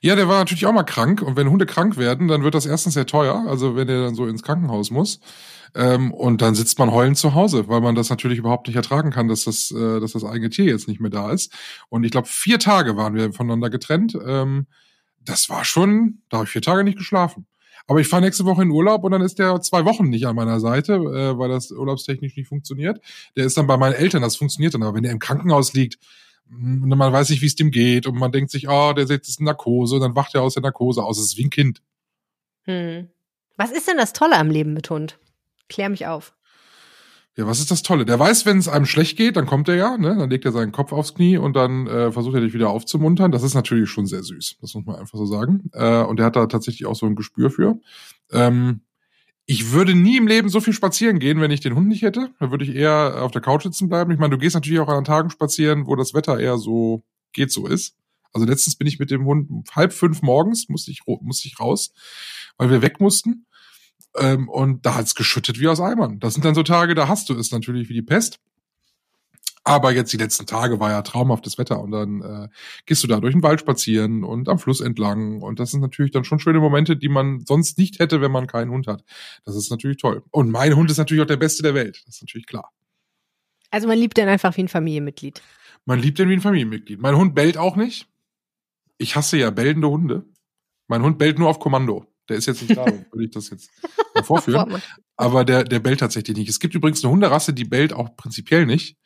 Ja, 0.00 0.16
der 0.16 0.28
war 0.28 0.38
natürlich 0.38 0.66
auch 0.66 0.72
mal 0.72 0.82
krank. 0.82 1.22
Und 1.22 1.36
wenn 1.36 1.50
Hunde 1.50 1.66
krank 1.66 1.96
werden, 1.96 2.28
dann 2.28 2.42
wird 2.42 2.54
das 2.54 2.66
erstens 2.66 2.94
sehr 2.94 3.06
teuer. 3.06 3.44
Also 3.46 3.76
wenn 3.76 3.86
der 3.86 4.02
dann 4.02 4.14
so 4.14 4.26
ins 4.26 4.42
Krankenhaus 4.42 4.90
muss. 4.90 5.20
Ähm, 5.74 6.12
und 6.12 6.42
dann 6.42 6.54
sitzt 6.54 6.78
man 6.78 6.90
heulend 6.90 7.16
zu 7.16 7.34
Hause, 7.34 7.68
weil 7.68 7.80
man 7.80 7.94
das 7.94 8.10
natürlich 8.10 8.38
überhaupt 8.38 8.66
nicht 8.66 8.76
ertragen 8.76 9.10
kann, 9.10 9.28
dass 9.28 9.44
das, 9.44 9.70
äh, 9.70 10.00
dass 10.00 10.12
das 10.12 10.24
eigene 10.24 10.50
Tier 10.50 10.66
jetzt 10.66 10.88
nicht 10.88 11.00
mehr 11.00 11.10
da 11.10 11.30
ist. 11.30 11.52
Und 11.88 12.04
ich 12.04 12.10
glaube, 12.10 12.28
vier 12.28 12.58
Tage 12.58 12.96
waren 12.96 13.14
wir 13.14 13.32
voneinander 13.32 13.70
getrennt. 13.70 14.16
Ähm, 14.26 14.66
das 15.20 15.48
war 15.48 15.64
schon, 15.64 16.22
da 16.28 16.38
habe 16.38 16.46
ich 16.46 16.50
vier 16.50 16.62
Tage 16.62 16.84
nicht 16.84 16.98
geschlafen. 16.98 17.46
Aber 17.86 18.00
ich 18.00 18.08
fahre 18.08 18.22
nächste 18.22 18.44
Woche 18.44 18.62
in 18.62 18.70
Urlaub 18.70 19.04
und 19.04 19.12
dann 19.12 19.22
ist 19.22 19.38
der 19.38 19.60
zwei 19.60 19.84
Wochen 19.84 20.08
nicht 20.08 20.26
an 20.26 20.36
meiner 20.36 20.60
Seite, 20.60 20.94
äh, 20.94 21.38
weil 21.38 21.48
das 21.48 21.70
urlaubstechnisch 21.70 22.36
nicht 22.36 22.48
funktioniert. 22.48 23.00
Der 23.36 23.46
ist 23.46 23.56
dann 23.56 23.66
bei 23.66 23.76
meinen 23.76 23.94
Eltern, 23.94 24.22
das 24.22 24.36
funktioniert 24.36 24.74
dann. 24.74 24.82
Aber 24.82 24.94
wenn 24.94 25.02
der 25.02 25.12
im 25.12 25.18
Krankenhaus 25.18 25.72
liegt, 25.72 25.98
und 26.52 26.88
man 26.88 27.12
weiß 27.12 27.30
nicht, 27.30 27.42
wie 27.42 27.46
es 27.46 27.54
dem 27.54 27.70
geht 27.70 28.06
und 28.06 28.16
man 28.16 28.32
denkt 28.32 28.50
sich, 28.50 28.68
oh, 28.68 28.92
der 28.92 29.06
sitzt 29.06 29.38
in 29.38 29.46
Narkose 29.46 29.96
und 29.96 30.00
dann 30.00 30.16
wacht 30.16 30.34
er 30.34 30.42
aus 30.42 30.54
der 30.54 30.64
Narkose 30.64 31.02
aus. 31.02 31.16
Das 31.16 31.26
ist 31.26 31.36
wie 31.36 31.44
ein 31.44 31.50
Kind. 31.50 31.80
Hm. 32.64 33.08
Was 33.56 33.70
ist 33.70 33.86
denn 33.86 33.98
das 33.98 34.12
Tolle 34.12 34.36
am 34.36 34.50
Leben 34.50 34.72
mit 34.72 34.90
Hund? 34.90 35.18
Klär 35.70 35.88
mich 35.88 36.06
auf. 36.06 36.34
Ja, 37.36 37.46
was 37.46 37.60
ist 37.60 37.70
das 37.70 37.82
Tolle? 37.82 38.04
Der 38.04 38.18
weiß, 38.18 38.44
wenn 38.44 38.58
es 38.58 38.68
einem 38.68 38.84
schlecht 38.84 39.16
geht, 39.16 39.36
dann 39.36 39.46
kommt 39.46 39.68
er 39.68 39.76
ja, 39.76 39.96
ne? 39.96 40.16
Dann 40.18 40.28
legt 40.28 40.44
er 40.44 40.52
seinen 40.52 40.72
Kopf 40.72 40.92
aufs 40.92 41.14
Knie 41.14 41.38
und 41.38 41.54
dann 41.54 41.86
äh, 41.86 42.12
versucht 42.12 42.34
er 42.34 42.40
dich 42.40 42.52
wieder 42.52 42.68
aufzumuntern. 42.68 43.30
Das 43.30 43.42
ist 43.42 43.54
natürlich 43.54 43.88
schon 43.88 44.04
sehr 44.04 44.22
süß. 44.22 44.56
Das 44.60 44.74
muss 44.74 44.84
man 44.84 44.96
einfach 44.96 45.16
so 45.16 45.24
sagen. 45.24 45.70
Äh, 45.72 46.02
und 46.02 46.20
er 46.20 46.26
hat 46.26 46.36
da 46.36 46.46
tatsächlich 46.46 46.86
auch 46.86 46.96
so 46.96 47.06
ein 47.06 47.14
Gespür 47.14 47.50
für. 47.50 47.78
Ähm, 48.32 48.80
ich 49.46 49.72
würde 49.72 49.94
nie 49.94 50.16
im 50.16 50.26
Leben 50.26 50.48
so 50.48 50.60
viel 50.60 50.72
spazieren 50.72 51.18
gehen, 51.18 51.40
wenn 51.40 51.50
ich 51.50 51.60
den 51.60 51.74
Hund 51.74 51.88
nicht 51.88 52.02
hätte. 52.02 52.30
Da 52.40 52.50
würde 52.50 52.64
ich 52.64 52.74
eher 52.74 53.22
auf 53.22 53.30
der 53.30 53.40
Couch 53.40 53.62
sitzen 53.62 53.88
bleiben. 53.88 54.10
Ich 54.10 54.18
meine, 54.18 54.30
du 54.30 54.38
gehst 54.38 54.54
natürlich 54.54 54.80
auch 54.80 54.88
an 54.88 55.04
Tagen 55.04 55.30
spazieren, 55.30 55.86
wo 55.86 55.96
das 55.96 56.14
Wetter 56.14 56.38
eher 56.38 56.58
so 56.58 57.04
geht 57.32 57.52
so 57.52 57.66
ist. 57.66 57.96
Also 58.32 58.46
letztens 58.46 58.76
bin 58.76 58.86
ich 58.86 58.98
mit 58.98 59.10
dem 59.10 59.24
Hund 59.24 59.48
halb 59.74 59.92
fünf 59.92 60.22
morgens, 60.22 60.68
musste 60.68 60.90
ich, 60.90 61.00
musste 61.06 61.48
ich 61.48 61.58
raus, 61.58 61.92
weil 62.58 62.70
wir 62.70 62.82
weg 62.82 63.00
mussten. 63.00 63.46
Ähm, 64.16 64.48
und 64.48 64.84
da 64.86 64.96
hat's 64.96 65.14
geschüttet 65.14 65.60
wie 65.60 65.68
aus 65.68 65.80
Eimern. 65.80 66.18
Das 66.20 66.34
sind 66.34 66.44
dann 66.44 66.54
so 66.54 66.62
Tage, 66.62 66.94
da 66.94 67.08
hast 67.08 67.28
du 67.28 67.34
es 67.34 67.52
natürlich 67.52 67.88
wie 67.88 67.94
die 67.94 68.02
Pest. 68.02 68.40
Aber 69.62 69.92
jetzt 69.92 70.12
die 70.12 70.16
letzten 70.16 70.46
Tage 70.46 70.80
war 70.80 70.90
ja 70.90 71.02
traumhaftes 71.02 71.58
Wetter 71.58 71.80
und 71.80 71.90
dann 71.90 72.22
äh, 72.22 72.48
gehst 72.86 73.02
du 73.02 73.06
da 73.06 73.20
durch 73.20 73.34
den 73.34 73.42
Wald 73.42 73.60
spazieren 73.60 74.24
und 74.24 74.48
am 74.48 74.58
Fluss 74.58 74.80
entlang 74.80 75.42
und 75.42 75.60
das 75.60 75.70
sind 75.70 75.80
natürlich 75.80 76.12
dann 76.12 76.24
schon 76.24 76.38
schöne 76.38 76.60
Momente, 76.60 76.96
die 76.96 77.10
man 77.10 77.44
sonst 77.46 77.76
nicht 77.76 77.98
hätte, 77.98 78.22
wenn 78.22 78.32
man 78.32 78.46
keinen 78.46 78.70
Hund 78.70 78.86
hat. 78.86 79.04
Das 79.44 79.54
ist 79.56 79.70
natürlich 79.70 79.98
toll. 79.98 80.22
Und 80.30 80.50
mein 80.50 80.74
Hund 80.76 80.90
ist 80.90 80.96
natürlich 80.96 81.22
auch 81.22 81.28
der 81.28 81.36
beste 81.36 81.62
der 81.62 81.74
Welt. 81.74 82.02
Das 82.06 82.16
ist 82.16 82.22
natürlich 82.22 82.46
klar. 82.46 82.72
Also 83.70 83.86
man 83.86 83.98
liebt 83.98 84.16
den 84.16 84.28
einfach 84.28 84.56
wie 84.56 84.62
ein 84.62 84.68
Familienmitglied. 84.68 85.42
Man 85.84 86.00
liebt 86.00 86.18
den 86.18 86.28
wie 86.30 86.34
ein 86.34 86.40
Familienmitglied. 86.40 87.00
Mein 87.00 87.16
Hund 87.16 87.34
bellt 87.34 87.58
auch 87.58 87.76
nicht. 87.76 88.08
Ich 88.96 89.14
hasse 89.14 89.36
ja 89.36 89.50
bellende 89.50 89.88
Hunde. 89.88 90.24
Mein 90.88 91.02
Hund 91.02 91.18
bellt 91.18 91.38
nur 91.38 91.48
auf 91.48 91.60
Kommando. 91.60 92.09
Der 92.30 92.38
ist 92.38 92.46
jetzt 92.46 92.62
nicht 92.62 92.76
da, 92.76 92.86
würde 93.10 93.24
ich 93.24 93.30
das 93.30 93.50
jetzt 93.50 93.70
vorführen. 94.24 94.80
Aber 95.16 95.44
der, 95.44 95.64
der 95.64 95.80
bellt 95.80 96.00
tatsächlich 96.00 96.36
nicht. 96.36 96.48
Es 96.48 96.60
gibt 96.60 96.74
übrigens 96.74 97.04
eine 97.04 97.12
Hunderasse, 97.12 97.52
die 97.52 97.64
bellt 97.64 97.92
auch 97.92 98.16
prinzipiell 98.16 98.64
nicht. 98.64 98.96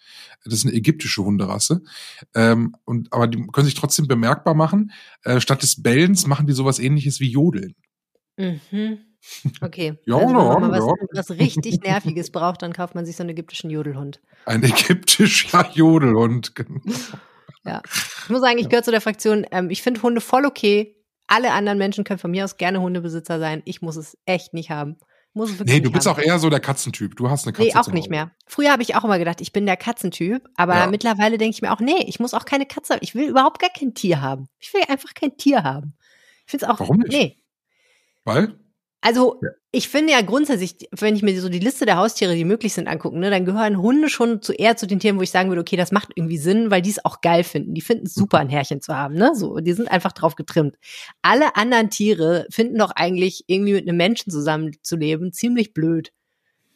Das 0.44 0.52
ist 0.52 0.66
eine 0.66 0.74
ägyptische 0.74 1.24
Hunderasse. 1.24 1.82
Ähm, 2.34 2.76
und, 2.84 3.12
aber 3.12 3.26
die 3.26 3.44
können 3.46 3.64
sich 3.64 3.74
trotzdem 3.74 4.06
bemerkbar 4.06 4.54
machen. 4.54 4.92
Äh, 5.22 5.40
statt 5.40 5.62
des 5.62 5.82
Bellens 5.82 6.26
machen 6.26 6.46
die 6.46 6.52
sowas 6.52 6.78
ähnliches 6.78 7.18
wie 7.18 7.30
Jodeln. 7.30 7.74
Mhm. 8.36 8.98
Okay. 9.62 9.98
ja, 10.04 10.16
also, 10.16 10.28
wenn 10.28 10.60
man 10.60 10.70
was, 10.70 10.84
was, 11.12 11.30
richtig 11.30 11.80
Nerviges 11.80 12.30
braucht, 12.30 12.60
dann 12.60 12.74
kauft 12.74 12.94
man 12.94 13.06
sich 13.06 13.16
so 13.16 13.22
einen 13.22 13.30
ägyptischen 13.30 13.70
Jodelhund. 13.70 14.20
Ein 14.44 14.62
ägyptischer 14.62 15.70
Jodelhund, 15.74 16.54
genau. 16.54 16.80
Ja. 17.64 17.80
Ich 17.86 18.28
muss 18.28 18.42
sagen, 18.42 18.58
ich 18.58 18.68
gehöre 18.68 18.82
zu 18.82 18.90
der 18.90 19.00
Fraktion, 19.00 19.46
ähm, 19.50 19.70
ich 19.70 19.82
finde 19.82 20.02
Hunde 20.02 20.20
voll 20.20 20.44
okay, 20.44 20.94
alle 21.26 21.52
anderen 21.52 21.78
Menschen 21.78 22.04
können 22.04 22.18
von 22.18 22.30
mir 22.30 22.44
aus 22.44 22.56
gerne 22.56 22.80
Hundebesitzer 22.80 23.38
sein. 23.38 23.62
Ich 23.64 23.82
muss 23.82 23.96
es 23.96 24.18
echt 24.26 24.54
nicht 24.54 24.70
haben. 24.70 24.96
Muss 25.32 25.50
es 25.50 25.60
nee, 25.60 25.80
du 25.80 25.90
bist 25.90 26.06
haben. 26.06 26.14
auch 26.14 26.22
eher 26.22 26.38
so 26.38 26.48
der 26.48 26.60
Katzentyp. 26.60 27.16
Du 27.16 27.28
hast 27.28 27.44
eine 27.44 27.52
Katze. 27.52 27.68
Nee, 27.68 27.74
auch 27.74 27.88
nicht 27.88 28.08
mehr. 28.08 28.30
Früher 28.46 28.70
habe 28.70 28.82
ich 28.82 28.94
auch 28.94 29.04
immer 29.04 29.18
gedacht, 29.18 29.40
ich 29.40 29.52
bin 29.52 29.66
der 29.66 29.76
Katzentyp, 29.76 30.48
aber 30.56 30.76
ja. 30.76 30.86
mittlerweile 30.86 31.38
denke 31.38 31.56
ich 31.56 31.62
mir 31.62 31.72
auch, 31.72 31.80
nee, 31.80 32.04
ich 32.06 32.20
muss 32.20 32.34
auch 32.34 32.44
keine 32.44 32.66
Katze 32.66 32.94
haben. 32.94 33.00
Ich 33.02 33.16
will 33.16 33.28
überhaupt 33.28 33.60
gar 33.60 33.70
kein 33.70 33.94
Tier 33.94 34.20
haben. 34.20 34.48
Ich 34.60 34.72
will 34.72 34.82
einfach 34.88 35.12
kein 35.14 35.36
Tier 35.36 35.64
haben. 35.64 35.94
Ich 36.46 36.52
finde 36.52 36.66
es 36.66 36.70
auch. 36.70 36.78
Warum 36.78 36.98
nicht? 36.98 37.12
Nee. 37.12 37.42
Weil? 38.24 38.58
Also 39.04 39.38
ja. 39.42 39.50
ich 39.70 39.90
finde 39.90 40.14
ja 40.14 40.22
grundsätzlich, 40.22 40.88
wenn 40.90 41.14
ich 41.14 41.22
mir 41.22 41.38
so 41.38 41.50
die 41.50 41.58
Liste 41.58 41.84
der 41.84 41.98
Haustiere, 41.98 42.34
die 42.34 42.46
möglich 42.46 42.72
sind, 42.72 42.88
angucke, 42.88 43.18
ne, 43.18 43.28
dann 43.28 43.44
gehören 43.44 43.76
Hunde 43.76 44.08
schon 44.08 44.40
zu 44.40 44.54
eher 44.54 44.78
zu 44.78 44.86
den 44.86 44.98
Tieren, 44.98 45.18
wo 45.18 45.22
ich 45.22 45.30
sagen 45.30 45.50
würde, 45.50 45.60
okay, 45.60 45.76
das 45.76 45.92
macht 45.92 46.08
irgendwie 46.14 46.38
Sinn, 46.38 46.70
weil 46.70 46.80
die 46.80 46.88
es 46.88 47.04
auch 47.04 47.20
geil 47.20 47.44
finden. 47.44 47.74
Die 47.74 47.82
finden 47.82 48.06
es 48.06 48.14
super, 48.14 48.38
ein 48.38 48.48
Herrchen 48.48 48.80
zu 48.80 48.96
haben, 48.96 49.14
ne? 49.16 49.32
So, 49.34 49.60
die 49.60 49.74
sind 49.74 49.90
einfach 49.90 50.12
drauf 50.12 50.36
getrimmt. 50.36 50.76
Alle 51.20 51.54
anderen 51.54 51.90
Tiere 51.90 52.46
finden 52.48 52.78
doch 52.78 52.92
eigentlich 52.92 53.44
irgendwie 53.46 53.74
mit 53.74 53.86
einem 53.86 53.98
Menschen 53.98 54.32
zusammenzuleben 54.32 55.34
ziemlich 55.34 55.74
blöd. 55.74 56.10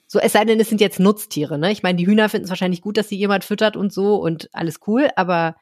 So, 0.07 0.19
es 0.19 0.33
sei 0.33 0.45
denn, 0.45 0.61
es 0.61 0.69
sind 0.69 0.83
jetzt 0.83 1.01
Nutztiere, 1.01 1.59
ne? 1.59 1.73
Ich 1.73 1.83
meine, 1.83 1.97
die 1.97 2.07
Hühner 2.07 2.29
finden 2.29 2.45
es 2.45 2.51
wahrscheinlich 2.51 2.83
gut, 2.83 2.99
dass 2.99 3.09
sie 3.09 3.17
jemand 3.17 3.43
füttert 3.43 3.75
und 3.75 3.91
so 3.91 4.17
und 4.17 4.51
alles 4.53 4.81
cool, 4.87 5.09
aber 5.17 5.57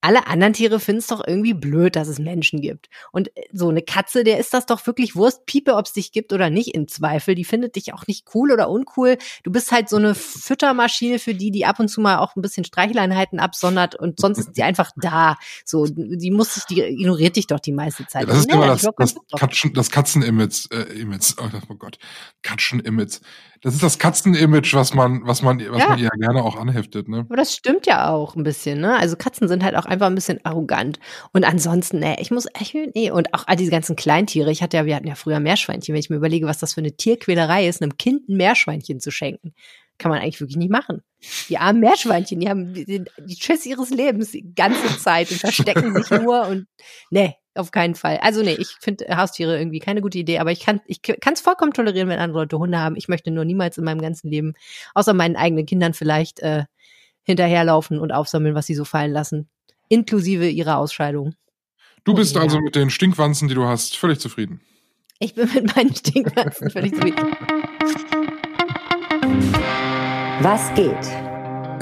alle 0.00 0.26
anderen 0.26 0.52
Tiere 0.52 0.80
finden 0.80 1.00
es 1.00 1.06
doch 1.08 1.22
irgendwie 1.26 1.54
blöd, 1.54 1.96
dass 1.96 2.08
es 2.08 2.18
Menschen 2.18 2.60
gibt. 2.60 2.88
Und 3.12 3.28
äh, 3.36 3.42
so 3.52 3.68
eine 3.68 3.82
Katze, 3.82 4.24
der 4.24 4.38
ist 4.38 4.54
das 4.54 4.66
doch 4.66 4.86
wirklich 4.86 5.16
Wurstpiepe, 5.16 5.74
ob 5.74 5.86
es 5.86 5.92
dich 5.92 6.12
gibt 6.12 6.32
oder 6.32 6.50
nicht 6.50 6.74
im 6.74 6.88
Zweifel. 6.88 7.34
Die 7.34 7.44
findet 7.44 7.76
dich 7.76 7.92
auch 7.92 8.06
nicht 8.06 8.26
cool 8.34 8.52
oder 8.52 8.70
uncool. 8.70 9.18
Du 9.42 9.52
bist 9.52 9.72
halt 9.72 9.88
so 9.88 9.96
eine 9.96 10.14
Füttermaschine 10.14 11.18
für 11.18 11.34
die, 11.34 11.50
die 11.50 11.66
ab 11.66 11.80
und 11.80 11.88
zu 11.88 12.00
mal 12.00 12.18
auch 12.18 12.36
ein 12.36 12.42
bisschen 12.42 12.64
Streicheleinheiten 12.64 13.40
absondert 13.40 13.94
und 13.94 14.20
sonst 14.20 14.38
ist 14.38 14.54
sie 14.54 14.62
einfach 14.62 14.90
da. 14.96 15.36
So, 15.64 15.86
die 15.86 16.30
muss 16.30 16.54
sich, 16.54 16.64
die 16.64 16.80
ignoriert 16.80 17.36
dich 17.36 17.46
doch 17.46 17.60
die 17.60 17.72
meiste 17.72 18.06
Zeit. 18.06 18.22
Ja, 18.22 18.28
das 18.28 18.38
ist 18.38 18.48
nee, 18.48 18.54
immer 18.54 18.66
das, 18.66 18.88
das, 18.96 19.14
Katzen, 19.36 19.72
das 19.74 19.90
Katzen-Image, 19.90 20.70
äh, 20.72 21.00
Image, 21.00 21.34
oh, 21.38 21.48
oh 21.68 21.74
Gott, 21.74 21.98
Katzen-Image. 22.42 23.20
Das 23.62 23.74
ist 23.74 23.82
das 23.82 23.98
Katzenimage, 23.98 24.72
was 24.72 24.94
man, 24.94 25.20
was 25.26 25.42
man, 25.42 25.58
was 25.70 25.78
ja. 25.78 25.88
man 25.88 25.98
ihr 25.98 26.08
gerne 26.08 26.42
auch 26.42 26.56
anheftet, 26.56 27.08
ne? 27.08 27.26
Aber 27.28 27.36
das 27.36 27.54
stimmt 27.54 27.86
ja 27.86 28.08
auch 28.08 28.34
ein 28.34 28.42
bisschen, 28.42 28.80
ne? 28.80 28.96
Also 28.98 29.16
Katzen 29.16 29.48
sind 29.48 29.62
halt 29.62 29.76
auch 29.76 29.84
einfach 29.84 30.06
ein 30.06 30.14
bisschen 30.14 30.42
arrogant. 30.44 30.98
Und 31.32 31.44
ansonsten, 31.44 31.98
ne, 31.98 32.16
ich 32.20 32.30
muss 32.30 32.46
echt, 32.54 32.74
nee, 32.94 33.10
und 33.10 33.34
auch 33.34 33.44
all 33.46 33.56
diese 33.56 33.70
ganzen 33.70 33.96
Kleintiere. 33.96 34.50
Ich 34.50 34.62
hatte 34.62 34.78
ja, 34.78 34.86
wir 34.86 34.96
hatten 34.96 35.08
ja 35.08 35.14
früher 35.14 35.40
Meerschweinchen. 35.40 35.92
Wenn 35.92 36.00
ich 36.00 36.08
mir 36.08 36.16
überlege, 36.16 36.46
was 36.46 36.58
das 36.58 36.72
für 36.72 36.80
eine 36.80 36.96
Tierquälerei 36.96 37.68
ist, 37.68 37.82
einem 37.82 37.98
Kind 37.98 38.28
ein 38.30 38.38
Meerschweinchen 38.38 38.98
zu 38.98 39.10
schenken, 39.10 39.52
kann 39.98 40.10
man 40.10 40.20
eigentlich 40.20 40.40
wirklich 40.40 40.56
nicht 40.56 40.72
machen. 40.72 41.02
Die 41.50 41.58
armen 41.58 41.80
Meerschweinchen, 41.80 42.40
die 42.40 42.48
haben 42.48 42.72
die, 42.72 43.04
die 43.18 43.36
Schiss 43.36 43.66
ihres 43.66 43.90
Lebens 43.90 44.32
die 44.32 44.54
ganze 44.54 44.98
Zeit 44.98 45.30
und 45.30 45.38
verstecken 45.38 45.94
sich 45.94 46.10
nur 46.10 46.46
und, 46.46 46.66
ne, 47.10 47.34
auf 47.54 47.70
keinen 47.70 47.94
Fall. 47.94 48.18
Also 48.22 48.42
nee, 48.42 48.56
ich 48.58 48.76
finde 48.80 49.16
Haustiere 49.16 49.58
irgendwie 49.58 49.80
keine 49.80 50.00
gute 50.00 50.18
Idee, 50.18 50.38
aber 50.38 50.52
ich 50.52 50.60
kann 50.60 50.80
ich 50.86 51.02
kann 51.02 51.34
es 51.34 51.40
vollkommen 51.40 51.72
tolerieren, 51.72 52.08
wenn 52.08 52.18
andere 52.18 52.40
Leute 52.40 52.58
Hunde 52.58 52.78
haben. 52.78 52.96
Ich 52.96 53.08
möchte 53.08 53.30
nur 53.30 53.44
niemals 53.44 53.78
in 53.78 53.84
meinem 53.84 54.00
ganzen 54.00 54.30
Leben, 54.30 54.54
außer 54.94 55.14
meinen 55.14 55.36
eigenen 55.36 55.66
Kindern 55.66 55.94
vielleicht, 55.94 56.40
äh, 56.40 56.64
hinterherlaufen 57.22 57.98
und 57.98 58.12
aufsammeln, 58.12 58.54
was 58.54 58.66
sie 58.66 58.74
so 58.74 58.84
fallen 58.84 59.12
lassen. 59.12 59.48
Inklusive 59.88 60.48
ihrer 60.48 60.78
Ausscheidung. 60.78 61.34
Du 62.04 62.14
bist 62.14 62.34
ja. 62.34 62.42
also 62.42 62.60
mit 62.60 62.74
den 62.74 62.90
Stinkwanzen, 62.90 63.48
die 63.48 63.54
du 63.54 63.66
hast, 63.66 63.96
völlig 63.96 64.20
zufrieden. 64.20 64.60
Ich 65.18 65.34
bin 65.34 65.52
mit 65.52 65.76
meinen 65.76 65.94
Stinkwanzen 65.94 66.70
völlig 66.70 66.94
zufrieden. 66.94 67.36
Was 70.40 70.72
geht? 70.74 71.29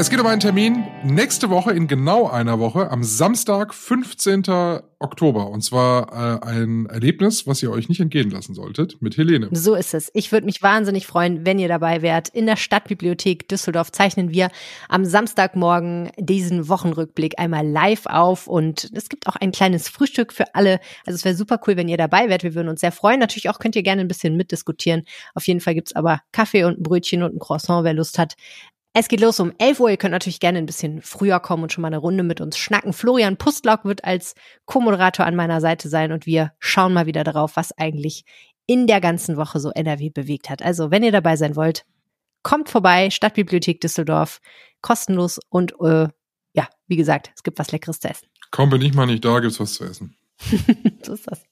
Es 0.01 0.11
geht 0.11 0.21
um 0.21 0.27
einen 0.29 0.39
Termin 0.39 0.87
nächste 1.03 1.51
Woche 1.51 1.73
in 1.73 1.89
genau 1.89 2.29
einer 2.29 2.61
Woche 2.61 2.93
am 2.93 3.03
Samstag, 3.03 3.75
15. 3.75 4.45
Oktober. 5.01 5.51
Und 5.51 5.63
zwar 5.63 6.13
äh, 6.13 6.47
ein 6.47 6.87
Erlebnis, 6.87 7.49
was 7.49 7.61
ihr 7.65 7.73
euch 7.73 7.89
nicht 7.89 7.99
entgehen 7.99 8.31
lassen 8.31 8.55
solltet, 8.55 9.03
mit 9.03 9.17
Helene. 9.17 9.49
So 9.51 9.75
ist 9.75 9.95
es. 9.95 10.09
Ich 10.15 10.31
würde 10.31 10.47
mich 10.47 10.63
wahnsinnig 10.63 11.09
freuen, 11.09 11.45
wenn 11.45 11.59
ihr 11.59 11.67
dabei 11.67 12.01
wärt. 12.01 12.29
In 12.29 12.47
der 12.47 12.55
Stadtbibliothek 12.55 13.49
Düsseldorf 13.49 13.91
zeichnen 13.91 14.31
wir 14.31 14.51
am 14.89 15.05
Samstagmorgen 15.05 16.13
diesen 16.17 16.69
Wochenrückblick 16.69 17.37
einmal 17.37 17.67
live 17.67 18.07
auf. 18.07 18.47
Und 18.47 18.93
es 18.95 19.09
gibt 19.09 19.27
auch 19.27 19.35
ein 19.35 19.51
kleines 19.51 19.89
Frühstück 19.89 20.33
für 20.33 20.55
alle. 20.55 20.79
Also 21.07 21.17
es 21.17 21.25
wäre 21.25 21.35
super 21.35 21.59
cool, 21.67 21.77
wenn 21.77 21.89
ihr 21.89 21.97
dabei 21.97 22.29
wärt. 22.29 22.45
Wir 22.45 22.55
würden 22.55 22.69
uns 22.69 22.83
sehr 22.83 22.93
freuen. 22.93 23.19
Natürlich 23.19 23.51
auch 23.51 23.59
könnt 23.59 23.75
ihr 23.75 23.83
gerne 23.83 24.03
ein 24.03 24.09
bisschen 24.09 24.37
mitdiskutieren. 24.37 25.03
Auf 25.35 25.49
jeden 25.49 25.61
Fall 25.61 25.75
gibt's 25.75 25.97
aber 25.97 26.21
Kaffee 26.31 26.63
und 26.63 26.79
ein 26.79 26.85
Brötchen 26.85 27.25
und 27.25 27.35
ein 27.35 27.41
Croissant, 27.41 27.83
wer 27.83 27.95
Lust 27.95 28.17
hat. 28.17 28.37
Es 28.99 29.07
geht 29.09 29.21
los 29.21 29.39
um 29.39 29.53
11 29.59 29.81
Uhr. 29.81 29.91
Ihr 29.91 29.97
könnt 29.97 30.13
natürlich 30.13 30.41
gerne 30.41 30.59
ein 30.59 30.67
bisschen 30.67 31.03
früher 31.03 31.39
kommen 31.39 31.63
und 31.63 31.73
schon 31.73 31.83
mal 31.83 31.89
eine 31.89 31.99
Runde 31.99 32.25
mit 32.25 32.41
uns 32.41 32.59
schnacken. 32.59 32.93
Florian 32.93 33.37
Pustlock 33.37 33.85
wird 33.85 34.05
als 34.05 34.35
Co-Moderator 34.65 35.25
an 35.25 35.37
meiner 35.37 35.61
Seite 35.61 35.89
sein 35.89 36.11
und 36.11 36.27
wir 36.27 36.53
schauen 36.59 36.93
mal 36.93 37.07
wieder 37.07 37.23
darauf, 37.23 37.55
was 37.55 37.71
eigentlich 37.79 38.25
in 38.67 38.87
der 38.87 39.01
ganzen 39.01 39.37
Woche 39.37 39.61
so 39.61 39.71
NRW 39.71 40.11
bewegt 40.11 40.51
hat. 40.51 40.63
Also, 40.63 40.91
wenn 40.91 41.05
ihr 41.05 41.13
dabei 41.13 41.37
sein 41.37 41.55
wollt, 41.55 41.85
Kommt 42.43 42.71
vorbei, 42.71 43.11
Stadtbibliothek 43.11 43.81
Düsseldorf, 43.81 44.41
kostenlos 44.81 45.41
und 45.49 45.75
äh, 45.81 46.09
ja, 46.55 46.69
wie 46.87 46.97
gesagt, 46.97 47.31
es 47.35 47.43
gibt 47.43 47.59
was 47.59 47.73
Leckeres 47.73 48.01
zu 48.01 48.09
essen. 48.09 48.29
Komm, 48.51 48.71
bin 48.71 48.81
ich 48.83 48.95
mal 48.95 49.07
nicht 49.07 49.25
da, 49.25 49.41
gibt's 49.41 49.61
was 49.61 49.75
zu 49.75 49.85
essen. 49.85 50.17
so 51.03 51.15
ist 51.15 51.27
das. 51.27 51.43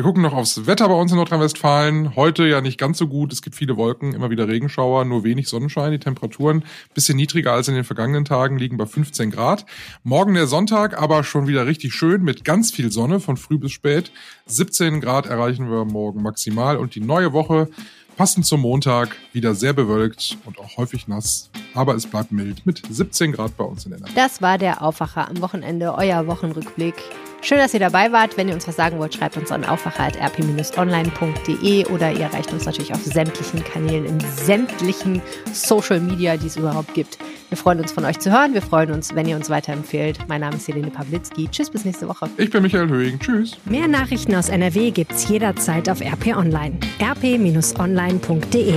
Wir 0.00 0.04
gucken 0.04 0.22
noch 0.22 0.32
aufs 0.32 0.66
Wetter 0.66 0.88
bei 0.88 0.94
uns 0.94 1.10
in 1.10 1.18
Nordrhein-Westfalen. 1.18 2.16
Heute 2.16 2.46
ja 2.46 2.62
nicht 2.62 2.78
ganz 2.78 2.96
so 2.96 3.06
gut. 3.06 3.34
Es 3.34 3.42
gibt 3.42 3.54
viele 3.54 3.76
Wolken, 3.76 4.14
immer 4.14 4.30
wieder 4.30 4.48
Regenschauer, 4.48 5.04
nur 5.04 5.24
wenig 5.24 5.46
Sonnenschein. 5.46 5.92
Die 5.92 5.98
Temperaturen 5.98 6.64
bisschen 6.94 7.18
niedriger 7.18 7.52
als 7.52 7.68
in 7.68 7.74
den 7.74 7.84
vergangenen 7.84 8.24
Tagen, 8.24 8.58
liegen 8.58 8.78
bei 8.78 8.86
15 8.86 9.30
Grad. 9.30 9.66
Morgen 10.02 10.32
der 10.32 10.46
Sonntag, 10.46 10.98
aber 10.98 11.22
schon 11.22 11.48
wieder 11.48 11.66
richtig 11.66 11.92
schön 11.92 12.22
mit 12.22 12.46
ganz 12.46 12.70
viel 12.70 12.90
Sonne 12.90 13.20
von 13.20 13.36
früh 13.36 13.58
bis 13.58 13.72
spät. 13.72 14.10
17 14.46 15.02
Grad 15.02 15.26
erreichen 15.26 15.70
wir 15.70 15.84
morgen 15.84 16.22
maximal 16.22 16.78
und 16.78 16.94
die 16.94 17.02
neue 17.02 17.34
Woche 17.34 17.68
passend 18.16 18.46
zum 18.46 18.62
Montag 18.62 19.14
wieder 19.34 19.54
sehr 19.54 19.74
bewölkt 19.74 20.38
und 20.46 20.58
auch 20.60 20.78
häufig 20.78 21.08
nass. 21.08 21.50
Aber 21.74 21.94
es 21.94 22.06
bleibt 22.06 22.32
mild 22.32 22.64
mit 22.64 22.80
17 22.88 23.32
Grad 23.32 23.54
bei 23.58 23.64
uns 23.64 23.84
in 23.84 23.90
der 23.90 24.00
Nacht. 24.00 24.12
Das 24.14 24.40
war 24.40 24.56
der 24.56 24.80
Aufwacher 24.80 25.28
am 25.28 25.42
Wochenende, 25.42 25.92
euer 25.92 26.26
Wochenrückblick. 26.26 26.94
Schön, 27.42 27.58
dass 27.58 27.72
ihr 27.72 27.80
dabei 27.80 28.12
wart. 28.12 28.36
Wenn 28.36 28.48
ihr 28.48 28.54
uns 28.54 28.68
was 28.68 28.76
sagen 28.76 28.98
wollt, 28.98 29.14
schreibt 29.14 29.36
uns 29.36 29.50
an 29.50 29.64
aufwacher.rp-online.de 29.64 31.86
oder 31.86 32.12
ihr 32.12 32.20
erreicht 32.20 32.52
uns 32.52 32.66
natürlich 32.66 32.92
auf 32.92 33.02
sämtlichen 33.02 33.64
Kanälen, 33.64 34.04
in 34.04 34.20
sämtlichen 34.20 35.22
Social 35.52 36.00
Media, 36.00 36.36
die 36.36 36.48
es 36.48 36.56
überhaupt 36.56 36.92
gibt. 36.92 37.18
Wir 37.48 37.56
freuen 37.56 37.80
uns 37.80 37.92
von 37.92 38.04
euch 38.04 38.18
zu 38.18 38.30
hören. 38.30 38.52
Wir 38.54 38.62
freuen 38.62 38.92
uns, 38.92 39.14
wenn 39.14 39.26
ihr 39.26 39.36
uns 39.36 39.50
weiterempfehlt. 39.50 40.28
Mein 40.28 40.42
Name 40.42 40.56
ist 40.56 40.68
Helene 40.68 40.90
Pawlitzki. 40.90 41.48
Tschüss, 41.50 41.70
bis 41.70 41.84
nächste 41.84 42.08
Woche. 42.08 42.28
Ich 42.36 42.50
bin 42.50 42.62
Michael 42.62 42.88
Höhing. 42.88 43.18
Tschüss. 43.18 43.56
Mehr 43.64 43.88
Nachrichten 43.88 44.34
aus 44.34 44.50
NRW 44.50 44.90
gibt's 44.90 45.28
jederzeit 45.28 45.88
auf 45.88 46.00
RP 46.00 46.36
Online. 46.36 46.78
rp-online.de 47.00 48.74